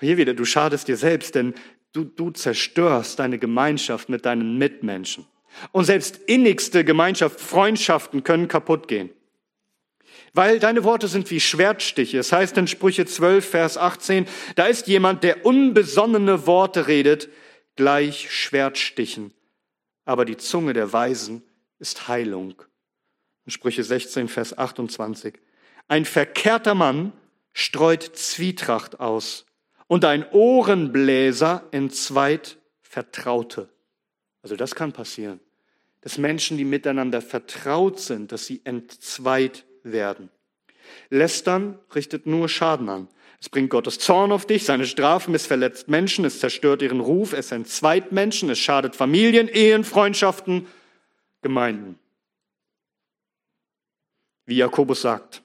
Hier 0.00 0.16
wieder, 0.16 0.32
du 0.32 0.46
schadest 0.46 0.88
dir 0.88 0.96
selbst, 0.96 1.34
denn 1.34 1.52
du, 1.92 2.04
du 2.04 2.30
zerstörst 2.30 3.18
deine 3.18 3.38
Gemeinschaft 3.38 4.08
mit 4.08 4.24
deinen 4.24 4.56
Mitmenschen. 4.56 5.26
Und 5.72 5.84
selbst 5.84 6.16
innigste 6.26 6.84
Gemeinschaft, 6.84 7.40
Freundschaften 7.40 8.24
können 8.24 8.48
kaputt 8.48 8.88
gehen. 8.88 9.10
Weil 10.32 10.58
deine 10.58 10.84
Worte 10.84 11.08
sind 11.08 11.30
wie 11.30 11.40
Schwertstiche. 11.40 12.18
Es 12.18 12.32
heißt 12.32 12.56
in 12.58 12.66
Sprüche 12.66 13.06
12, 13.06 13.48
Vers 13.48 13.78
18, 13.78 14.26
da 14.56 14.66
ist 14.66 14.88
jemand, 14.88 15.22
der 15.22 15.46
unbesonnene 15.46 16.46
Worte 16.46 16.88
redet, 16.88 17.28
gleich 17.76 18.30
Schwertstichen. 18.32 19.32
Aber 20.04 20.24
die 20.24 20.36
Zunge 20.36 20.72
der 20.72 20.92
Weisen 20.92 21.42
ist 21.78 22.08
Heilung. 22.08 22.62
In 23.46 23.52
Sprüche 23.52 23.84
16, 23.84 24.28
Vers 24.28 24.56
28. 24.56 25.34
Ein 25.86 26.04
verkehrter 26.04 26.74
Mann 26.74 27.12
streut 27.52 28.02
Zwietracht 28.02 29.00
aus 29.00 29.46
und 29.86 30.04
ein 30.04 30.26
Ohrenbläser 30.30 31.64
entzweit 31.70 32.58
Vertraute. 32.80 33.68
Also 34.44 34.56
das 34.56 34.74
kann 34.74 34.92
passieren, 34.92 35.40
dass 36.02 36.18
Menschen, 36.18 36.58
die 36.58 36.66
miteinander 36.66 37.22
vertraut 37.22 37.98
sind, 37.98 38.30
dass 38.30 38.44
sie 38.44 38.60
entzweit 38.64 39.64
werden. 39.82 40.28
Lästern 41.08 41.78
richtet 41.94 42.26
nur 42.26 42.50
Schaden 42.50 42.90
an. 42.90 43.08
Es 43.40 43.48
bringt 43.48 43.70
Gottes 43.70 43.98
Zorn 43.98 44.32
auf 44.32 44.46
dich, 44.46 44.66
seine 44.66 44.86
Strafen, 44.86 45.34
es 45.34 45.46
verletzt 45.46 45.88
Menschen, 45.88 46.26
es 46.26 46.40
zerstört 46.40 46.82
ihren 46.82 47.00
Ruf, 47.00 47.32
es 47.32 47.52
entzweit 47.52 48.12
Menschen, 48.12 48.50
es 48.50 48.58
schadet 48.58 48.94
Familien, 48.94 49.48
Ehen, 49.48 49.82
Freundschaften, 49.82 50.66
Gemeinden. 51.40 51.98
Wie 54.44 54.56
Jakobus 54.56 55.00
sagt 55.00 55.42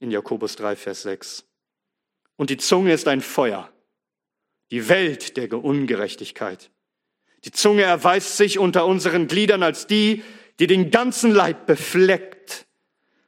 in 0.00 0.10
Jakobus 0.10 0.56
3, 0.56 0.76
Vers 0.76 1.02
6. 1.02 1.44
Und 2.36 2.48
die 2.48 2.56
Zunge 2.56 2.94
ist 2.94 3.06
ein 3.06 3.20
Feuer, 3.20 3.70
die 4.70 4.88
Welt 4.88 5.36
der 5.36 5.52
Ungerechtigkeit. 5.62 6.70
Die 7.44 7.50
Zunge 7.50 7.82
erweist 7.82 8.36
sich 8.36 8.58
unter 8.58 8.86
unseren 8.86 9.26
Gliedern 9.26 9.62
als 9.62 9.86
die, 9.86 10.22
die 10.58 10.66
den 10.66 10.90
ganzen 10.90 11.30
Leib 11.30 11.66
befleckt 11.66 12.66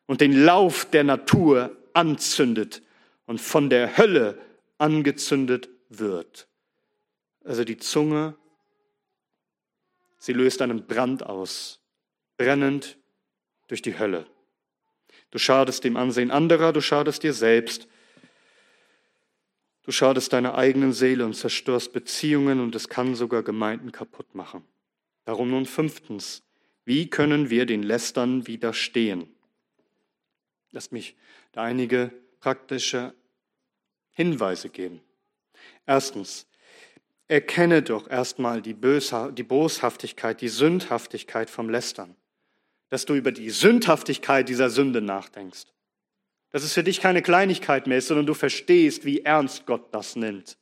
und 0.06 0.20
den 0.20 0.44
Lauf 0.44 0.88
der 0.90 1.04
Natur 1.04 1.76
anzündet 1.92 2.82
und 3.26 3.40
von 3.40 3.68
der 3.68 3.98
Hölle 3.98 4.38
angezündet 4.78 5.68
wird. 5.88 6.48
Also 7.44 7.64
die 7.64 7.76
Zunge, 7.76 8.36
sie 10.18 10.32
löst 10.32 10.62
einen 10.62 10.86
Brand 10.86 11.24
aus, 11.24 11.80
brennend 12.36 12.98
durch 13.68 13.82
die 13.82 13.98
Hölle. 13.98 14.26
Du 15.30 15.38
schadest 15.38 15.84
dem 15.84 15.96
Ansehen 15.96 16.30
anderer, 16.30 16.72
du 16.72 16.80
schadest 16.80 17.22
dir 17.22 17.32
selbst. 17.32 17.88
Du 19.86 19.92
schadest 19.92 20.32
deiner 20.32 20.56
eigenen 20.56 20.92
Seele 20.92 21.24
und 21.24 21.34
zerstörst 21.34 21.92
Beziehungen 21.92 22.60
und 22.60 22.74
es 22.74 22.88
kann 22.88 23.14
sogar 23.14 23.42
Gemeinden 23.42 23.92
kaputt 23.92 24.34
machen. 24.34 24.64
Darum 25.24 25.50
nun 25.50 25.64
fünftens, 25.64 26.42
wie 26.84 27.08
können 27.08 27.48
wir 27.48 27.64
den 27.64 27.82
Lästern 27.82 28.46
widerstehen? 28.46 29.28
Lass 30.72 30.90
mich 30.90 31.16
da 31.52 31.62
einige 31.62 32.12
praktische 32.40 33.14
Hinweise 34.10 34.68
geben. 34.68 35.00
Erstens, 35.86 36.46
erkenne 37.28 37.82
doch 37.82 38.08
erstmal 38.10 38.60
die, 38.60 38.74
die 38.74 39.42
Boshaftigkeit, 39.42 40.40
die 40.40 40.48
Sündhaftigkeit 40.48 41.48
vom 41.48 41.70
Lästern 41.70 42.14
dass 42.88 43.04
du 43.04 43.14
über 43.14 43.32
die 43.32 43.50
Sündhaftigkeit 43.50 44.48
dieser 44.48 44.70
Sünde 44.70 45.00
nachdenkst. 45.00 45.64
Dass 46.50 46.62
es 46.62 46.72
für 46.72 46.84
dich 46.84 47.00
keine 47.00 47.22
Kleinigkeit 47.22 47.86
mehr 47.86 47.98
ist, 47.98 48.08
sondern 48.08 48.26
du 48.26 48.34
verstehst, 48.34 49.04
wie 49.04 49.20
ernst 49.20 49.66
Gott 49.66 49.92
das 49.92 50.16
nimmt. 50.16 50.56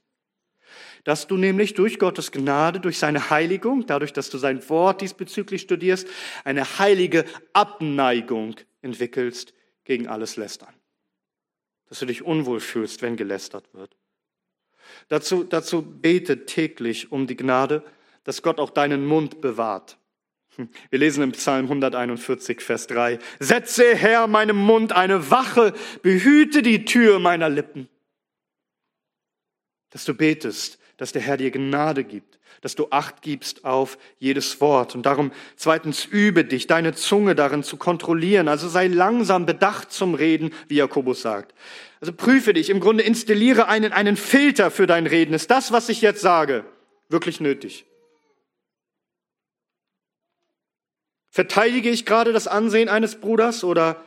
Dass 1.05 1.27
du 1.27 1.37
nämlich 1.37 1.75
durch 1.75 1.99
Gottes 1.99 2.33
Gnade, 2.33 2.81
durch 2.81 2.99
seine 2.99 3.31
Heiligung, 3.31 3.87
dadurch, 3.87 4.13
dass 4.13 4.31
du 4.31 4.39
sein 4.39 4.67
Wort 4.71 5.03
diesbezüglich 5.03 5.63
studierst, 5.63 6.09
eine 6.45 6.79
heilige 6.79 7.27
Abneigung 7.53 8.57
entwickelst 8.81 9.53
gegen 9.85 10.09
alles 10.09 10.37
Lästern. 10.37 10.73
Dass 11.89 11.99
du 11.99 12.07
dich 12.07 12.23
unwohl 12.23 12.61
fühlst, 12.61 13.03
wenn 13.03 13.17
gelästert 13.17 13.73
wird. 13.75 13.97
Dazu, 15.09 15.45
dazu 15.45 15.83
bete 15.83 16.47
täglich 16.47 17.13
um 17.13 17.27
die 17.27 17.37
Gnade, 17.37 17.83
dass 18.25 18.43
Gott 18.43 18.59
auch 18.59 18.71
deinen 18.71 19.05
Mund 19.05 19.43
bewahrt 19.43 19.99
wir 20.91 20.99
lesen 20.99 21.23
im 21.23 21.33
Psalm 21.33 21.65
141, 21.67 22.61
Vers 22.61 22.87
3, 22.87 23.19
Setze, 23.39 23.95
Herr, 23.95 24.27
meinem 24.27 24.57
Mund 24.57 24.93
eine 24.93 25.31
Wache, 25.31 25.73
behüte 26.03 26.63
die 26.63 26.85
Tür 26.85 27.19
meiner 27.19 27.49
Lippen. 27.49 27.89
Dass 29.91 30.05
du 30.05 30.15
betest, 30.15 30.79
dass 30.97 31.13
der 31.13 31.23
Herr 31.23 31.37
dir 31.37 31.51
Gnade 31.51 32.05
gibt, 32.05 32.39
dass 32.61 32.75
du 32.75 32.89
Acht 32.91 33.23
gibst 33.23 33.65
auf 33.65 33.99
jedes 34.19 34.61
Wort. 34.61 34.95
Und 34.95 35.05
darum 35.07 35.33
zweitens 35.57 36.05
übe 36.05 36.45
dich, 36.45 36.67
deine 36.67 36.95
Zunge 36.95 37.35
darin 37.35 37.63
zu 37.63 37.77
kontrollieren. 37.77 38.49
Also 38.49 38.69
sei 38.69 38.87
langsam 38.87 39.47
bedacht 39.47 39.93
zum 39.93 40.15
Reden, 40.15 40.53
wie 40.69 40.77
Jakobus 40.77 41.23
sagt. 41.23 41.55
Also 42.01 42.13
prüfe 42.13 42.53
dich, 42.53 42.71
im 42.71 42.81
Grunde 42.81 43.03
installiere 43.03 43.69
einen, 43.69 43.93
einen 43.93 44.17
Filter 44.17 44.71
für 44.71 44.87
dein 44.87 45.07
Reden. 45.07 45.35
Ist 45.35 45.51
das, 45.51 45.73
was 45.73 45.89
ich 45.89 46.01
jetzt 46.01 46.21
sage, 46.21 46.65
wirklich 47.09 47.41
nötig? 47.41 47.87
Verteidige 51.35 51.91
ich 51.91 52.07
gerade 52.07 52.33
das 52.33 52.47
Ansehen 52.47 52.89
eines 52.89 53.17
Bruders 53.17 53.65
oder, 53.65 54.05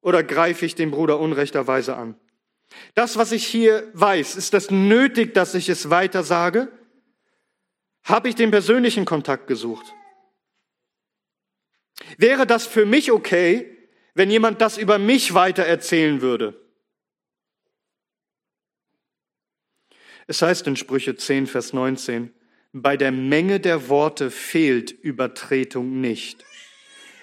oder 0.00 0.22
greife 0.22 0.64
ich 0.64 0.74
den 0.74 0.90
Bruder 0.90 1.20
unrechterweise 1.20 1.94
an? 1.94 2.18
Das, 2.94 3.18
was 3.18 3.32
ich 3.32 3.46
hier 3.46 3.86
weiß, 3.92 4.34
ist 4.34 4.54
das 4.54 4.70
nötig, 4.70 5.34
dass 5.34 5.54
ich 5.54 5.68
es 5.68 5.90
weiter 5.90 6.22
sage? 6.22 6.72
Habe 8.02 8.30
ich 8.30 8.34
den 8.34 8.50
persönlichen 8.50 9.04
Kontakt 9.04 9.46
gesucht? 9.46 9.84
Wäre 12.16 12.46
das 12.46 12.66
für 12.66 12.86
mich 12.86 13.12
okay, 13.12 13.76
wenn 14.14 14.30
jemand 14.30 14.62
das 14.62 14.78
über 14.78 14.96
mich 14.96 15.34
weiter 15.34 15.66
erzählen 15.66 16.22
würde? 16.22 16.58
Es 20.26 20.40
heißt 20.40 20.66
in 20.66 20.76
Sprüche 20.76 21.14
10, 21.14 21.46
Vers 21.46 21.74
19, 21.74 22.32
bei 22.72 22.96
der 22.96 23.12
Menge 23.12 23.60
der 23.60 23.88
Worte 23.88 24.30
fehlt 24.30 24.90
Übertretung 24.90 26.00
nicht. 26.00 26.44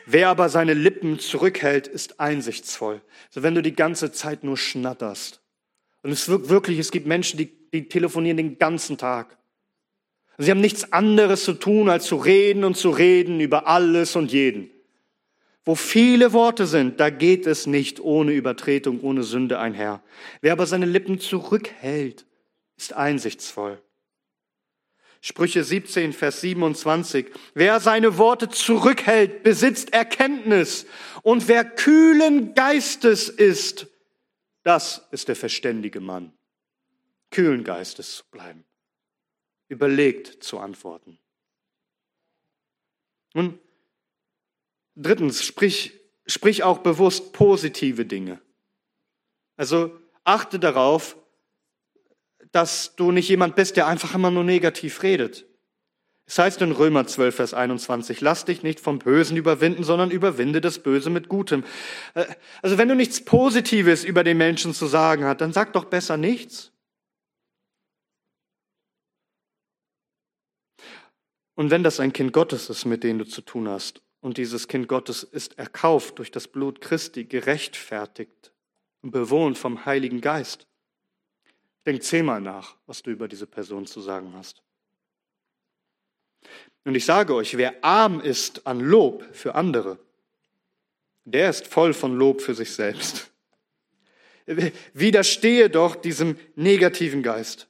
Wer 0.05 0.29
aber 0.29 0.49
seine 0.49 0.73
Lippen 0.73 1.19
zurückhält, 1.19 1.87
ist 1.87 2.19
einsichtsvoll. 2.19 3.01
So 3.29 3.43
wenn 3.43 3.55
du 3.55 3.61
die 3.61 3.75
ganze 3.75 4.11
Zeit 4.11 4.43
nur 4.43 4.57
schnatterst. 4.57 5.41
Und 6.03 6.11
es 6.11 6.29
wirkt 6.29 6.49
wirklich, 6.49 6.77
es 6.77 6.91
gibt 6.91 7.07
Menschen, 7.07 7.37
die, 7.37 7.51
die 7.73 7.89
telefonieren 7.89 8.37
den 8.37 8.59
ganzen 8.59 8.97
Tag. 8.97 9.37
Sie 10.37 10.51
haben 10.51 10.61
nichts 10.61 10.91
anderes 10.91 11.43
zu 11.43 11.53
tun, 11.53 11.89
als 11.89 12.05
zu 12.05 12.17
reden 12.17 12.63
und 12.63 12.77
zu 12.77 12.89
reden 12.89 13.39
über 13.39 13.67
alles 13.67 14.15
und 14.15 14.31
jeden. 14.31 14.69
Wo 15.63 15.73
viele 15.73 16.33
Worte 16.33 16.67
sind, 16.67 16.99
da 16.99 17.09
geht 17.09 17.47
es 17.47 17.65
nicht 17.65 17.99
ohne 17.99 18.33
Übertretung, 18.33 18.99
ohne 19.01 19.23
Sünde 19.23 19.57
einher. 19.57 20.03
Wer 20.41 20.51
aber 20.51 20.67
seine 20.67 20.85
Lippen 20.85 21.19
zurückhält, 21.19 22.27
ist 22.77 22.93
einsichtsvoll. 22.93 23.81
Sprüche 25.27 25.63
17, 25.63 26.13
Vers 26.13 26.41
27. 26.41 27.31
Wer 27.55 27.79
seine 27.79 28.19
Worte 28.19 28.47
zurückhält, 28.47 29.41
besitzt 29.41 29.91
Erkenntnis. 29.91 30.85
Und 31.23 31.47
wer 31.47 31.65
kühlen 31.65 32.53
Geistes 32.53 33.27
ist, 33.27 33.87
das 34.61 35.07
ist 35.09 35.27
der 35.27 35.35
verständige 35.35 35.99
Mann. 35.99 36.31
Kühlen 37.31 37.63
Geistes 37.63 38.17
zu 38.17 38.23
bleiben. 38.29 38.65
Überlegt 39.67 40.43
zu 40.43 40.59
antworten. 40.59 41.17
Und 43.33 43.57
drittens, 44.93 45.43
sprich, 45.43 45.99
sprich 46.27 46.61
auch 46.61 46.77
bewusst 46.77 47.33
positive 47.33 48.05
Dinge. 48.05 48.39
Also 49.57 49.99
achte 50.23 50.59
darauf, 50.59 51.17
dass 52.55 52.95
du 52.95 53.11
nicht 53.11 53.27
jemand 53.27 53.55
bist, 53.55 53.75
der 53.75 53.85
einfach 53.85 54.15
immer 54.15 54.31
nur 54.31 54.45
negativ 54.45 55.03
redet. 55.03 55.45
Es 56.25 56.39
heißt 56.39 56.61
in 56.61 56.71
Römer 56.71 57.05
12, 57.05 57.35
Vers 57.35 57.53
21, 57.53 58.21
lass 58.21 58.45
dich 58.45 58.63
nicht 58.63 58.79
vom 58.79 58.97
Bösen 58.97 59.35
überwinden, 59.35 59.83
sondern 59.83 60.09
überwinde 60.09 60.61
das 60.61 60.79
Böse 60.79 61.09
mit 61.09 61.27
Gutem. 61.27 61.65
Äh, 62.13 62.25
also 62.61 62.77
wenn 62.77 62.87
du 62.87 62.95
nichts 62.95 63.23
Positives 63.23 64.05
über 64.05 64.23
den 64.23 64.37
Menschen 64.37 64.73
zu 64.73 64.87
sagen 64.87 65.25
hast, 65.25 65.41
dann 65.41 65.51
sag 65.51 65.73
doch 65.73 65.85
besser 65.85 66.15
nichts. 66.15 66.71
Und 71.55 71.71
wenn 71.71 71.83
das 71.83 71.99
ein 71.99 72.13
Kind 72.13 72.31
Gottes 72.31 72.69
ist, 72.69 72.85
mit 72.85 73.03
dem 73.03 73.19
du 73.19 73.25
zu 73.25 73.41
tun 73.41 73.67
hast, 73.67 74.01
und 74.21 74.37
dieses 74.37 74.67
Kind 74.67 74.87
Gottes 74.87 75.23
ist 75.23 75.59
erkauft 75.59 76.19
durch 76.19 76.31
das 76.31 76.47
Blut 76.47 76.81
Christi, 76.81 77.25
gerechtfertigt 77.25 78.53
und 79.01 79.11
bewohnt 79.11 79.57
vom 79.57 79.85
Heiligen 79.85 80.21
Geist, 80.21 80.67
denk 81.85 82.03
zehnmal 82.03 82.41
nach, 82.41 82.75
was 82.87 83.03
du 83.03 83.11
über 83.11 83.27
diese 83.27 83.47
Person 83.47 83.85
zu 83.85 84.01
sagen 84.01 84.33
hast. 84.35 84.61
Und 86.83 86.95
ich 86.95 87.05
sage 87.05 87.33
euch, 87.33 87.57
wer 87.57 87.83
arm 87.83 88.19
ist 88.21 88.65
an 88.67 88.79
Lob 88.79 89.23
für 89.33 89.55
andere, 89.55 89.97
der 91.25 91.49
ist 91.49 91.67
voll 91.67 91.93
von 91.93 92.15
Lob 92.15 92.41
für 92.41 92.53
sich 92.53 92.71
selbst. 92.71 93.31
Widerstehe 94.93 95.71
doch 95.71 95.95
diesem 95.95 96.37
negativen 96.55 97.23
Geist, 97.23 97.67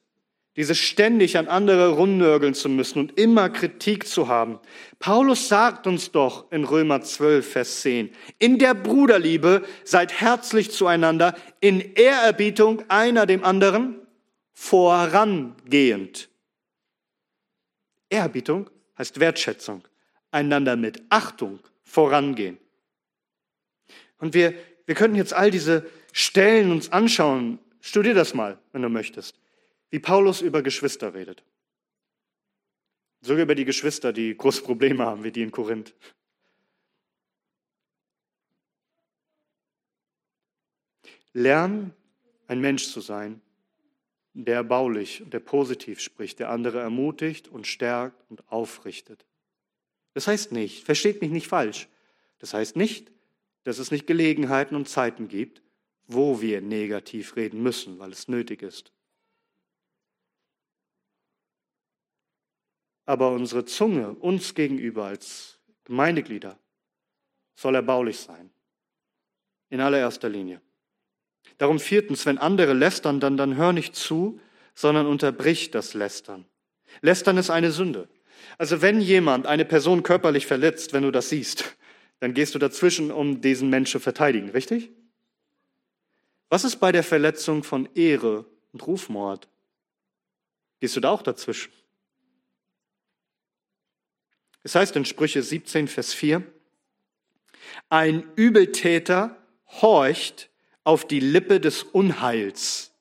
dieses 0.58 0.78
ständig 0.78 1.38
an 1.38 1.48
andere 1.48 1.92
rumnörgeln 1.92 2.54
zu 2.54 2.68
müssen 2.68 3.00
und 3.00 3.18
immer 3.18 3.50
Kritik 3.50 4.06
zu 4.06 4.28
haben. 4.28 4.60
Paulus 5.00 5.48
sagt 5.48 5.88
uns 5.88 6.12
doch 6.12 6.52
in 6.52 6.66
Römer 6.66 7.02
12, 7.02 7.50
Vers 7.50 7.82
10, 7.82 8.10
in 8.40 8.60
der 8.60 8.74
Bruderliebe 8.74 9.64
seid 9.86 10.20
herzlich 10.20 10.72
zueinander, 10.72 11.38
in 11.62 11.80
Ehrerbietung 11.96 12.84
einer 12.90 13.26
dem 13.26 13.46
anderen 13.46 14.05
vorangehend. 14.56 16.30
Ehrerbietung 18.10 18.70
heißt 18.98 19.20
Wertschätzung, 19.20 19.88
einander 20.32 20.76
mit 20.76 21.04
Achtung 21.10 21.60
vorangehen. 21.84 22.58
Und 24.18 24.34
wir, 24.34 24.56
wir 24.86 24.96
könnten 24.96 25.18
jetzt 25.18 25.34
all 25.34 25.52
diese 25.52 25.86
Stellen 26.14 26.72
uns 26.72 26.92
anschauen. 26.92 27.60
Studier 27.82 28.16
das 28.16 28.34
mal, 28.34 28.58
wenn 28.72 28.82
du 28.82 28.90
möchtest, 28.90 29.38
wie 29.90 30.00
Paulus 30.00 30.42
über 30.42 30.64
Geschwister 30.64 31.14
redet. 31.14 31.44
Sogar 33.22 33.44
über 33.44 33.56
die 33.56 33.66
Geschwister, 33.66 34.14
die 34.14 34.36
große 34.36 34.64
Probleme 34.64 35.06
haben, 35.06 35.24
wie 35.24 35.32
die 35.32 35.42
in 35.42 35.52
Korinth. 35.52 35.94
Lern, 41.34 41.94
ein 42.48 42.62
Mensch 42.62 42.88
zu 42.88 43.02
sein, 43.02 43.42
der 44.36 44.64
baulich 44.64 45.24
und 45.24 45.34
der 45.34 45.40
positiv 45.40 46.02
spricht, 46.02 46.40
der 46.40 46.50
andere 46.50 46.80
ermutigt 46.80 47.48
und 47.48 47.66
stärkt 47.66 48.30
und 48.30 48.44
aufrichtet. 48.52 49.26
Das 50.14 50.28
heißt 50.28 50.52
nicht, 50.52 50.84
versteht 50.84 51.22
mich 51.22 51.32
nicht 51.32 51.48
falsch, 51.48 51.88
das 52.40 52.54
heißt 52.54 52.76
nicht, 52.76 53.12
dass 53.64 53.80
es 53.80 53.92
nicht 53.92 54.08
Gelegenheiten 54.08 54.76
und 54.76 54.90
Zeiten 54.90 55.30
gibt, 55.30 55.64
wo 56.06 56.42
wir 56.42 56.62
negativ 56.62 57.36
reden 57.38 57.64
müssen, 57.64 57.98
weil 57.98 58.12
es 58.12 58.28
nötig 58.28 58.62
ist. 58.62 58.92
Aber 63.06 63.32
unsere 63.32 63.66
Zunge 63.66 64.12
uns 64.16 64.54
gegenüber 64.54 65.06
als 65.06 65.60
Gemeindeglieder 65.86 66.60
soll 67.54 67.76
erbaulich 67.76 68.20
sein. 68.20 68.52
In 69.70 69.80
allererster 69.80 70.28
Linie. 70.28 70.62
Darum 71.58 71.80
viertens, 71.80 72.26
wenn 72.26 72.38
andere 72.38 72.74
lästern, 72.74 73.20
dann, 73.20 73.38
dann 73.38 73.56
hör 73.56 73.74
nicht 73.74 73.96
zu, 73.96 74.40
sondern 74.74 75.06
unterbrich 75.06 75.72
das 75.72 75.94
Lästern. 75.94 76.46
Lästern 77.02 77.38
ist 77.38 77.50
eine 77.50 77.72
Sünde. 77.72 78.08
Also 78.58 78.82
wenn 78.82 79.02
jemand 79.02 79.48
eine 79.48 79.66
Person 79.66 80.04
körperlich 80.04 80.46
verletzt, 80.46 80.94
wenn 80.94 81.04
du 81.04 81.12
das 81.12 81.30
siehst, 81.30 81.76
dann 82.20 82.34
gehst 82.34 82.56
du 82.56 82.60
dazwischen, 82.60 83.12
um 83.12 83.42
diesen 83.42 83.70
Menschen 83.70 84.00
verteidigen, 84.00 84.50
richtig? 84.50 84.92
Was 86.50 86.64
ist 86.64 86.78
bei 86.78 86.92
der 86.92 87.04
Verletzung 87.04 87.64
von 87.64 87.90
Ehre 87.96 88.46
und 88.72 88.86
Rufmord? 88.86 89.48
Gehst 90.80 90.96
du 90.96 91.00
da 91.00 91.10
auch 91.10 91.22
dazwischen? 91.22 91.72
Es 94.64 94.76
heißt 94.76 94.96
in 94.96 95.06
Sprüche 95.06 95.42
17, 95.42 95.88
Vers 95.88 96.14
4, 96.14 96.44
ein 97.90 98.24
Übeltäter 98.36 99.38
horcht 99.82 100.50
auf 100.86 101.06
die 101.06 101.20
Lippe 101.20 101.60
des 101.60 101.84
Unheils. 101.84 102.92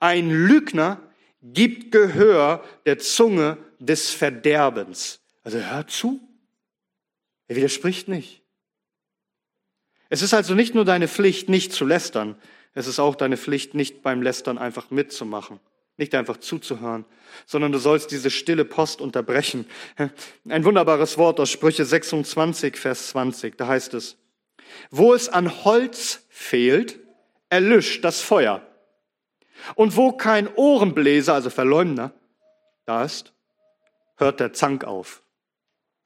Ein 0.00 0.30
Lügner 0.30 1.02
gibt 1.42 1.92
Gehör 1.92 2.64
der 2.86 2.98
Zunge 2.98 3.58
des 3.78 4.10
Verderbens. 4.10 5.20
Also 5.44 5.58
hört 5.58 5.90
zu. 5.90 6.20
Er 7.48 7.56
widerspricht 7.56 8.08
nicht. 8.08 8.42
Es 10.08 10.22
ist 10.22 10.32
also 10.32 10.54
nicht 10.54 10.74
nur 10.74 10.84
deine 10.84 11.08
Pflicht, 11.08 11.48
nicht 11.48 11.72
zu 11.72 11.84
lästern. 11.84 12.36
Es 12.74 12.86
ist 12.86 12.98
auch 12.98 13.16
deine 13.16 13.36
Pflicht, 13.36 13.74
nicht 13.74 14.02
beim 14.02 14.22
Lästern 14.22 14.56
einfach 14.56 14.90
mitzumachen. 14.90 15.58
Nicht 15.98 16.14
einfach 16.14 16.38
zuzuhören, 16.38 17.04
sondern 17.44 17.72
du 17.72 17.78
sollst 17.78 18.10
diese 18.12 18.30
stille 18.30 18.64
Post 18.64 19.00
unterbrechen. 19.00 19.66
Ein 20.48 20.64
wunderbares 20.64 21.18
Wort 21.18 21.38
aus 21.38 21.50
Sprüche 21.50 21.84
26, 21.84 22.76
Vers 22.76 23.08
20. 23.08 23.58
Da 23.58 23.66
heißt 23.66 23.94
es, 23.94 24.16
wo 24.90 25.12
es 25.12 25.28
an 25.28 25.64
Holz 25.64 26.26
fehlt, 26.32 26.98
erlischt 27.50 28.02
das 28.04 28.22
Feuer. 28.22 28.62
Und 29.74 29.96
wo 29.96 30.12
kein 30.12 30.48
Ohrenbläser, 30.54 31.34
also 31.34 31.50
Verleumder, 31.50 32.12
da 32.86 33.04
ist, 33.04 33.32
hört 34.16 34.40
der 34.40 34.52
Zank 34.52 34.84
auf. 34.84 35.22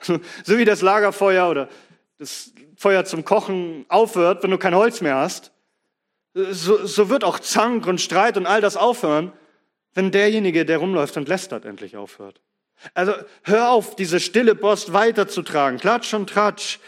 So 0.44 0.58
wie 0.58 0.66
das 0.66 0.82
Lagerfeuer 0.82 1.48
oder 1.48 1.68
das 2.18 2.52
Feuer 2.76 3.04
zum 3.06 3.24
Kochen 3.24 3.86
aufhört, 3.88 4.42
wenn 4.42 4.50
du 4.50 4.58
kein 4.58 4.74
Holz 4.74 5.00
mehr 5.00 5.16
hast, 5.16 5.52
so, 6.34 6.84
so 6.84 7.08
wird 7.08 7.24
auch 7.24 7.38
Zank 7.38 7.86
und 7.86 8.00
Streit 8.00 8.36
und 8.36 8.44
all 8.44 8.60
das 8.60 8.76
aufhören, 8.76 9.32
wenn 9.94 10.10
derjenige, 10.10 10.66
der 10.66 10.78
rumläuft 10.78 11.16
und 11.16 11.28
lästert, 11.28 11.64
endlich 11.64 11.96
aufhört. 11.96 12.42
Also 12.92 13.14
hör 13.42 13.70
auf, 13.70 13.96
diese 13.96 14.20
stille 14.20 14.54
Post 14.54 14.92
weiterzutragen. 14.92 15.78
Klatsch 15.78 16.12
und 16.12 16.28
Tratsch. 16.28 16.78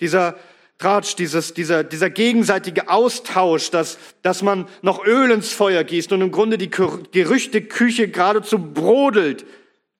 Dieser 0.00 0.36
Tratsch, 0.78 1.16
dieses, 1.16 1.54
dieser, 1.54 1.84
dieser 1.84 2.10
gegenseitige 2.10 2.88
Austausch, 2.88 3.70
dass, 3.70 3.98
dass 4.22 4.42
man 4.42 4.68
noch 4.82 5.04
Öl 5.06 5.30
ins 5.30 5.52
Feuer 5.52 5.84
gießt 5.84 6.12
und 6.12 6.20
im 6.20 6.30
Grunde 6.30 6.58
die 6.58 6.68
Gerüchteküche 6.68 8.08
geradezu 8.08 8.58
brodelt. 8.58 9.46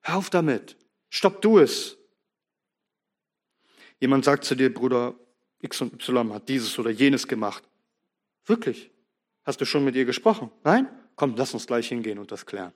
Hör 0.03 0.17
auf 0.17 0.29
damit. 0.29 0.77
Stopp 1.09 1.41
du 1.41 1.59
es. 1.59 1.97
Jemand 4.01 4.27
sagt 4.27 4.45
zu 4.45 4.55
dir, 4.55 4.73
Bruder 4.73 5.15
X 5.63 5.81
und 5.81 5.95
Y 5.95 6.33
hat 6.35 6.49
dieses 6.49 6.79
oder 6.79 6.91
jenes 6.91 7.27
gemacht. 7.27 7.65
Wirklich? 8.45 8.91
Hast 9.45 9.61
du 9.61 9.65
schon 9.65 9.85
mit 9.85 9.95
ihr 9.95 10.05
gesprochen? 10.05 10.51
Nein? 10.63 10.89
Komm, 11.15 11.35
lass 11.37 11.55
uns 11.55 11.67
gleich 11.67 11.89
hingehen 11.89 12.19
und 12.19 12.31
das 12.31 12.45
klären. 12.45 12.73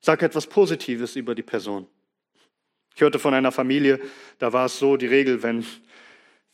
Sag 0.00 0.22
etwas 0.22 0.46
Positives 0.46 1.16
über 1.16 1.34
die 1.34 1.42
Person. 1.42 1.86
Ich 2.94 3.00
hörte 3.00 3.18
von 3.18 3.32
einer 3.32 3.50
Familie, 3.50 4.00
da 4.38 4.52
war 4.52 4.66
es 4.66 4.78
so 4.78 4.96
die 4.96 5.06
Regel, 5.06 5.42
wenn 5.42 5.64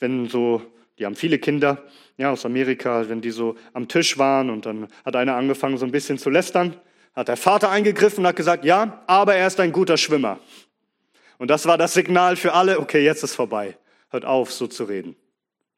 wenn 0.01 0.29
so, 0.29 0.63
die 0.99 1.07
haben 1.07 1.15
viele 1.15 1.39
Kinder, 1.39 1.85
ja, 2.17 2.31
aus 2.31 2.45
Amerika, 2.45 3.09
wenn 3.09 3.21
die 3.21 3.31
so 3.31 3.57
am 3.73 3.89
Tisch 3.89 4.19
waren 4.19 4.51
und 4.51 4.67
dann 4.67 4.89
hat 5.05 5.17
einer 5.17 5.37
angefangen, 5.37 5.79
so 5.79 5.87
ein 5.87 5.93
bisschen 5.93 6.19
zu 6.19 6.29
lästern, 6.29 6.75
hat 7.15 7.29
der 7.29 7.37
Vater 7.37 7.71
eingegriffen 7.71 8.25
und 8.25 8.29
hat 8.29 8.37
gesagt, 8.37 8.65
ja, 8.65 9.03
aber 9.07 9.35
er 9.35 9.47
ist 9.47 9.61
ein 9.61 9.73
guter 9.73 9.97
Schwimmer. 9.97 10.39
Und 11.39 11.49
das 11.49 11.67
war 11.67 11.79
das 11.79 11.95
Signal 11.95 12.37
für 12.37 12.53
alle, 12.53 12.79
okay, 12.79 13.03
jetzt 13.03 13.23
ist 13.25 13.35
vorbei. 13.35 13.79
Hört 14.11 14.25
auf, 14.25 14.53
so 14.53 14.67
zu 14.67 14.85
reden. 14.85 15.17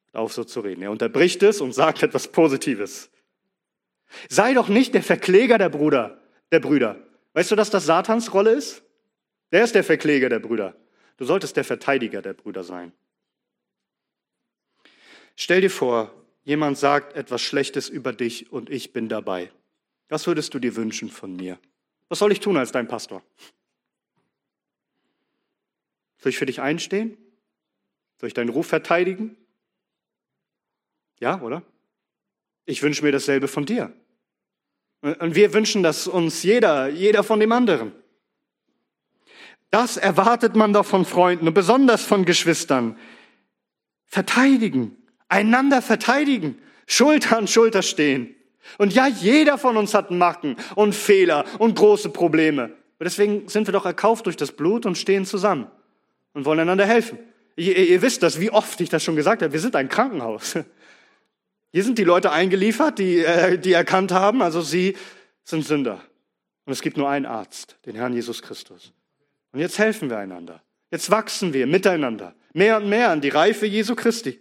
Hört 0.06 0.24
auf, 0.24 0.32
so 0.32 0.44
zu 0.44 0.60
reden. 0.60 0.82
Er 0.82 0.90
unterbricht 0.90 1.42
es 1.42 1.60
und 1.60 1.72
sagt 1.72 2.02
etwas 2.02 2.28
Positives. 2.28 3.10
Sei 4.28 4.54
doch 4.54 4.68
nicht 4.68 4.94
der 4.94 5.02
Verkläger 5.02 5.58
der 5.58 5.68
Bruder, 5.68 6.18
der 6.50 6.60
Brüder. 6.60 6.96
Weißt 7.34 7.50
du, 7.50 7.56
dass 7.56 7.70
das 7.70 7.86
Satans 7.86 8.34
Rolle 8.34 8.50
ist? 8.52 8.82
Der 9.52 9.64
ist 9.64 9.74
der 9.74 9.84
Verkläger 9.84 10.28
der 10.28 10.40
Brüder. 10.40 10.74
Du 11.16 11.24
solltest 11.24 11.56
der 11.56 11.64
Verteidiger 11.64 12.22
der 12.22 12.32
Brüder 12.32 12.64
sein. 12.64 12.92
Stell 15.36 15.60
dir 15.60 15.70
vor, 15.70 16.12
jemand 16.44 16.78
sagt 16.78 17.14
etwas 17.14 17.42
Schlechtes 17.42 17.88
über 17.88 18.12
dich 18.12 18.52
und 18.52 18.70
ich 18.70 18.92
bin 18.92 19.08
dabei. 19.08 19.50
Was 20.08 20.26
würdest 20.26 20.52
du 20.54 20.58
dir 20.58 20.76
wünschen 20.76 21.08
von 21.08 21.36
mir? 21.36 21.58
Was 22.08 22.18
soll 22.18 22.32
ich 22.32 22.40
tun 22.40 22.56
als 22.56 22.72
dein 22.72 22.88
Pastor? 22.88 23.22
Soll 26.18 26.30
ich 26.30 26.38
für 26.38 26.46
dich 26.46 26.60
einstehen? 26.60 27.16
Soll 28.20 28.28
ich 28.28 28.34
deinen 28.34 28.50
Ruf 28.50 28.66
verteidigen? 28.66 29.36
Ja, 31.18 31.40
oder? 31.40 31.62
Ich 32.64 32.82
wünsche 32.82 33.02
mir 33.02 33.12
dasselbe 33.12 33.48
von 33.48 33.64
dir. 33.64 33.92
Und 35.00 35.34
wir 35.34 35.52
wünschen 35.52 35.82
das 35.82 36.06
uns 36.06 36.42
jeder, 36.44 36.88
jeder 36.88 37.24
von 37.24 37.40
dem 37.40 37.50
anderen. 37.50 37.92
Das 39.70 39.96
erwartet 39.96 40.54
man 40.54 40.72
doch 40.72 40.86
von 40.86 41.04
Freunden 41.04 41.48
und 41.48 41.54
besonders 41.54 42.04
von 42.04 42.24
Geschwistern. 42.24 42.98
Verteidigen, 44.06 44.96
einander 45.32 45.82
verteidigen, 45.82 46.58
Schulter 46.86 47.38
an 47.38 47.48
Schulter 47.48 47.82
stehen. 47.82 48.34
Und 48.78 48.92
ja, 48.92 49.08
jeder 49.08 49.58
von 49.58 49.76
uns 49.76 49.94
hat 49.94 50.10
Macken 50.10 50.56
und 50.76 50.94
Fehler 50.94 51.44
und 51.58 51.74
große 51.74 52.10
Probleme. 52.10 52.64
Und 52.64 53.04
deswegen 53.04 53.48
sind 53.48 53.66
wir 53.66 53.72
doch 53.72 53.86
erkauft 53.86 54.26
durch 54.26 54.36
das 54.36 54.52
Blut 54.52 54.86
und 54.86 54.96
stehen 54.96 55.24
zusammen 55.24 55.66
und 56.34 56.44
wollen 56.44 56.60
einander 56.60 56.86
helfen. 56.86 57.18
Ihr, 57.56 57.76
ihr 57.76 58.02
wisst 58.02 58.22
das, 58.22 58.40
wie 58.40 58.50
oft 58.50 58.80
ich 58.80 58.88
das 58.88 59.02
schon 59.02 59.16
gesagt 59.16 59.42
habe. 59.42 59.52
Wir 59.52 59.60
sind 59.60 59.74
ein 59.74 59.88
Krankenhaus. 59.88 60.58
Hier 61.72 61.84
sind 61.84 61.98
die 61.98 62.04
Leute 62.04 62.30
eingeliefert, 62.30 62.98
die, 62.98 63.20
äh, 63.20 63.58
die 63.58 63.72
erkannt 63.72 64.12
haben, 64.12 64.42
also 64.42 64.60
sie 64.60 64.96
sind 65.42 65.64
Sünder. 65.64 66.00
Und 66.66 66.72
es 66.72 66.82
gibt 66.82 66.98
nur 66.98 67.08
einen 67.08 67.26
Arzt, 67.26 67.76
den 67.86 67.96
Herrn 67.96 68.12
Jesus 68.12 68.42
Christus. 68.42 68.92
Und 69.52 69.60
jetzt 69.60 69.78
helfen 69.78 70.10
wir 70.10 70.18
einander. 70.18 70.62
Jetzt 70.90 71.10
wachsen 71.10 71.54
wir 71.54 71.66
miteinander. 71.66 72.34
Mehr 72.52 72.76
und 72.76 72.90
mehr 72.90 73.10
an 73.10 73.22
die 73.22 73.30
Reife 73.30 73.66
Jesu 73.66 73.94
Christi. 73.94 74.38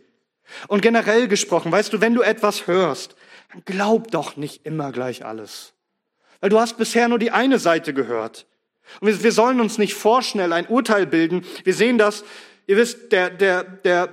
Und 0.67 0.81
generell 0.81 1.27
gesprochen, 1.27 1.71
weißt 1.71 1.93
du, 1.93 2.01
wenn 2.01 2.13
du 2.13 2.21
etwas 2.21 2.67
hörst, 2.67 3.15
dann 3.51 3.63
glaub 3.65 4.11
doch 4.11 4.37
nicht 4.37 4.65
immer 4.65 4.91
gleich 4.91 5.25
alles. 5.25 5.73
Weil 6.39 6.49
du 6.49 6.59
hast 6.59 6.77
bisher 6.77 7.07
nur 7.07 7.19
die 7.19 7.31
eine 7.31 7.59
Seite 7.59 7.93
gehört. 7.93 8.47
Und 8.99 9.07
wir, 9.07 9.23
wir 9.23 9.31
sollen 9.31 9.61
uns 9.61 9.77
nicht 9.77 9.93
vorschnell 9.93 10.53
ein 10.53 10.67
Urteil 10.67 11.05
bilden. 11.05 11.45
Wir 11.63 11.73
sehen 11.73 11.97
das, 11.97 12.23
ihr 12.67 12.77
wisst, 12.77 13.11
der, 13.11 13.29
der, 13.29 13.63
der 13.63 14.09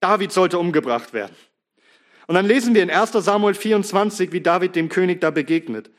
David 0.00 0.32
sollte 0.32 0.58
umgebracht 0.58 1.12
werden. 1.12 1.34
Und 2.26 2.34
dann 2.34 2.46
lesen 2.46 2.74
wir 2.74 2.82
in 2.82 2.90
1 2.90 3.12
Samuel 3.12 3.54
24, 3.54 4.32
wie 4.32 4.40
David 4.40 4.76
dem 4.76 4.88
König 4.88 5.20
da 5.20 5.30
begegnet. 5.30 5.90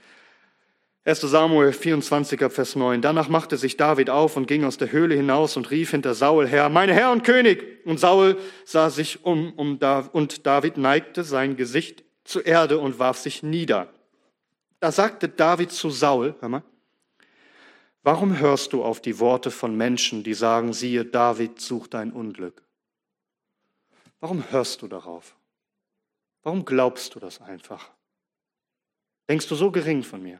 1 1.08 1.22
Samuel 1.22 1.72
24, 1.72 2.51
Vers 2.51 2.76
9. 2.76 2.99
Danach 2.99 3.30
machte 3.30 3.58
sich 3.58 3.78
David 3.78 4.10
auf 4.10 4.38
und 4.38 4.47
ging 4.47 4.64
aus 4.64 4.78
der 4.78 4.91
Höhle 4.91 5.14
hinaus 5.14 5.56
und 5.56 5.70
rief 5.70 5.91
hinter 5.91 6.16
Saul 6.16 6.47
her, 6.47 6.68
meine 6.70 6.95
Herr 6.95 7.12
und 7.12 7.24
König. 7.24 7.86
Und 7.86 7.99
Saul 7.99 8.39
sah 8.66 8.89
sich 8.89 9.24
um, 9.24 9.53
um 9.53 9.78
da, 9.78 9.99
und 9.99 10.47
David 10.47 10.78
neigte 10.78 11.24
sein 11.24 11.58
Gesicht 11.58 12.03
zur 12.24 12.47
Erde 12.47 12.80
und 12.80 12.97
warf 12.97 13.20
sich 13.20 13.43
nieder. 13.43 13.93
Da 14.80 14.91
sagte 14.91 15.30
David 15.30 15.72
zu 15.72 15.91
Saul, 15.91 16.34
hör 16.39 16.49
mal, 16.49 16.64
warum 18.01 18.39
hörst 18.39 18.74
du 18.74 18.84
auf 18.84 18.99
die 18.99 19.20
Worte 19.20 19.51
von 19.51 19.78
Menschen, 19.78 20.24
die 20.24 20.34
sagen, 20.34 20.74
siehe, 20.74 21.06
David 21.06 21.62
sucht 21.62 21.93
dein 21.93 22.12
Unglück? 22.12 22.64
Warum 24.22 24.43
hörst 24.49 24.82
du 24.82 24.88
darauf? 24.88 25.36
Warum 26.41 26.66
glaubst 26.66 27.14
du 27.14 27.20
das 27.20 27.41
einfach? 27.41 27.91
Denkst 29.30 29.47
du 29.47 29.53
so 29.53 29.70
gering 29.70 30.01
von 30.01 30.24
mir? 30.24 30.39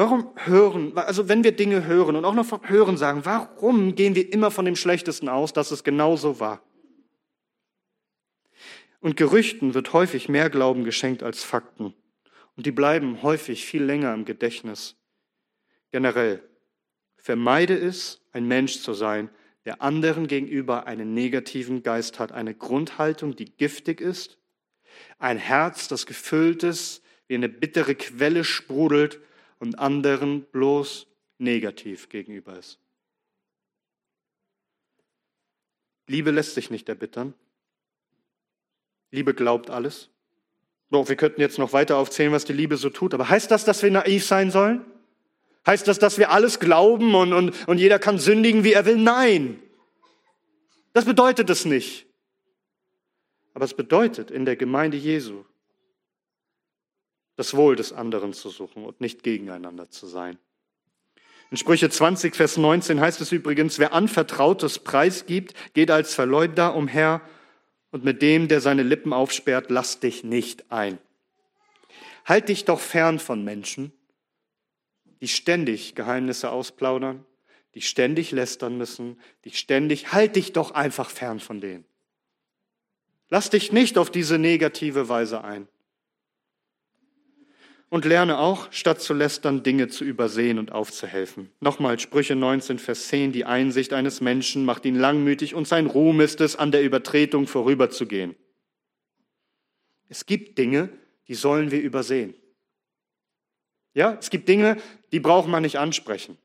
Warum 0.00 0.32
hören, 0.46 0.96
also 0.96 1.28
wenn 1.28 1.44
wir 1.44 1.52
Dinge 1.52 1.84
hören 1.84 2.16
und 2.16 2.24
auch 2.24 2.32
noch 2.32 2.46
vom 2.46 2.66
Hören 2.66 2.96
sagen, 2.96 3.26
warum 3.26 3.94
gehen 3.94 4.14
wir 4.14 4.32
immer 4.32 4.50
von 4.50 4.64
dem 4.64 4.74
Schlechtesten 4.74 5.28
aus, 5.28 5.52
dass 5.52 5.72
es 5.72 5.84
genauso 5.84 6.40
war? 6.40 6.62
Und 9.00 9.18
Gerüchten 9.18 9.74
wird 9.74 9.92
häufig 9.92 10.30
mehr 10.30 10.48
Glauben 10.48 10.84
geschenkt 10.84 11.22
als 11.22 11.44
Fakten. 11.44 11.92
Und 12.56 12.64
die 12.64 12.72
bleiben 12.72 13.22
häufig 13.22 13.66
viel 13.66 13.82
länger 13.82 14.14
im 14.14 14.24
Gedächtnis. 14.24 14.96
Generell, 15.90 16.48
vermeide 17.18 17.76
es, 17.76 18.22
ein 18.32 18.48
Mensch 18.48 18.80
zu 18.80 18.94
sein, 18.94 19.28
der 19.66 19.82
anderen 19.82 20.28
gegenüber 20.28 20.86
einen 20.86 21.12
negativen 21.12 21.82
Geist 21.82 22.18
hat, 22.18 22.32
eine 22.32 22.54
Grundhaltung, 22.54 23.36
die 23.36 23.54
giftig 23.54 24.00
ist, 24.00 24.38
ein 25.18 25.36
Herz, 25.36 25.88
das 25.88 26.06
gefüllt 26.06 26.62
ist, 26.62 27.02
wie 27.28 27.34
eine 27.34 27.50
bittere 27.50 27.94
Quelle 27.94 28.44
sprudelt 28.44 29.20
und 29.60 29.78
anderen 29.78 30.42
bloß 30.46 31.06
negativ 31.38 32.08
gegenüber 32.08 32.58
ist. 32.58 32.78
Liebe 36.08 36.32
lässt 36.32 36.54
sich 36.54 36.70
nicht 36.70 36.88
erbittern. 36.88 37.34
Liebe 39.12 39.32
glaubt 39.32 39.70
alles. 39.70 40.08
Doch, 40.90 41.08
wir 41.08 41.14
könnten 41.14 41.40
jetzt 41.40 41.58
noch 41.58 41.72
weiter 41.72 41.96
aufzählen, 41.98 42.32
was 42.32 42.44
die 42.44 42.52
Liebe 42.52 42.76
so 42.76 42.90
tut. 42.90 43.14
Aber 43.14 43.28
heißt 43.28 43.50
das, 43.50 43.64
dass 43.64 43.82
wir 43.82 43.92
naiv 43.92 44.26
sein 44.26 44.50
sollen? 44.50 44.84
Heißt 45.66 45.86
das, 45.86 45.98
dass 45.98 46.18
wir 46.18 46.30
alles 46.30 46.58
glauben 46.58 47.14
und, 47.14 47.32
und, 47.32 47.68
und 47.68 47.78
jeder 47.78 47.98
kann 47.98 48.18
sündigen, 48.18 48.64
wie 48.64 48.72
er 48.72 48.86
will? 48.86 48.96
Nein. 48.96 49.62
Das 50.92 51.04
bedeutet 51.04 51.48
es 51.50 51.64
nicht. 51.64 52.06
Aber 53.54 53.64
es 53.64 53.74
bedeutet 53.74 54.30
in 54.30 54.44
der 54.44 54.56
Gemeinde 54.56 54.96
Jesu 54.96 55.44
das 57.40 57.56
Wohl 57.56 57.74
des 57.74 57.94
anderen 57.94 58.34
zu 58.34 58.50
suchen 58.50 58.84
und 58.84 59.00
nicht 59.00 59.22
gegeneinander 59.22 59.88
zu 59.88 60.06
sein. 60.06 60.36
In 61.50 61.56
Sprüche 61.56 61.88
20, 61.88 62.36
Vers 62.36 62.58
19 62.58 63.00
heißt 63.00 63.18
es 63.22 63.32
übrigens, 63.32 63.78
wer 63.78 63.94
anvertrautes 63.94 64.78
Preis 64.80 65.24
gibt, 65.24 65.54
geht 65.72 65.90
als 65.90 66.14
Verleumder 66.14 66.74
umher 66.74 67.22
und 67.92 68.04
mit 68.04 68.20
dem, 68.20 68.46
der 68.46 68.60
seine 68.60 68.82
Lippen 68.82 69.14
aufsperrt, 69.14 69.70
lass 69.70 70.00
dich 70.00 70.22
nicht 70.22 70.70
ein. 70.70 70.98
Halt 72.26 72.50
dich 72.50 72.66
doch 72.66 72.78
fern 72.78 73.18
von 73.18 73.42
Menschen, 73.42 73.90
die 75.22 75.28
ständig 75.28 75.94
Geheimnisse 75.94 76.50
ausplaudern, 76.50 77.24
die 77.74 77.80
ständig 77.80 78.32
lästern 78.32 78.76
müssen, 78.76 79.18
die 79.46 79.52
ständig, 79.52 80.12
halt 80.12 80.36
dich 80.36 80.52
doch 80.52 80.72
einfach 80.72 81.08
fern 81.08 81.40
von 81.40 81.62
denen. 81.62 81.86
Lass 83.30 83.48
dich 83.48 83.72
nicht 83.72 83.96
auf 83.96 84.10
diese 84.10 84.36
negative 84.36 85.08
Weise 85.08 85.42
ein 85.42 85.68
und 87.90 88.04
lerne 88.04 88.38
auch, 88.38 88.72
statt 88.72 89.02
zu 89.02 89.12
lästern, 89.12 89.62
Dinge 89.62 89.88
zu 89.88 90.04
übersehen 90.04 90.58
und 90.58 90.72
aufzuhelfen. 90.72 91.50
Nochmal 91.60 91.98
Sprüche 91.98 92.36
19, 92.36 92.78
Vers 92.78 93.08
10, 93.08 93.32
die 93.32 93.44
Einsicht 93.44 93.92
eines 93.92 94.20
Menschen 94.20 94.64
macht 94.64 94.84
ihn 94.84 94.94
langmütig 94.94 95.54
und 95.54 95.68
sein 95.68 95.86
Ruhm 95.86 96.20
ist 96.20 96.40
es, 96.40 96.56
an 96.56 96.70
der 96.70 96.82
Übertretung 96.82 97.48
vorüberzugehen. 97.48 98.36
Es 100.08 100.24
gibt 100.24 100.56
Dinge, 100.56 100.88
die 101.28 101.34
sollen 101.34 101.70
wir 101.72 101.82
übersehen. 101.82 102.34
Ja, 103.92 104.16
es 104.20 104.30
gibt 104.30 104.48
Dinge, 104.48 104.76
die 105.10 105.20
braucht 105.20 105.48
man 105.48 105.62
nicht 105.62 105.78
ansprechen. 105.78 106.38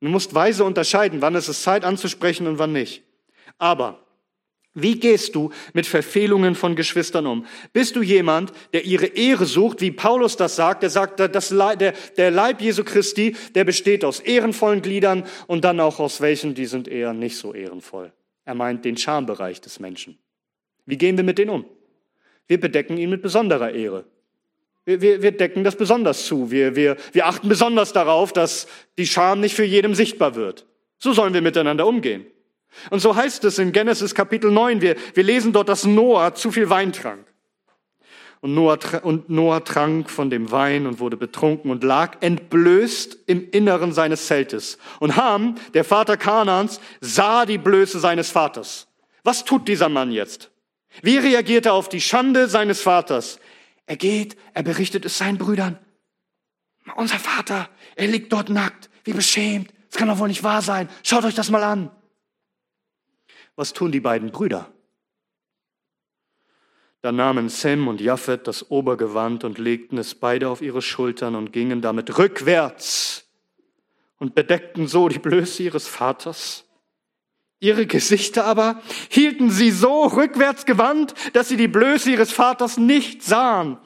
Du 0.00 0.08
musst 0.08 0.34
weise 0.34 0.64
unterscheiden, 0.64 1.22
wann 1.22 1.34
ist 1.34 1.48
es 1.48 1.62
Zeit 1.62 1.84
anzusprechen 1.84 2.46
und 2.46 2.58
wann 2.58 2.72
nicht. 2.72 3.02
Aber 3.58 4.04
wie 4.74 4.98
gehst 4.98 5.36
du 5.36 5.50
mit 5.72 5.86
Verfehlungen 5.86 6.56
von 6.56 6.74
Geschwistern 6.74 7.26
um? 7.26 7.46
Bist 7.72 7.94
du 7.94 8.02
jemand, 8.02 8.52
der 8.72 8.84
ihre 8.84 9.06
Ehre 9.06 9.46
sucht, 9.46 9.80
wie 9.80 9.92
Paulus 9.92 10.36
das 10.36 10.56
sagt? 10.56 10.82
Der 10.82 10.90
sagt, 10.90 11.20
das 11.20 11.50
Leib, 11.50 11.78
der, 11.78 11.94
der 12.16 12.32
Leib 12.32 12.60
Jesu 12.60 12.82
Christi, 12.82 13.36
der 13.54 13.62
besteht 13.62 14.04
aus 14.04 14.18
ehrenvollen 14.18 14.82
Gliedern 14.82 15.24
und 15.46 15.64
dann 15.64 15.78
auch 15.78 16.00
aus 16.00 16.20
welchen, 16.20 16.54
die 16.54 16.66
sind 16.66 16.88
eher 16.88 17.12
nicht 17.12 17.36
so 17.36 17.54
ehrenvoll. 17.54 18.12
Er 18.44 18.56
meint 18.56 18.84
den 18.84 18.96
Schambereich 18.96 19.60
des 19.60 19.78
Menschen. 19.78 20.18
Wie 20.86 20.98
gehen 20.98 21.16
wir 21.16 21.24
mit 21.24 21.38
denen 21.38 21.50
um? 21.50 21.64
Wir 22.48 22.58
bedecken 22.58 22.98
ihn 22.98 23.10
mit 23.10 23.22
besonderer 23.22 23.70
Ehre. 23.70 24.04
Wir, 24.84 25.00
wir, 25.00 25.22
wir 25.22 25.32
decken 25.32 25.62
das 25.62 25.76
besonders 25.76 26.26
zu. 26.26 26.50
Wir, 26.50 26.74
wir, 26.74 26.96
wir 27.12 27.26
achten 27.26 27.48
besonders 27.48 27.92
darauf, 27.92 28.32
dass 28.32 28.66
die 28.98 29.06
Scham 29.06 29.40
nicht 29.40 29.54
für 29.54 29.64
jedem 29.64 29.94
sichtbar 29.94 30.34
wird. 30.34 30.66
So 30.98 31.12
sollen 31.12 31.32
wir 31.32 31.42
miteinander 31.42 31.86
umgehen. 31.86 32.26
Und 32.90 33.00
so 33.00 33.14
heißt 33.14 33.44
es 33.44 33.58
in 33.58 33.72
Genesis 33.72 34.14
Kapitel 34.14 34.50
9, 34.50 34.80
wir, 34.80 34.96
wir 35.14 35.22
lesen 35.22 35.52
dort, 35.52 35.68
dass 35.68 35.84
Noah 35.84 36.34
zu 36.34 36.50
viel 36.50 36.70
Wein 36.70 36.92
trank. 36.92 37.26
Und 38.40 38.54
Noah, 38.54 38.78
und 39.02 39.30
Noah 39.30 39.64
trank 39.64 40.10
von 40.10 40.28
dem 40.28 40.50
Wein 40.50 40.86
und 40.86 41.00
wurde 41.00 41.16
betrunken 41.16 41.70
und 41.70 41.82
lag 41.82 42.18
entblößt 42.20 43.16
im 43.26 43.48
Inneren 43.50 43.92
seines 43.92 44.26
Zeltes. 44.26 44.76
Und 45.00 45.16
Ham, 45.16 45.54
der 45.72 45.82
Vater 45.82 46.18
Kanans, 46.18 46.78
sah 47.00 47.46
die 47.46 47.56
Blöße 47.56 47.98
seines 48.00 48.30
Vaters. 48.30 48.86
Was 49.22 49.44
tut 49.44 49.66
dieser 49.66 49.88
Mann 49.88 50.12
jetzt? 50.12 50.50
Wie 51.00 51.16
reagiert 51.16 51.64
er 51.66 51.72
auf 51.72 51.88
die 51.88 52.02
Schande 52.02 52.46
seines 52.48 52.82
Vaters? 52.82 53.40
Er 53.86 53.96
geht, 53.96 54.36
er 54.52 54.62
berichtet 54.62 55.04
es 55.06 55.16
seinen 55.16 55.38
Brüdern. 55.38 55.78
Unser 56.96 57.18
Vater, 57.18 57.70
er 57.96 58.08
liegt 58.08 58.32
dort 58.32 58.50
nackt, 58.50 58.90
wie 59.04 59.12
beschämt. 59.12 59.72
Das 59.90 59.98
kann 59.98 60.08
doch 60.08 60.18
wohl 60.18 60.28
nicht 60.28 60.44
wahr 60.44 60.60
sein. 60.60 60.88
Schaut 61.02 61.24
euch 61.24 61.34
das 61.34 61.50
mal 61.50 61.62
an. 61.62 61.90
Was 63.56 63.72
tun 63.72 63.92
die 63.92 64.00
beiden 64.00 64.30
Brüder? 64.30 64.70
Da 67.02 67.12
nahmen 67.12 67.50
Sem 67.50 67.86
und 67.86 68.00
Japhet 68.00 68.46
das 68.46 68.70
Obergewand 68.70 69.44
und 69.44 69.58
legten 69.58 69.98
es 69.98 70.14
beide 70.14 70.48
auf 70.48 70.62
ihre 70.62 70.80
Schultern 70.80 71.34
und 71.34 71.52
gingen 71.52 71.82
damit 71.82 72.18
rückwärts 72.18 73.28
und 74.18 74.34
bedeckten 74.34 74.88
so 74.88 75.08
die 75.08 75.18
Blöße 75.18 75.62
ihres 75.62 75.86
Vaters. 75.86 76.64
Ihre 77.60 77.86
Gesichter 77.86 78.44
aber 78.46 78.80
hielten 79.10 79.50
sie 79.50 79.70
so 79.70 80.04
rückwärts 80.04 80.64
gewandt, 80.64 81.14
dass 81.34 81.48
sie 81.48 81.56
die 81.56 81.68
Blöße 81.68 82.10
ihres 82.10 82.32
Vaters 82.32 82.78
nicht 82.78 83.22
sahen. 83.22 83.78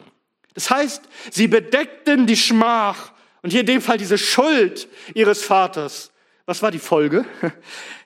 Das 0.54 0.70
heißt, 0.70 1.02
sie 1.30 1.48
bedeckten 1.48 2.26
die 2.26 2.36
Schmach 2.36 3.12
und 3.42 3.50
hier 3.50 3.60
in 3.60 3.66
dem 3.66 3.82
Fall 3.82 3.98
diese 3.98 4.18
Schuld 4.18 4.88
ihres 5.14 5.42
Vaters 5.42 6.12
was 6.48 6.62
war 6.62 6.70
die 6.70 6.78
Folge? 6.78 7.26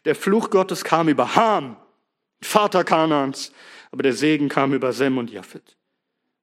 Der 0.05 0.17
Fluch 0.17 0.51
Gottes 0.51 0.83
kam 0.83 1.09
über 1.09 1.37
Ham, 1.37 1.77
Vater 2.43 2.83
Kanans, 2.83 3.53
aber 3.93 4.03
der 4.03 4.15
Segen 4.15 4.49
kam 4.49 4.75
über 4.75 4.93
Sem 4.93 5.17
und 5.17 5.31
Japhet, 5.31 5.77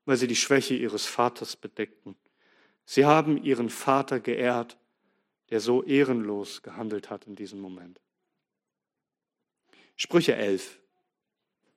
weil 0.06 0.16
sie 0.16 0.28
die 0.28 0.38
Schwäche 0.38 0.76
ihres 0.76 1.06
Vaters 1.06 1.58
bedeckten. 1.58 2.16
Sie 2.86 3.04
haben 3.04 3.44
ihren 3.44 3.70
Vater 3.70 4.22
geehrt, 4.22 4.78
der 5.50 5.60
so 5.60 5.84
ehrenlos 5.84 6.62
gehandelt 6.62 7.10
hat 7.10 7.28
in 7.28 7.36
diesem 7.36 7.60
Moment. 7.60 8.00
Sprüche 9.98 10.38
11, 10.38 10.80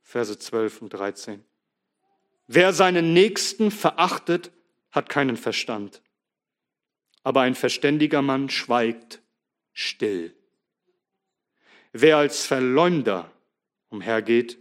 Verse 0.02 0.38
12 0.38 0.82
und 0.82 0.90
13. 0.90 1.44
Wer 2.46 2.72
seinen 2.72 3.12
Nächsten 3.12 3.72
verachtet, 3.72 4.52
hat 4.92 5.08
keinen 5.08 5.36
Verstand. 5.36 6.00
aber 7.24 7.40
ein 7.40 7.56
verständiger 7.56 8.22
Mann 8.22 8.50
schweigt 8.50 9.22
still. 9.72 10.34
Wer 11.92 12.16
als 12.16 12.46
Verleumder 12.46 13.30
umhergeht, 13.90 14.58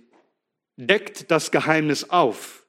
deckt 0.76 1.32
das 1.32 1.51
Geheimnis 1.51 2.09
auf. 2.09 2.66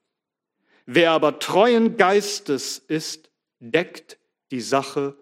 Wer 0.87 1.13
aber 1.13 1.39
treuen 1.39 1.97
Geistes 1.97 2.79
ist, 2.79 3.31
deckt 3.59 4.19
die 4.51 4.61
Sache 4.61 5.17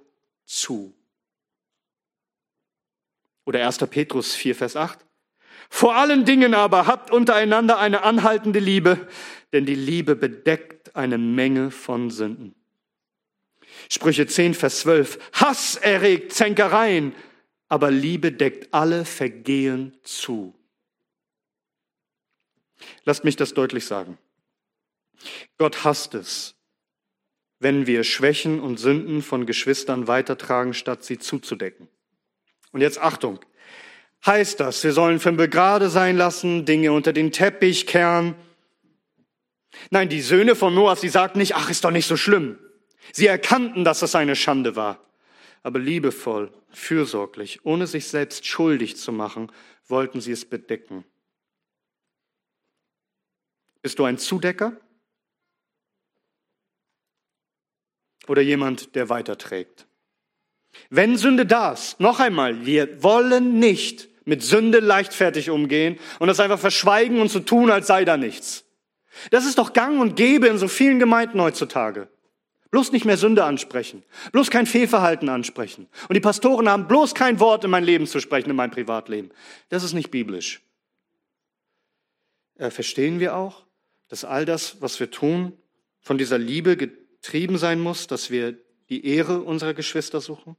zu. 0.44 0.94
Oder 3.44 3.66
1. 3.66 3.78
Petrus 3.78 4.34
4, 4.34 4.54
Vers 4.54 4.76
8. 4.76 5.06
Vor 5.68 5.94
allen 5.94 6.24
Dingen 6.24 6.54
aber 6.54 6.86
habt 6.86 7.10
untereinander 7.10 7.78
eine 7.78 8.02
anhaltende 8.02 8.58
Liebe, 8.58 9.08
denn 9.52 9.66
die 9.66 9.74
Liebe 9.74 10.16
bedeckt 10.16 10.96
eine 10.96 11.18
Menge 11.18 11.70
von 11.70 12.10
Sünden. 12.10 12.54
Sprüche 13.92 14.26
10, 14.26 14.54
Vers 14.54 14.80
12. 14.80 15.18
Hass 15.32 15.74
erregt 15.74 16.32
Zänkereien, 16.32 17.12
aber 17.68 17.90
Liebe 17.90 18.30
deckt 18.30 18.72
alle 18.72 19.04
Vergehen 19.04 19.98
zu. 20.04 20.54
Lasst 23.04 23.24
mich 23.24 23.34
das 23.34 23.52
deutlich 23.52 23.84
sagen. 23.84 24.16
Gott 25.58 25.84
hasst 25.84 26.14
es, 26.14 26.54
wenn 27.58 27.88
wir 27.88 28.04
Schwächen 28.04 28.60
und 28.60 28.78
Sünden 28.78 29.22
von 29.22 29.44
Geschwistern 29.44 30.06
weitertragen, 30.06 30.72
statt 30.72 31.04
sie 31.04 31.18
zuzudecken. 31.18 31.88
Und 32.70 32.80
jetzt 32.82 32.98
Achtung. 32.98 33.40
Heißt 34.24 34.60
das, 34.60 34.84
wir 34.84 34.92
sollen 34.92 35.18
fünf 35.18 35.50
gerade 35.50 35.90
sein 35.90 36.16
lassen, 36.16 36.64
Dinge 36.64 36.92
unter 36.92 37.12
den 37.12 37.32
Teppich 37.32 37.88
kehren? 37.88 38.36
Nein, 39.90 40.08
die 40.08 40.20
Söhne 40.20 40.54
von 40.54 40.74
Noah, 40.74 40.94
sie 40.94 41.08
sagten 41.08 41.38
nicht, 41.38 41.56
ach, 41.56 41.70
ist 41.70 41.84
doch 41.84 41.90
nicht 41.90 42.06
so 42.06 42.16
schlimm. 42.16 42.58
Sie 43.12 43.26
erkannten, 43.26 43.84
dass 43.84 44.02
es 44.02 44.14
eine 44.14 44.36
Schande 44.36 44.76
war. 44.76 45.04
Aber 45.62 45.78
liebevoll, 45.78 46.52
fürsorglich, 46.70 47.64
ohne 47.64 47.86
sich 47.86 48.08
selbst 48.08 48.46
schuldig 48.46 48.96
zu 48.96 49.12
machen, 49.12 49.52
wollten 49.86 50.20
sie 50.20 50.32
es 50.32 50.44
bedecken. 50.44 51.04
Bist 53.82 53.98
du 53.98 54.04
ein 54.04 54.18
Zudecker? 54.18 54.76
Oder 58.26 58.42
jemand, 58.42 58.94
der 58.94 59.08
weiterträgt? 59.08 59.86
Wenn 60.88 61.16
Sünde 61.16 61.46
da 61.46 61.72
ist, 61.72 61.98
noch 62.00 62.20
einmal, 62.20 62.64
wir 62.64 63.02
wollen 63.02 63.58
nicht 63.58 64.08
mit 64.24 64.42
Sünde 64.42 64.78
leichtfertig 64.78 65.50
umgehen 65.50 65.98
und 66.18 66.28
das 66.28 66.40
einfach 66.40 66.58
verschweigen 66.58 67.20
und 67.20 67.28
so 67.28 67.40
tun, 67.40 67.70
als 67.70 67.86
sei 67.88 68.04
da 68.04 68.16
nichts. 68.16 68.64
Das 69.30 69.44
ist 69.44 69.58
doch 69.58 69.72
gang 69.72 70.00
und 70.00 70.14
gäbe 70.14 70.46
in 70.46 70.58
so 70.58 70.68
vielen 70.68 70.98
Gemeinden 70.98 71.40
heutzutage. 71.40 72.08
Bloß 72.70 72.92
nicht 72.92 73.04
mehr 73.04 73.16
Sünde 73.16 73.44
ansprechen. 73.44 74.04
Bloß 74.32 74.50
kein 74.50 74.66
Fehlverhalten 74.66 75.28
ansprechen. 75.28 75.88
Und 76.08 76.14
die 76.14 76.20
Pastoren 76.20 76.68
haben 76.68 76.86
bloß 76.86 77.14
kein 77.14 77.40
Wort 77.40 77.64
in 77.64 77.70
mein 77.70 77.84
Leben 77.84 78.06
zu 78.06 78.20
sprechen, 78.20 78.50
in 78.50 78.56
mein 78.56 78.70
Privatleben. 78.70 79.30
Das 79.70 79.82
ist 79.82 79.92
nicht 79.92 80.10
biblisch. 80.10 80.62
Äh, 82.56 82.70
verstehen 82.70 83.18
wir 83.18 83.36
auch, 83.36 83.64
dass 84.08 84.24
all 84.24 84.44
das, 84.44 84.80
was 84.80 85.00
wir 85.00 85.10
tun, 85.10 85.52
von 86.00 86.16
dieser 86.16 86.38
Liebe 86.38 86.76
getrieben 86.76 87.58
sein 87.58 87.80
muss, 87.80 88.06
dass 88.06 88.30
wir 88.30 88.56
die 88.88 89.04
Ehre 89.04 89.42
unserer 89.42 89.74
Geschwister 89.74 90.20
suchen? 90.20 90.56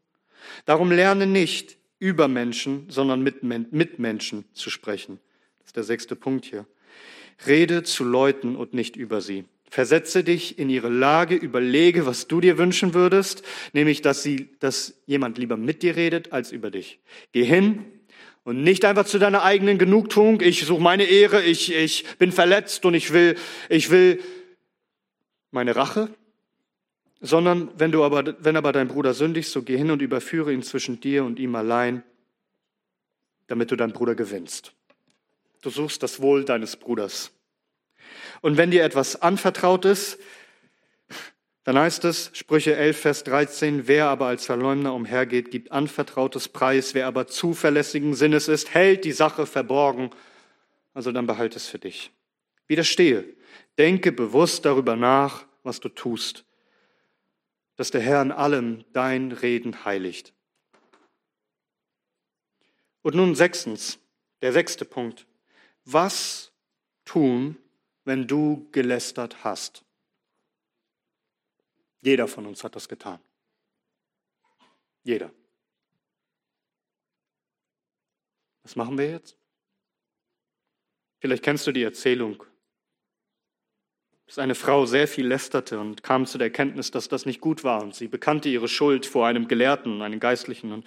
Darum 0.66 0.92
lerne 0.92 1.28
nicht 1.28 1.78
über 2.00 2.28
Menschen, 2.28 2.90
sondern 2.90 3.22
mit 3.22 4.00
Menschen 4.00 4.46
zu 4.54 4.70
sprechen. 4.70 5.20
Das 5.60 5.68
ist 5.68 5.76
der 5.76 5.84
sechste 5.84 6.16
Punkt 6.16 6.46
hier. 6.46 6.66
Rede 7.46 7.84
zu 7.84 8.04
Leuten 8.04 8.56
und 8.56 8.74
nicht 8.74 8.96
über 8.96 9.22
sie. 9.22 9.46
Versetze 9.72 10.26
dich 10.26 10.60
in 10.60 10.70
ihre 10.70 10.90
Lage, 10.90 11.34
überlege, 11.34 12.06
was 12.06 12.28
du 12.28 12.42
dir 12.42 12.58
wünschen 12.58 12.94
würdest, 12.94 13.42
nämlich, 13.72 14.02
dass 14.02 14.22
sie, 14.22 14.50
dass 14.60 15.02
jemand 15.06 15.38
lieber 15.38 15.56
mit 15.56 15.82
dir 15.82 15.96
redet 15.96 16.34
als 16.34 16.52
über 16.52 16.70
dich. 16.70 17.00
Geh 17.32 17.46
hin 17.46 17.86
und 18.44 18.64
nicht 18.64 18.84
einfach 18.84 19.06
zu 19.06 19.18
deiner 19.18 19.44
eigenen 19.44 19.78
Genugtuung. 19.78 20.42
Ich 20.42 20.66
suche 20.66 20.82
meine 20.82 21.06
Ehre, 21.06 21.42
ich, 21.42 21.74
ich 21.74 22.06
bin 22.18 22.34
verletzt 22.34 22.84
und 22.84 22.96
ich 22.96 23.14
will, 23.14 23.38
ich 23.70 23.90
will 23.92 24.20
meine 25.52 25.74
Rache. 25.74 26.10
Sondern 27.22 27.70
wenn 27.78 27.94
du 27.94 28.04
aber, 28.04 28.36
wenn 28.44 28.58
aber 28.58 28.74
dein 28.74 28.90
Bruder 28.90 29.14
sündigt, 29.14 29.48
so 29.48 29.64
geh 29.64 29.78
hin 29.78 29.90
und 29.90 30.02
überführe 30.02 30.52
ihn 30.52 30.64
zwischen 30.64 31.00
dir 31.00 31.24
und 31.24 31.40
ihm 31.40 31.56
allein, 31.56 32.04
damit 33.48 33.72
du 33.72 33.78
deinen 33.78 33.94
Bruder 33.94 34.16
gewinnst. 34.16 34.74
Du 35.62 35.70
suchst 35.70 36.04
das 36.04 36.22
Wohl 36.22 36.44
deines 36.44 36.76
Bruders. 36.76 37.32
Und 38.42 38.58
wenn 38.58 38.72
dir 38.72 38.84
etwas 38.84 39.22
anvertraut 39.22 39.86
ist, 39.86 40.20
dann 41.64 41.78
heißt 41.78 42.06
es, 42.06 42.32
Sprüche 42.34 42.76
11, 42.76 43.00
Vers 43.00 43.24
13, 43.24 43.88
wer 43.88 44.08
aber 44.08 44.26
als 44.26 44.46
Verleumder 44.46 44.94
umhergeht, 44.94 45.52
gibt 45.52 45.72
anvertrautes 45.72 46.50
Preis, 46.50 46.96
wer 46.96 47.06
aber 47.06 47.28
zuverlässigen 47.28 48.16
Sinnes 48.16 48.48
ist, 48.48 48.74
hält 48.74 49.06
die 49.06 49.12
Sache 49.12 49.46
verborgen, 49.46 50.10
also 50.96 51.12
dann 51.12 51.28
behalte 51.28 51.58
es 51.58 51.68
für 51.68 51.78
dich. 51.78 52.12
Widerstehe, 52.68 53.26
denke 53.78 54.12
bewusst 54.12 54.66
darüber 54.66 54.96
nach, 54.96 55.46
was 55.62 55.80
du 55.80 55.90
tust, 55.90 56.46
dass 57.76 57.92
der 57.92 58.02
Herr 58.02 58.22
in 58.24 58.32
allem 58.32 58.84
dein 58.92 59.32
Reden 59.32 59.86
heiligt. 59.86 60.34
Und 63.04 63.16
nun 63.16 63.36
sechstens, 63.36 64.00
der 64.42 64.52
sechste 64.52 64.86
Punkt. 64.86 65.28
Was 65.86 66.52
tun, 67.06 67.58
wenn 68.06 68.28
du 68.28 68.68
gelästert 68.72 69.44
hast? 69.44 69.84
Jeder 72.02 72.28
von 72.28 72.46
uns 72.46 72.64
hat 72.64 72.76
das 72.76 72.90
getan. 72.90 73.20
Jeder. 75.04 75.32
Was 78.64 78.76
machen 78.76 78.98
wir 78.98 79.10
jetzt? 79.10 79.38
Vielleicht 81.20 81.44
kennst 81.44 81.68
du 81.68 81.72
die 81.72 81.84
Erzählung, 81.84 82.44
dass 84.26 84.40
eine 84.40 84.56
Frau 84.56 84.86
sehr 84.86 85.08
viel 85.08 85.28
lästerte 85.28 85.80
und 85.80 86.04
kam 86.04 86.26
zu 86.26 86.38
der 86.38 86.48
Erkenntnis, 86.48 86.90
dass 86.90 87.10
das 87.10 87.26
nicht 87.26 87.42
gut 87.42 87.64
war. 87.64 87.84
Und 87.84 87.94
sie 87.94 88.08
bekannte 88.08 88.50
ihre 88.50 88.68
Schuld 88.68 89.06
vor 89.06 89.28
einem 89.28 89.48
Gelehrten, 89.48 90.02
einem 90.02 90.20
Geistlichen 90.20 90.72
und 90.72 90.86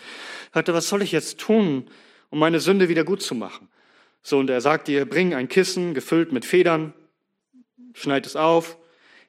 sagte, 0.53 0.75
was 0.75 0.89
soll 0.89 1.03
ich 1.03 1.13
jetzt 1.13 1.39
tun, 1.39 1.89
um 2.31 2.39
meine 2.39 2.59
Sünde 2.59 2.89
wieder 2.89 3.05
gut 3.05 3.23
zu 3.23 3.35
machen? 3.35 3.69
So, 4.23 4.39
und 4.39 4.51
er 4.51 4.61
sagte 4.61 4.91
ihr, 4.93 5.05
bring 5.05 5.35
ein 5.35 5.49
Kissen 5.49 5.95
gefüllt 5.95 6.33
mit 6.33 6.45
Federn, 6.45 6.95
schneid 7.95 8.27
es 8.27 8.37
auf, 8.37 8.77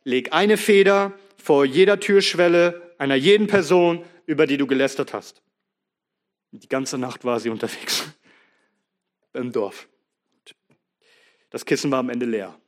leg 0.03 0.33
eine 0.33 0.57
Feder 0.57 1.13
vor 1.41 1.63
jeder 1.63 1.99
Türschwelle 1.99 2.93
einer 2.97 3.15
jeden 3.15 3.47
Person, 3.47 4.03
über 4.25 4.47
die 4.47 4.57
du 4.57 4.67
gelästert 4.67 5.13
hast. 5.13 5.41
Die 6.51 6.67
ganze 6.67 6.97
Nacht 6.97 7.23
war 7.23 7.39
sie 7.39 7.49
unterwegs 7.49 8.03
im 9.33 9.51
Dorf. 9.51 9.87
Das 11.49 11.65
Kissen 11.65 11.91
war 11.91 11.99
am 11.99 12.09
Ende 12.09 12.25
leer. 12.25 12.59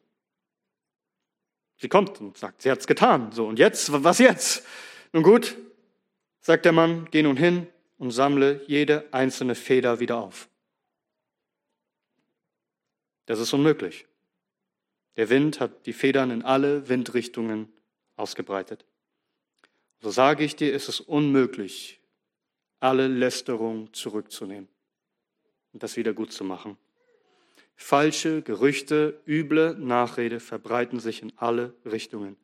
Sie 1.77 1.89
kommt 1.89 2.19
und 2.21 2.37
sagt, 2.37 2.61
sie 2.61 2.71
hat 2.71 2.79
es 2.79 2.87
getan. 2.87 3.31
So, 3.31 3.45
und 3.47 3.59
jetzt, 3.59 3.91
was 4.03 4.19
jetzt? 4.19 4.65
Nun 5.13 5.23
gut, 5.23 5.55
sagt 6.39 6.65
der 6.65 6.71
Mann, 6.71 7.07
geh 7.11 7.21
nun 7.21 7.37
hin 7.37 7.67
und 7.97 8.11
sammle 8.11 8.63
jede 8.67 9.07
einzelne 9.11 9.55
Feder 9.55 9.99
wieder 9.99 10.17
auf. 10.17 10.49
Das 13.25 13.39
ist 13.39 13.53
unmöglich. 13.53 14.07
Der 15.17 15.29
Wind 15.29 15.59
hat 15.59 15.85
die 15.85 15.93
Federn 15.93 16.31
in 16.31 16.43
alle 16.43 16.87
Windrichtungen 16.89 17.71
ausgebreitet. 18.15 18.85
So 19.99 20.11
sage 20.11 20.43
ich 20.43 20.55
dir, 20.55 20.73
ist 20.73 20.89
es 20.89 20.99
unmöglich, 20.99 21.99
alle 22.79 23.07
Lästerung 23.07 23.91
zurückzunehmen 23.93 24.69
und 25.73 25.81
das 25.81 25.97
wieder 25.97 26.13
gut 26.13 26.31
zu 26.31 26.43
machen. 26.43 26.77
Falsche 27.75 28.41
Gerüchte, 28.41 29.21
üble 29.27 29.75
Nachrede 29.75 30.39
verbreiten 30.39 30.99
sich 30.99 31.21
in 31.21 31.33
alle 31.37 31.73
Richtungen. 31.85 32.37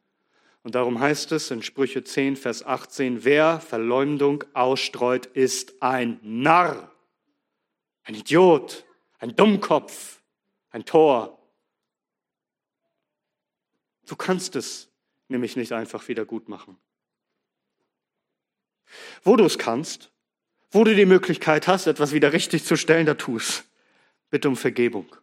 Und 0.64 0.76
darum 0.76 1.00
heißt 1.00 1.32
es 1.34 1.52
in 1.52 1.62
Sprüche 1.62 2.04
10, 2.04 2.38
Vers 2.38 2.66
18, 2.66 3.24
wer 3.26 3.60
Verleumdung 3.60 4.44
ausstreut, 4.54 5.26
ist 5.26 5.82
ein 5.82 6.20
Narr, 6.22 6.92
ein 8.04 8.16
Idiot, 8.16 8.86
ein 9.20 9.36
Dummkopf, 9.36 10.22
ein 10.70 10.86
Tor. 10.86 11.43
Du 14.14 14.18
kannst 14.18 14.56
es 14.56 14.92
nämlich 15.28 15.56
nicht 15.56 15.72
einfach 15.72 16.08
wieder 16.08 16.24
gut 16.24 16.48
machen. 16.48 16.78
Wo 19.24 19.36
du 19.36 19.44
es 19.44 19.58
kannst, 19.58 20.12
wo 20.70 20.84
du 20.84 20.94
die 20.94 21.08
Möglichkeit 21.08 21.68
hast, 21.68 21.88
etwas 21.88 22.12
wieder 22.12 22.32
richtig 22.32 22.64
zu 22.64 22.76
stellen, 22.76 23.08
da 23.08 23.16
tu 23.16 23.38
es. 23.38 23.64
Bitte 24.30 24.50
um 24.50 24.56
Vergebung. 24.56 25.16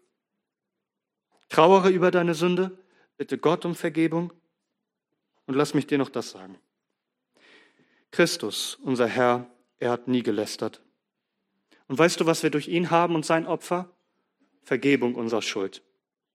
Trauere 1.50 1.90
über 1.90 2.10
deine 2.10 2.34
Sünde, 2.34 2.76
bitte 3.16 3.38
Gott 3.38 3.64
um 3.64 3.76
Vergebung. 3.76 4.32
Und 5.46 5.54
lass 5.54 5.72
mich 5.72 5.86
dir 5.86 5.98
noch 5.98 6.10
das 6.10 6.30
sagen. 6.30 6.58
Christus, 8.10 8.76
unser 8.82 9.06
Herr, 9.06 9.48
er 9.78 9.92
hat 9.92 10.08
nie 10.08 10.24
gelästert. 10.24 10.82
Und 11.86 11.96
weißt 11.96 12.18
du, 12.18 12.26
was 12.26 12.42
wir 12.42 12.50
durch 12.50 12.66
ihn 12.66 12.90
haben 12.90 13.14
und 13.14 13.24
sein 13.24 13.46
Opfer? 13.46 13.88
Vergebung 14.64 15.14
unserer 15.14 15.42
Schuld. 15.42 15.80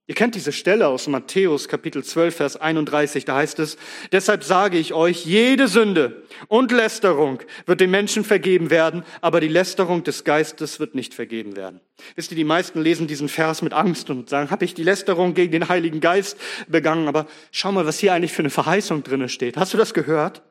Ihr 0.08 0.14
kennt 0.14 0.36
diese 0.36 0.52
Stelle 0.52 0.88
aus 0.88 1.08
Matthäus 1.08 1.68
Kapitel 1.68 2.04
12, 2.04 2.36
Vers 2.36 2.58
31, 2.58 3.26
da 3.26 3.38
heißt 3.38 3.58
es, 3.58 3.76
deshalb 4.12 4.44
sage 4.44 4.78
ich 4.78 4.94
euch, 4.94 5.26
jede 5.26 5.68
Sünde 5.68 6.22
und 6.48 6.72
Lästerung 6.72 7.40
wird 7.66 7.82
den 7.82 7.90
Menschen 7.90 8.24
vergeben 8.24 8.70
werden, 8.70 9.04
aber 9.22 9.42
die 9.42 9.48
Lästerung 9.48 10.04
des 10.04 10.24
Geistes 10.24 10.80
wird 10.80 10.94
nicht 10.94 11.16
vergeben 11.16 11.56
werden. 11.56 11.82
Wisst 12.14 12.32
ihr, 12.32 12.38
die 12.38 12.44
meisten 12.44 12.84
lesen 12.84 13.08
diesen 13.08 13.30
Vers 13.30 13.64
mit 13.64 13.74
Angst 13.74 14.12
und 14.12 14.30
sagen, 14.30 14.52
habe 14.52 14.64
ich 14.64 14.76
die 14.76 14.84
Lästerung 14.84 15.34
gegen 15.34 15.52
den 15.52 15.70
Heiligen 15.70 16.02
Geist 16.02 16.38
begangen, 16.68 17.08
aber 17.08 17.26
schau 17.50 17.72
mal, 17.72 17.88
was 17.88 17.98
hier 17.98 18.14
eigentlich 18.14 18.34
für 18.34 18.44
eine 18.44 18.52
Verheißung 18.52 19.02
drinne 19.02 19.28
steht. 19.28 19.58
Hast 19.58 19.74
du 19.74 19.78
das 19.78 19.96
gehört? 19.96 20.44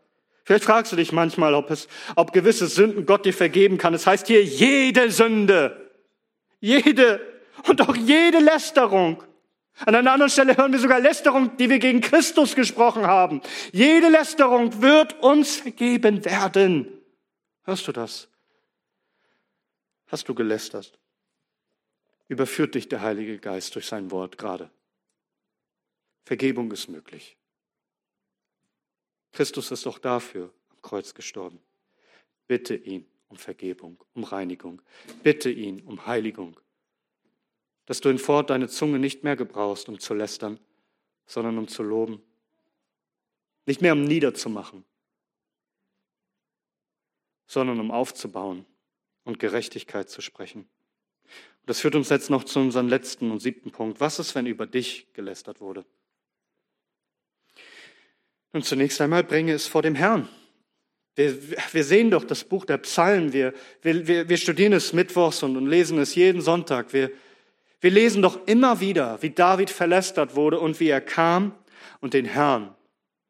Vielleicht 0.44 0.64
fragst 0.64 0.90
du 0.90 0.96
dich 0.96 1.12
manchmal, 1.12 1.54
ob 1.54 1.70
es, 1.70 1.86
ob 2.16 2.32
gewisse 2.32 2.66
Sünden 2.66 3.06
Gott 3.06 3.24
dir 3.24 3.32
vergeben 3.32 3.78
kann. 3.78 3.94
Es 3.94 4.04
heißt 4.04 4.26
hier 4.26 4.42
jede 4.42 5.12
Sünde, 5.12 5.92
jede 6.58 7.20
und 7.68 7.80
auch 7.82 7.94
jede 7.94 8.40
Lästerung. 8.40 9.22
An 9.80 9.94
einer 9.94 10.12
anderen 10.12 10.30
Stelle 10.30 10.56
hören 10.56 10.72
wir 10.72 10.78
sogar 10.78 11.00
Lästerung, 11.00 11.56
die 11.56 11.68
wir 11.68 11.80
gegen 11.80 12.00
Christus 12.00 12.54
gesprochen 12.54 13.06
haben. 13.06 13.42
Jede 13.72 14.08
Lästerung 14.08 14.80
wird 14.80 15.20
uns 15.20 15.56
vergeben 15.56 16.24
werden. 16.24 16.92
Hörst 17.64 17.88
du 17.88 17.92
das? 17.92 18.28
Hast 20.06 20.28
du 20.28 20.34
gelästert? 20.34 20.96
Überführt 22.28 22.76
dich 22.76 22.88
der 22.88 23.02
Heilige 23.02 23.38
Geist 23.38 23.74
durch 23.74 23.86
sein 23.86 24.10
Wort 24.10 24.38
gerade. 24.38 24.70
Vergebung 26.24 26.70
ist 26.70 26.88
möglich. 26.88 27.36
Christus 29.32 29.72
ist 29.72 29.84
doch 29.86 29.98
dafür 29.98 30.50
am 30.70 30.80
Kreuz 30.82 31.12
gestorben. 31.14 31.58
Bitte 32.46 32.76
ihn 32.76 33.06
um 33.28 33.36
Vergebung, 33.36 34.02
um 34.14 34.22
Reinigung. 34.22 34.80
Bitte 35.22 35.50
ihn 35.50 35.80
um 35.80 36.06
Heiligung 36.06 36.58
dass 37.86 38.00
du 38.00 38.08
in 38.08 38.18
Fort 38.18 38.50
deine 38.50 38.68
Zunge 38.68 38.98
nicht 38.98 39.24
mehr 39.24 39.36
gebrauchst, 39.36 39.88
um 39.88 39.98
zu 39.98 40.14
lästern, 40.14 40.58
sondern 41.26 41.58
um 41.58 41.68
zu 41.68 41.82
loben. 41.82 42.22
Nicht 43.66 43.80
mehr 43.80 43.92
um 43.92 44.04
niederzumachen, 44.04 44.84
sondern 47.46 47.80
um 47.80 47.90
aufzubauen 47.90 48.66
und 49.24 49.38
Gerechtigkeit 49.38 50.10
zu 50.10 50.20
sprechen. 50.20 50.68
Und 51.22 51.70
das 51.70 51.80
führt 51.80 51.94
uns 51.94 52.10
jetzt 52.10 52.30
noch 52.30 52.44
zu 52.44 52.60
unserem 52.60 52.88
letzten 52.88 53.30
und 53.30 53.40
siebten 53.40 53.70
Punkt. 53.70 54.00
Was 54.00 54.18
ist, 54.18 54.34
wenn 54.34 54.46
über 54.46 54.66
dich 54.66 55.12
gelästert 55.14 55.60
wurde? 55.60 55.84
Nun, 58.52 58.62
zunächst 58.62 59.00
einmal 59.00 59.24
bringe 59.24 59.52
es 59.52 59.66
vor 59.66 59.82
dem 59.82 59.94
Herrn. 59.94 60.28
Wir, 61.16 61.36
wir 61.72 61.84
sehen 61.84 62.10
doch 62.10 62.24
das 62.24 62.44
Buch 62.44 62.64
der 62.64 62.78
Psalmen, 62.78 63.32
wir, 63.32 63.54
wir, 63.82 64.28
wir 64.28 64.36
studieren 64.36 64.72
es 64.72 64.92
mittwochs 64.92 65.42
und, 65.42 65.56
und 65.56 65.66
lesen 65.66 65.98
es 65.98 66.14
jeden 66.14 66.40
Sonntag. 66.40 66.92
Wir, 66.92 67.10
wir 67.84 67.90
lesen 67.90 68.22
doch 68.22 68.46
immer 68.46 68.80
wieder, 68.80 69.20
wie 69.20 69.28
David 69.28 69.68
verlästert 69.68 70.36
wurde 70.36 70.58
und 70.58 70.80
wie 70.80 70.88
er 70.88 71.02
kam 71.02 71.52
und 72.00 72.14
den 72.14 72.24
Herrn 72.24 72.74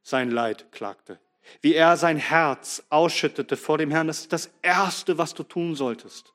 sein 0.05 0.31
Leid 0.31 0.71
klagte. 0.71 1.19
Wie 1.61 1.75
er 1.75 1.97
sein 1.97 2.19
Herz 2.19 2.85
ausschüttete 2.89 3.57
vor 3.57 3.79
dem 3.79 3.91
Herrn. 3.91 4.07
Das 4.07 4.21
ist 4.21 4.33
das 4.33 4.51
Erste, 4.63 5.19
was 5.19 5.35
du 5.35 5.43
tun 5.43 5.75
solltest. 5.75 6.35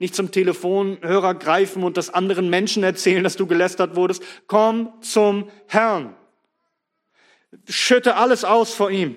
Nicht 0.00 0.16
zum 0.16 0.32
Telefonhörer 0.32 1.34
greifen 1.34 1.84
und 1.84 1.96
das 1.96 2.12
anderen 2.12 2.50
Menschen 2.50 2.82
erzählen, 2.82 3.22
dass 3.22 3.36
du 3.36 3.46
gelästert 3.46 3.94
wurdest. 3.94 4.24
Komm 4.48 4.92
zum 5.00 5.48
Herrn. 5.68 6.16
Schütte 7.68 8.16
alles 8.16 8.42
aus 8.42 8.74
vor 8.74 8.90
ihm. 8.90 9.14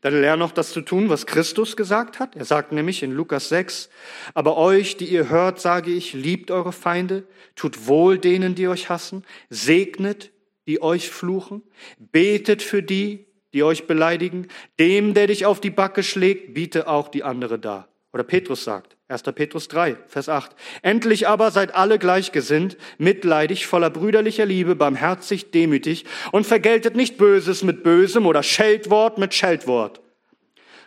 Dann 0.00 0.20
lern 0.20 0.38
noch 0.38 0.52
das 0.52 0.72
zu 0.72 0.80
tun, 0.80 1.08
was 1.08 1.26
Christus 1.26 1.76
gesagt 1.76 2.20
hat. 2.20 2.36
Er 2.36 2.44
sagt 2.44 2.72
nämlich 2.72 3.02
in 3.02 3.12
Lukas 3.12 3.48
6, 3.48 3.88
aber 4.34 4.56
euch, 4.56 4.96
die 4.96 5.06
ihr 5.06 5.28
hört, 5.28 5.60
sage 5.60 5.90
ich, 5.90 6.12
liebt 6.12 6.50
eure 6.50 6.72
Feinde, 6.72 7.24
tut 7.56 7.86
wohl 7.86 8.18
denen, 8.18 8.54
die 8.54 8.68
euch 8.68 8.88
hassen, 8.88 9.24
segnet, 9.50 10.30
die 10.66 10.82
euch 10.82 11.10
fluchen, 11.10 11.62
betet 11.98 12.62
für 12.62 12.82
die, 12.82 13.26
die 13.52 13.64
euch 13.64 13.86
beleidigen, 13.86 14.48
dem, 14.78 15.14
der 15.14 15.26
dich 15.26 15.46
auf 15.46 15.60
die 15.60 15.70
Backe 15.70 16.02
schlägt, 16.02 16.54
biete 16.54 16.88
auch 16.88 17.08
die 17.08 17.24
andere 17.24 17.58
dar. 17.58 17.91
Oder 18.12 18.24
Petrus 18.24 18.64
sagt, 18.64 18.96
1. 19.08 19.22
Petrus 19.34 19.68
3, 19.68 19.96
Vers 20.06 20.28
8. 20.28 20.54
Endlich 20.82 21.28
aber 21.28 21.50
seid 21.50 21.74
alle 21.74 21.98
gleichgesinnt, 21.98 22.76
mitleidig, 22.98 23.66
voller 23.66 23.88
brüderlicher 23.88 24.44
Liebe, 24.44 24.74
barmherzig, 24.74 25.50
demütig 25.50 26.04
und 26.30 26.46
vergeltet 26.46 26.94
nicht 26.94 27.16
Böses 27.16 27.62
mit 27.62 27.82
Bösem 27.82 28.26
oder 28.26 28.42
Scheldwort 28.42 29.16
mit 29.16 29.32
Scheldwort, 29.32 30.02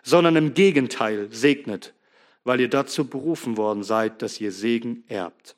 sondern 0.03 0.35
im 0.35 0.53
Gegenteil 0.53 1.27
segnet, 1.31 1.95
weil 2.43 2.61
ihr 2.61 2.69
dazu 2.69 3.07
berufen 3.07 3.57
worden 3.57 3.83
seid, 3.83 4.21
dass 4.21 4.39
ihr 4.39 4.51
Segen 4.51 5.03
erbt. 5.07 5.55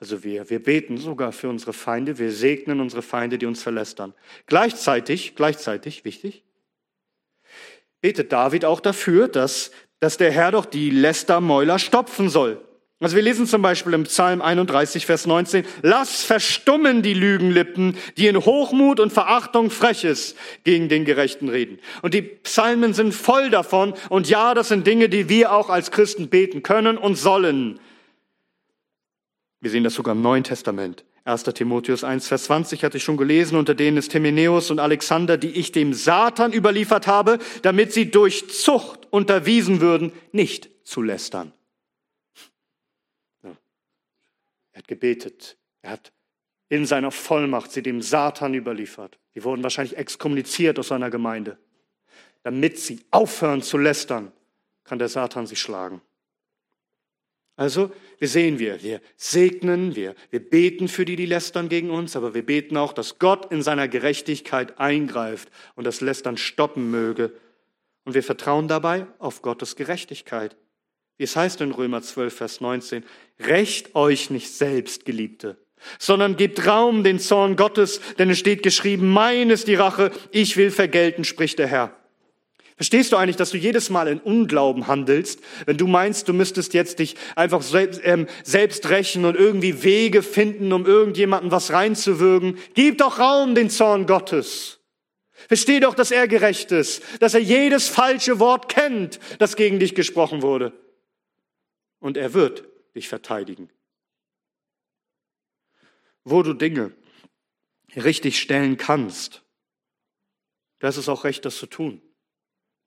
Also 0.00 0.22
wir, 0.22 0.48
wir 0.48 0.62
beten 0.62 0.98
sogar 0.98 1.32
für 1.32 1.48
unsere 1.48 1.72
Feinde, 1.72 2.18
wir 2.18 2.30
segnen 2.30 2.80
unsere 2.80 3.02
Feinde, 3.02 3.38
die 3.38 3.46
uns 3.46 3.60
verlästern. 3.60 4.14
Gleichzeitig, 4.46 5.34
gleichzeitig, 5.34 6.04
wichtig, 6.04 6.44
betet 8.00 8.30
David 8.30 8.64
auch 8.64 8.78
dafür, 8.78 9.26
dass 9.26 9.72
dass 10.00 10.16
der 10.16 10.30
Herr 10.30 10.52
doch 10.52 10.64
die 10.64 10.90
Lästermäuler 10.90 11.78
stopfen 11.78 12.28
soll. 12.28 12.60
Also 13.00 13.14
wir 13.14 13.22
lesen 13.22 13.46
zum 13.46 13.62
Beispiel 13.62 13.94
im 13.94 14.04
Psalm 14.04 14.42
31, 14.42 15.06
Vers 15.06 15.26
19, 15.26 15.64
lass 15.82 16.24
verstummen 16.24 17.00
die 17.00 17.14
Lügenlippen, 17.14 17.96
die 18.16 18.26
in 18.26 18.36
Hochmut 18.44 18.98
und 18.98 19.12
Verachtung 19.12 19.70
Freches 19.70 20.34
gegen 20.64 20.88
den 20.88 21.04
Gerechten 21.04 21.48
reden. 21.48 21.78
Und 22.02 22.12
die 22.14 22.22
Psalmen 22.22 22.94
sind 22.94 23.14
voll 23.14 23.50
davon. 23.50 23.94
Und 24.08 24.28
ja, 24.28 24.52
das 24.54 24.68
sind 24.68 24.84
Dinge, 24.84 25.08
die 25.08 25.28
wir 25.28 25.52
auch 25.52 25.70
als 25.70 25.92
Christen 25.92 26.28
beten 26.28 26.64
können 26.64 26.98
und 26.98 27.14
sollen. 27.14 27.78
Wir 29.60 29.70
sehen 29.70 29.84
das 29.84 29.94
sogar 29.94 30.16
im 30.16 30.22
Neuen 30.22 30.42
Testament. 30.42 31.04
1. 31.28 31.42
Timotheus 31.44 32.04
1, 32.04 32.26
Vers 32.26 32.44
20 32.44 32.84
hatte 32.84 32.96
ich 32.96 33.04
schon 33.04 33.18
gelesen, 33.18 33.56
unter 33.58 33.74
denen 33.74 33.98
ist 33.98 34.14
Hymenäus 34.14 34.70
und 34.70 34.80
Alexander, 34.80 35.36
die 35.36 35.50
ich 35.50 35.72
dem 35.72 35.92
Satan 35.92 36.54
überliefert 36.54 37.06
habe, 37.06 37.38
damit 37.62 37.92
sie 37.92 38.10
durch 38.10 38.48
Zucht 38.48 39.06
unterwiesen 39.10 39.80
würden, 39.80 40.12
nicht 40.32 40.70
zu 40.84 41.02
lästern. 41.02 41.52
Er 43.42 44.78
hat 44.78 44.88
gebetet, 44.88 45.58
er 45.82 45.90
hat 45.90 46.12
in 46.70 46.86
seiner 46.86 47.10
Vollmacht 47.10 47.72
sie 47.72 47.82
dem 47.82 48.00
Satan 48.00 48.54
überliefert. 48.54 49.18
Die 49.34 49.44
wurden 49.44 49.62
wahrscheinlich 49.62 49.96
exkommuniziert 49.96 50.78
aus 50.78 50.88
seiner 50.88 51.10
Gemeinde. 51.10 51.58
Damit 52.42 52.78
sie 52.78 53.00
aufhören 53.10 53.62
zu 53.62 53.76
lästern, 53.76 54.32
kann 54.84 54.98
der 54.98 55.08
Satan 55.08 55.46
sie 55.46 55.56
schlagen. 55.56 56.00
Also, 57.58 57.90
wir 58.20 58.28
sehen 58.28 58.60
wir, 58.60 58.80
wir 58.84 59.00
segnen, 59.16 59.96
wir, 59.96 60.14
wir 60.30 60.38
beten 60.38 60.86
für 60.86 61.04
die, 61.04 61.16
die 61.16 61.26
lästern 61.26 61.68
gegen 61.68 61.90
uns, 61.90 62.14
aber 62.14 62.32
wir 62.32 62.46
beten 62.46 62.76
auch, 62.76 62.92
dass 62.92 63.18
Gott 63.18 63.50
in 63.50 63.62
seiner 63.62 63.88
Gerechtigkeit 63.88 64.78
eingreift 64.78 65.48
und 65.74 65.82
das 65.82 66.00
Lästern 66.00 66.36
stoppen 66.36 66.88
möge. 66.92 67.32
Und 68.04 68.14
wir 68.14 68.22
vertrauen 68.22 68.68
dabei 68.68 69.08
auf 69.18 69.42
Gottes 69.42 69.74
Gerechtigkeit. 69.74 70.56
Wie 71.16 71.24
es 71.24 71.34
heißt 71.34 71.60
in 71.60 71.72
Römer 71.72 72.00
12, 72.00 72.32
Vers 72.32 72.60
19, 72.60 73.02
Recht 73.40 73.96
euch 73.96 74.30
nicht 74.30 74.52
selbst, 74.52 75.04
Geliebte, 75.04 75.56
sondern 75.98 76.36
gebt 76.36 76.64
Raum 76.64 77.02
den 77.02 77.18
Zorn 77.18 77.56
Gottes, 77.56 78.00
denn 78.20 78.30
es 78.30 78.38
steht 78.38 78.62
geschrieben, 78.62 79.10
mein 79.10 79.50
ist 79.50 79.66
die 79.66 79.74
Rache, 79.74 80.12
ich 80.30 80.56
will 80.56 80.70
vergelten, 80.70 81.24
spricht 81.24 81.58
der 81.58 81.66
Herr. 81.66 81.96
Verstehst 82.78 83.10
du 83.10 83.16
eigentlich, 83.16 83.34
dass 83.34 83.50
du 83.50 83.56
jedes 83.56 83.90
Mal 83.90 84.06
in 84.06 84.20
Unglauben 84.20 84.86
handelst, 84.86 85.40
wenn 85.66 85.76
du 85.76 85.88
meinst, 85.88 86.28
du 86.28 86.32
müsstest 86.32 86.74
jetzt 86.74 87.00
dich 87.00 87.16
einfach 87.34 87.60
selbst, 87.60 88.00
ähm, 88.04 88.28
selbst 88.44 88.88
rächen 88.88 89.24
und 89.24 89.34
irgendwie 89.34 89.82
Wege 89.82 90.22
finden, 90.22 90.72
um 90.72 90.86
irgendjemanden 90.86 91.50
was 91.50 91.72
reinzuwürgen? 91.72 92.56
Gib 92.74 92.98
doch 92.98 93.18
Raum 93.18 93.56
den 93.56 93.68
Zorn 93.68 94.06
Gottes. 94.06 94.78
Versteh 95.32 95.80
doch, 95.80 95.96
dass 95.96 96.12
er 96.12 96.28
gerecht 96.28 96.70
ist, 96.70 97.02
dass 97.18 97.34
er 97.34 97.40
jedes 97.40 97.88
falsche 97.88 98.38
Wort 98.38 98.68
kennt, 98.68 99.18
das 99.40 99.56
gegen 99.56 99.80
dich 99.80 99.96
gesprochen 99.96 100.42
wurde. 100.42 100.72
Und 101.98 102.16
er 102.16 102.32
wird 102.32 102.64
dich 102.94 103.08
verteidigen. 103.08 103.70
Wo 106.22 106.44
du 106.44 106.52
Dinge 106.52 106.92
richtig 107.96 108.38
stellen 108.38 108.76
kannst, 108.76 109.42
das 110.78 110.96
ist 110.96 111.08
auch 111.08 111.24
recht, 111.24 111.44
das 111.44 111.56
zu 111.56 111.66
tun. 111.66 112.00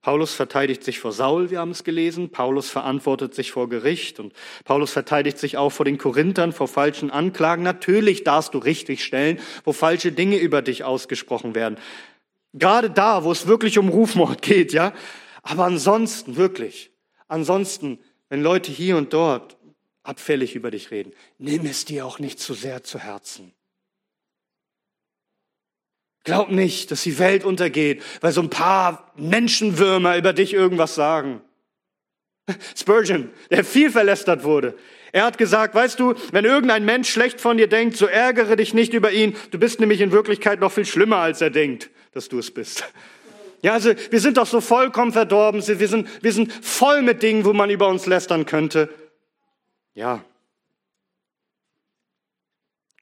Paulus 0.02 0.34
verteidigt 0.34 0.84
sich 0.84 1.00
vor 1.00 1.12
Saul, 1.12 1.52
wir 1.52 1.60
haben 1.60 1.70
es 1.72 1.84
gelesen. 1.84 2.32
Paulus 2.32 2.72
verantwortet 2.72 3.36
sich 3.36 3.52
vor 3.52 3.70
Gericht 3.70 4.20
und 4.20 4.34
Paulus 4.66 4.92
verteidigt 4.92 5.38
sich 5.38 5.58
auch 5.58 5.70
vor 5.70 5.86
den 5.86 6.00
Korinthern, 6.00 6.54
vor 6.54 6.68
falschen 6.68 7.12
Anklagen. 7.12 7.62
Natürlich 7.62 8.24
darfst 8.24 8.56
du 8.56 8.58
richtig 8.58 9.04
stellen, 9.04 9.40
wo 9.64 9.74
falsche 9.74 10.12
Dinge 10.12 10.38
über 10.38 10.64
dich 10.64 10.84
ausgesprochen 10.84 11.54
werden. 11.54 11.78
Gerade 12.54 12.90
da, 12.90 13.24
wo 13.24 13.32
es 13.32 13.46
wirklich 13.46 13.78
um 13.78 13.90
Rufmord 13.90 14.42
geht, 14.42 14.74
ja. 14.74 14.94
Aber 15.44 15.66
ansonsten, 15.66 16.36
wirklich, 16.36 16.92
ansonsten, 17.28 18.00
wenn 18.30 18.42
Leute 18.42 18.72
hier 18.72 18.98
und 18.98 19.14
dort 19.14 19.58
abfällig 20.02 20.56
über 20.56 20.72
dich 20.72 20.90
reden, 20.90 21.14
nimm 21.38 21.66
es 21.68 21.86
dir 21.86 22.08
auch 22.08 22.18
nicht 22.18 22.40
zu 22.40 22.56
sehr 22.56 22.84
zu 22.84 22.98
Herzen. 22.98 23.54
Glaub 26.24 26.52
nicht, 26.52 26.92
dass 26.92 27.02
die 27.04 27.18
Welt 27.18 27.44
untergeht, 27.44 28.04
weil 28.22 28.32
so 28.32 28.42
ein 28.42 28.50
paar 28.50 29.12
Menschenwürmer 29.16 30.18
über 30.18 30.34
dich 30.34 30.54
irgendwas 30.54 30.96
sagen. 30.96 31.42
Spurgeon, 32.76 33.30
der 33.50 33.64
viel 33.64 33.92
verlästert 33.92 34.44
wurde, 34.44 34.76
Er 35.14 35.26
hat 35.26 35.38
gesagt, 35.38 35.76
weißt 35.76 36.00
du, 36.00 36.14
wenn 36.32 36.46
irgendein 36.46 36.86
Mensch 36.86 37.10
schlecht 37.10 37.42
von 37.42 37.58
dir 37.58 37.68
denkt, 37.68 37.98
so 37.98 38.06
ärgere 38.06 38.56
dich 38.56 38.74
nicht 38.74 38.94
über 38.94 39.12
ihn. 39.12 39.36
Du 39.52 39.60
bist 39.60 39.80
nämlich 39.80 40.00
in 40.00 40.12
Wirklichkeit 40.12 40.62
noch 40.62 40.72
viel 40.72 40.86
schlimmer, 40.86 41.18
als 41.18 41.42
er 41.42 41.50
denkt, 41.50 41.90
dass 42.14 42.30
du 42.30 42.40
es 42.40 42.52
bist. 42.52 42.86
Ja, 43.62 43.74
also 43.74 43.94
wir 44.10 44.20
sind 44.20 44.38
doch 44.38 44.48
so 44.48 44.62
vollkommen 44.62 45.12
verdorben. 45.12 45.62
Wir 45.68 45.88
sind, 45.88 46.08
wir 46.24 46.32
sind 46.32 46.52
voll 46.52 47.02
mit 47.02 47.22
Dingen, 47.24 47.46
wo 47.46 47.54
man 47.54 47.70
über 47.70 47.88
uns 47.90 48.06
lästern 48.06 48.46
könnte. 48.46 48.90
Ja. 49.94 50.24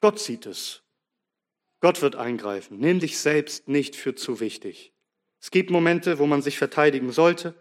Gott 0.01 0.19
sieht 0.19 0.45
es. 0.47 0.81
Gott 1.79 2.01
wird 2.01 2.15
eingreifen. 2.15 2.79
Nimm 2.79 2.99
dich 2.99 3.19
selbst 3.19 3.67
nicht 3.67 3.95
für 3.95 4.15
zu 4.15 4.39
wichtig. 4.39 4.91
Es 5.41 5.51
gibt 5.51 5.69
Momente, 5.69 6.19
wo 6.19 6.25
man 6.25 6.41
sich 6.41 6.57
verteidigen 6.57 7.11
sollte. 7.11 7.53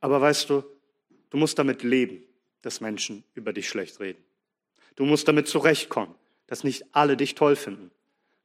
Aber 0.00 0.20
weißt 0.20 0.48
du, 0.50 0.64
du 1.30 1.36
musst 1.36 1.58
damit 1.58 1.82
leben 1.82 2.26
dass 2.66 2.80
Menschen 2.80 3.22
über 3.34 3.52
dich 3.52 3.68
schlecht 3.68 4.00
reden. 4.00 4.24
Du 4.96 5.04
musst 5.04 5.28
damit 5.28 5.46
zurechtkommen, 5.46 6.16
dass 6.48 6.64
nicht 6.64 6.84
alle 6.90 7.16
dich 7.16 7.36
toll 7.36 7.54
finden. 7.54 7.92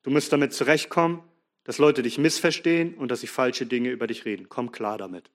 Du 0.03 0.11
musst 0.11 0.31
damit 0.31 0.53
zurechtkommen, 0.53 1.23
dass 1.63 1.79
Leute 1.79 2.03
dich 2.03 2.19
missverstehen 2.19 2.93
und 2.93 3.09
dass 3.09 3.21
sie 3.21 3.27
falsche 3.27 3.65
Dinge 3.65 3.89
über 3.89 4.05
dich 4.05 4.23
reden. 4.23 4.47
Komm 4.47 4.71
klar 4.71 4.99
damit. 4.99 5.31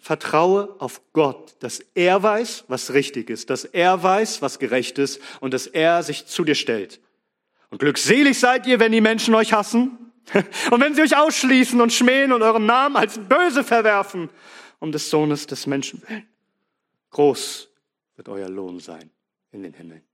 Vertraue 0.00 0.74
auf 0.80 1.02
Gott, 1.12 1.54
dass 1.60 1.78
er 1.94 2.20
weiß, 2.20 2.64
was 2.66 2.92
richtig 2.92 3.30
ist, 3.30 3.48
dass 3.48 3.64
er 3.64 4.02
weiß, 4.02 4.42
was 4.42 4.58
gerecht 4.58 4.98
ist 4.98 5.20
und 5.38 5.54
dass 5.54 5.68
er 5.68 6.02
sich 6.02 6.26
zu 6.26 6.42
dir 6.42 6.56
stellt. 6.56 7.00
Und 7.74 7.80
glückselig 7.80 8.38
seid 8.38 8.68
ihr, 8.68 8.78
wenn 8.78 8.92
die 8.92 9.00
Menschen 9.00 9.34
euch 9.34 9.52
hassen 9.52 10.12
und 10.70 10.80
wenn 10.80 10.94
sie 10.94 11.02
euch 11.02 11.16
ausschließen 11.16 11.80
und 11.80 11.92
schmähen 11.92 12.32
und 12.32 12.40
euren 12.40 12.66
Namen 12.66 12.94
als 12.94 13.18
böse 13.18 13.64
verwerfen, 13.64 14.30
um 14.78 14.92
des 14.92 15.10
Sohnes 15.10 15.48
des 15.48 15.66
Menschen 15.66 16.00
willen. 16.06 16.24
Groß 17.10 17.68
wird 18.14 18.28
euer 18.28 18.48
Lohn 18.48 18.78
sein 18.78 19.10
in 19.50 19.64
den 19.64 19.72
Himmeln. 19.72 20.04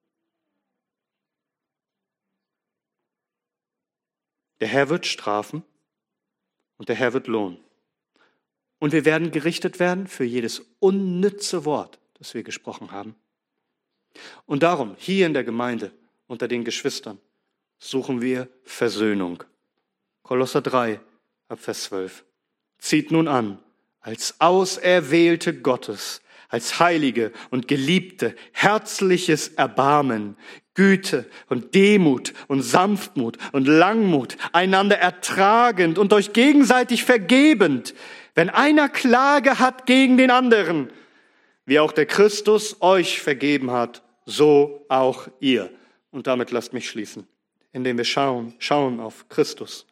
Der 4.60 4.68
Herr 4.68 4.88
wird 4.88 5.04
strafen 5.04 5.62
und 6.78 6.88
der 6.88 6.96
Herr 6.96 7.12
wird 7.12 7.26
lohnen. 7.26 7.58
Und 8.78 8.92
wir 8.92 9.04
werden 9.04 9.32
gerichtet 9.32 9.78
werden 9.78 10.06
für 10.06 10.24
jedes 10.24 10.62
unnütze 10.78 11.66
Wort, 11.66 11.98
das 12.14 12.32
wir 12.32 12.42
gesprochen 12.42 12.90
haben. 12.90 13.16
Und 14.46 14.62
darum, 14.62 14.96
hier 14.98 15.26
in 15.26 15.34
der 15.34 15.44
Gemeinde, 15.44 15.92
unter 16.26 16.48
den 16.48 16.64
Geschwistern, 16.64 17.20
suchen 17.80 18.22
wir 18.22 18.48
Versöhnung. 18.62 19.42
Kolosser 20.22 20.60
3, 20.60 21.00
ab 21.48 21.58
Vers 21.58 21.84
12. 21.84 22.24
Zieht 22.78 23.10
nun 23.10 23.26
an, 23.26 23.58
als 24.00 24.40
Auserwählte 24.40 25.54
Gottes, 25.54 26.22
als 26.48 26.78
Heilige 26.78 27.32
und 27.50 27.68
Geliebte 27.68 28.36
herzliches 28.52 29.48
Erbarmen, 29.48 30.36
Güte 30.74 31.28
und 31.48 31.74
Demut 31.74 32.32
und 32.48 32.62
Sanftmut 32.62 33.38
und 33.52 33.66
Langmut, 33.66 34.36
einander 34.52 34.98
ertragend 34.98 35.98
und 35.98 36.12
euch 36.12 36.32
gegenseitig 36.32 37.04
vergebend, 37.04 37.94
wenn 38.34 38.50
einer 38.50 38.88
Klage 38.88 39.58
hat 39.58 39.86
gegen 39.86 40.16
den 40.16 40.30
anderen, 40.30 40.92
wie 41.66 41.80
auch 41.80 41.92
der 41.92 42.06
Christus 42.06 42.76
euch 42.80 43.20
vergeben 43.20 43.70
hat, 43.70 44.02
so 44.24 44.84
auch 44.88 45.28
ihr. 45.40 45.70
Und 46.10 46.26
damit 46.26 46.50
lasst 46.50 46.72
mich 46.72 46.88
schließen, 46.88 47.26
indem 47.72 47.96
wir 47.96 48.04
schauen, 48.04 48.54
schauen 48.58 49.00
auf 49.00 49.28
Christus. 49.28 49.86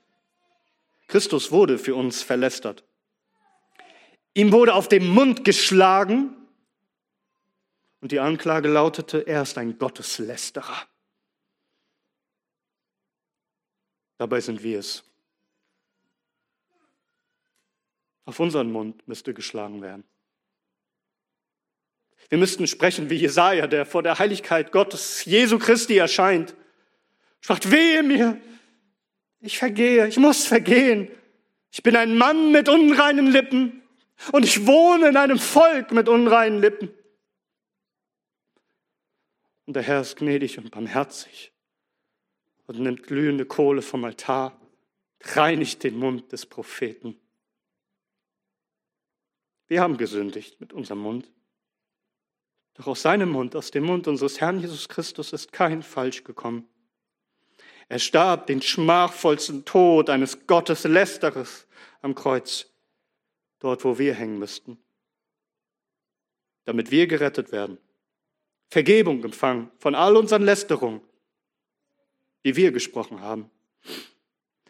Christus 1.07 1.51
wurde 1.51 1.79
für 1.79 1.95
uns 1.95 2.23
verlästert. 2.23 2.85
Ihm 4.35 4.53
wurde 4.53 4.75
auf 4.75 4.89
den 4.89 5.09
Mund 5.09 5.45
geschlagen 5.45 6.37
und 8.01 8.13
die 8.13 8.21
Anklage 8.21 8.69
lautete, 8.69 9.27
er 9.27 9.43
ist 9.43 9.59
ein 9.59 9.79
Gotteslästerer. 9.79 10.87
Dabei 14.19 14.41
sind 14.41 14.63
wir 14.63 14.81
es. 14.81 15.05
Auf 18.25 18.41
unseren 18.41 18.71
Mund 18.71 19.07
müsste 19.09 19.33
geschlagen 19.33 19.81
werden. 19.81 20.05
Wir 22.29 22.37
müssten 22.37 22.67
sprechen 22.67 23.09
wie 23.09 23.15
Jesaja, 23.15 23.67
der 23.67 23.87
vor 23.87 24.03
der 24.03 24.19
Heiligkeit 24.19 24.71
Gottes, 24.71 25.25
Jesu 25.25 25.59
Christi, 25.59 25.97
erscheint. 25.97 26.55
Sagt, 27.41 27.71
wehe 27.71 28.03
mir, 28.03 28.41
ich 29.41 29.59
vergehe, 29.59 30.07
ich 30.09 30.17
muss 30.17 30.47
vergehen. 30.47 31.09
Ich 31.71 31.83
bin 31.83 31.97
ein 31.97 32.17
Mann 32.17 32.51
mit 32.51 32.69
unreinen 32.69 33.31
Lippen 33.31 33.83
und 34.33 34.45
ich 34.45 34.67
wohne 34.67 35.09
in 35.09 35.17
einem 35.17 35.39
Volk 35.39 35.93
mit 35.93 36.09
unreinen 36.09 36.61
Lippen. 36.61 36.91
Und 39.67 39.75
der 39.75 39.83
Herr 39.83 40.01
ist 40.01 40.17
gnädig 40.17 40.59
und 40.59 40.71
barmherzig 40.71 41.53
und 42.67 42.81
nimmt 42.81 43.03
glühende 43.03 43.45
Kohle 43.45 43.83
vom 43.83 44.05
Altar, 44.05 44.59
reinigt 45.21 45.85
den 45.85 45.99
Mund 45.99 46.33
des 46.33 46.47
Propheten. 46.47 47.19
Wir 49.67 49.83
haben 49.83 49.99
gesündigt 49.99 50.61
mit 50.61 50.73
unserem 50.73 51.01
Mund. 51.01 51.31
Doch 52.75 52.87
aus 52.87 53.03
seinem 53.03 53.31
Mund, 53.31 53.55
aus 53.55 53.71
dem 53.71 53.85
Mund 53.85 54.09
unseres 54.09 54.41
Herrn 54.41 54.61
Jesus 54.61 54.89
Christus 54.89 55.33
ist 55.33 55.53
kein 55.53 55.83
Falsch 55.83 56.25
gekommen. 56.25 56.67
Er 57.89 57.99
starb 57.99 58.47
den 58.47 58.61
schmachvollsten 58.61 59.65
Tod 59.65 60.11
eines 60.11 60.47
Gotteslästerers 60.47 61.67
am 62.03 62.15
Kreuz, 62.15 62.67
dort 63.61 63.85
wo 63.85 63.99
wir 63.99 64.15
hängen 64.15 64.39
müssten, 64.39 64.79
damit 66.65 66.91
wir 66.91 67.07
gerettet 67.07 67.51
werden 67.53 67.79
Vergebung 68.71 69.25
empfangen 69.25 69.71
von 69.79 69.95
all 69.95 70.17
unseren 70.17 70.43
Lästerungen, 70.43 71.01
die 72.45 72.57
wir 72.57 72.71
gesprochen 72.71 73.21
haben. 73.21 73.51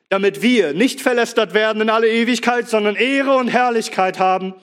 Damit 0.08 0.40
wir 0.40 0.72
nicht 0.72 1.00
verlästert 1.00 1.52
werden 1.52 1.82
in 1.82 1.90
alle 1.90 2.08
Ewigkeit, 2.08 2.68
sondern 2.68 2.96
Ehre 2.96 3.36
und 3.36 3.48
Herrlichkeit 3.48 4.18
haben 4.18 4.54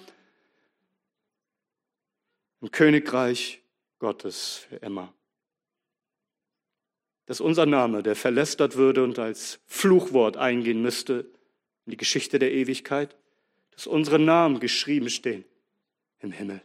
im 2.61 2.71
Königreich 2.71 3.61
Gottes 3.99 4.65
für 4.69 4.77
immer. 4.77 5.13
Dass 7.25 7.41
unser 7.41 7.65
Name, 7.65 8.03
der 8.03 8.15
verlästert 8.15 8.75
würde 8.75 9.03
und 9.03 9.17
als 9.17 9.59
Fluchwort 9.65 10.37
eingehen 10.37 10.81
müsste 10.81 11.31
in 11.85 11.91
die 11.91 11.97
Geschichte 11.97 12.39
der 12.39 12.51
Ewigkeit, 12.51 13.15
dass 13.71 13.87
unsere 13.87 14.19
Namen 14.19 14.59
geschrieben 14.59 15.09
stehen 15.09 15.43
im 16.19 16.31
Himmel. 16.31 16.61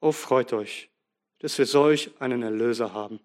Oh, 0.00 0.12
freut 0.12 0.52
euch 0.52 0.88
dass 1.38 1.58
wir 1.58 1.66
solch 1.66 2.10
einen 2.18 2.42
Erlöser 2.42 2.92
haben. 2.92 3.20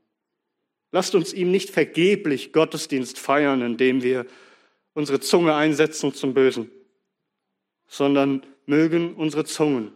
Lasst 0.91 1.15
uns 1.15 1.33
ihm 1.33 1.51
nicht 1.51 1.71
vergeblich 1.71 2.53
Gottesdienst 2.53 3.17
feiern, 3.17 3.61
indem 3.61 4.03
wir 4.03 4.25
unsere 4.93 5.19
Zunge 5.19 5.55
einsetzen 5.55 6.13
zum 6.13 6.33
Bösen, 6.33 6.69
sondern 7.87 8.45
mögen 8.65 9.15
unsere 9.15 9.45
Zungen 9.45 9.91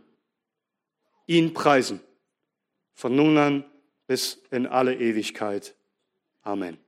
ihn 1.27 1.53
preisen, 1.53 1.99
von 2.93 3.15
nun 3.15 3.37
an 3.37 3.65
bis 4.07 4.41
in 4.49 4.65
alle 4.65 4.95
Ewigkeit. 4.95 5.75
Amen. 6.47 6.86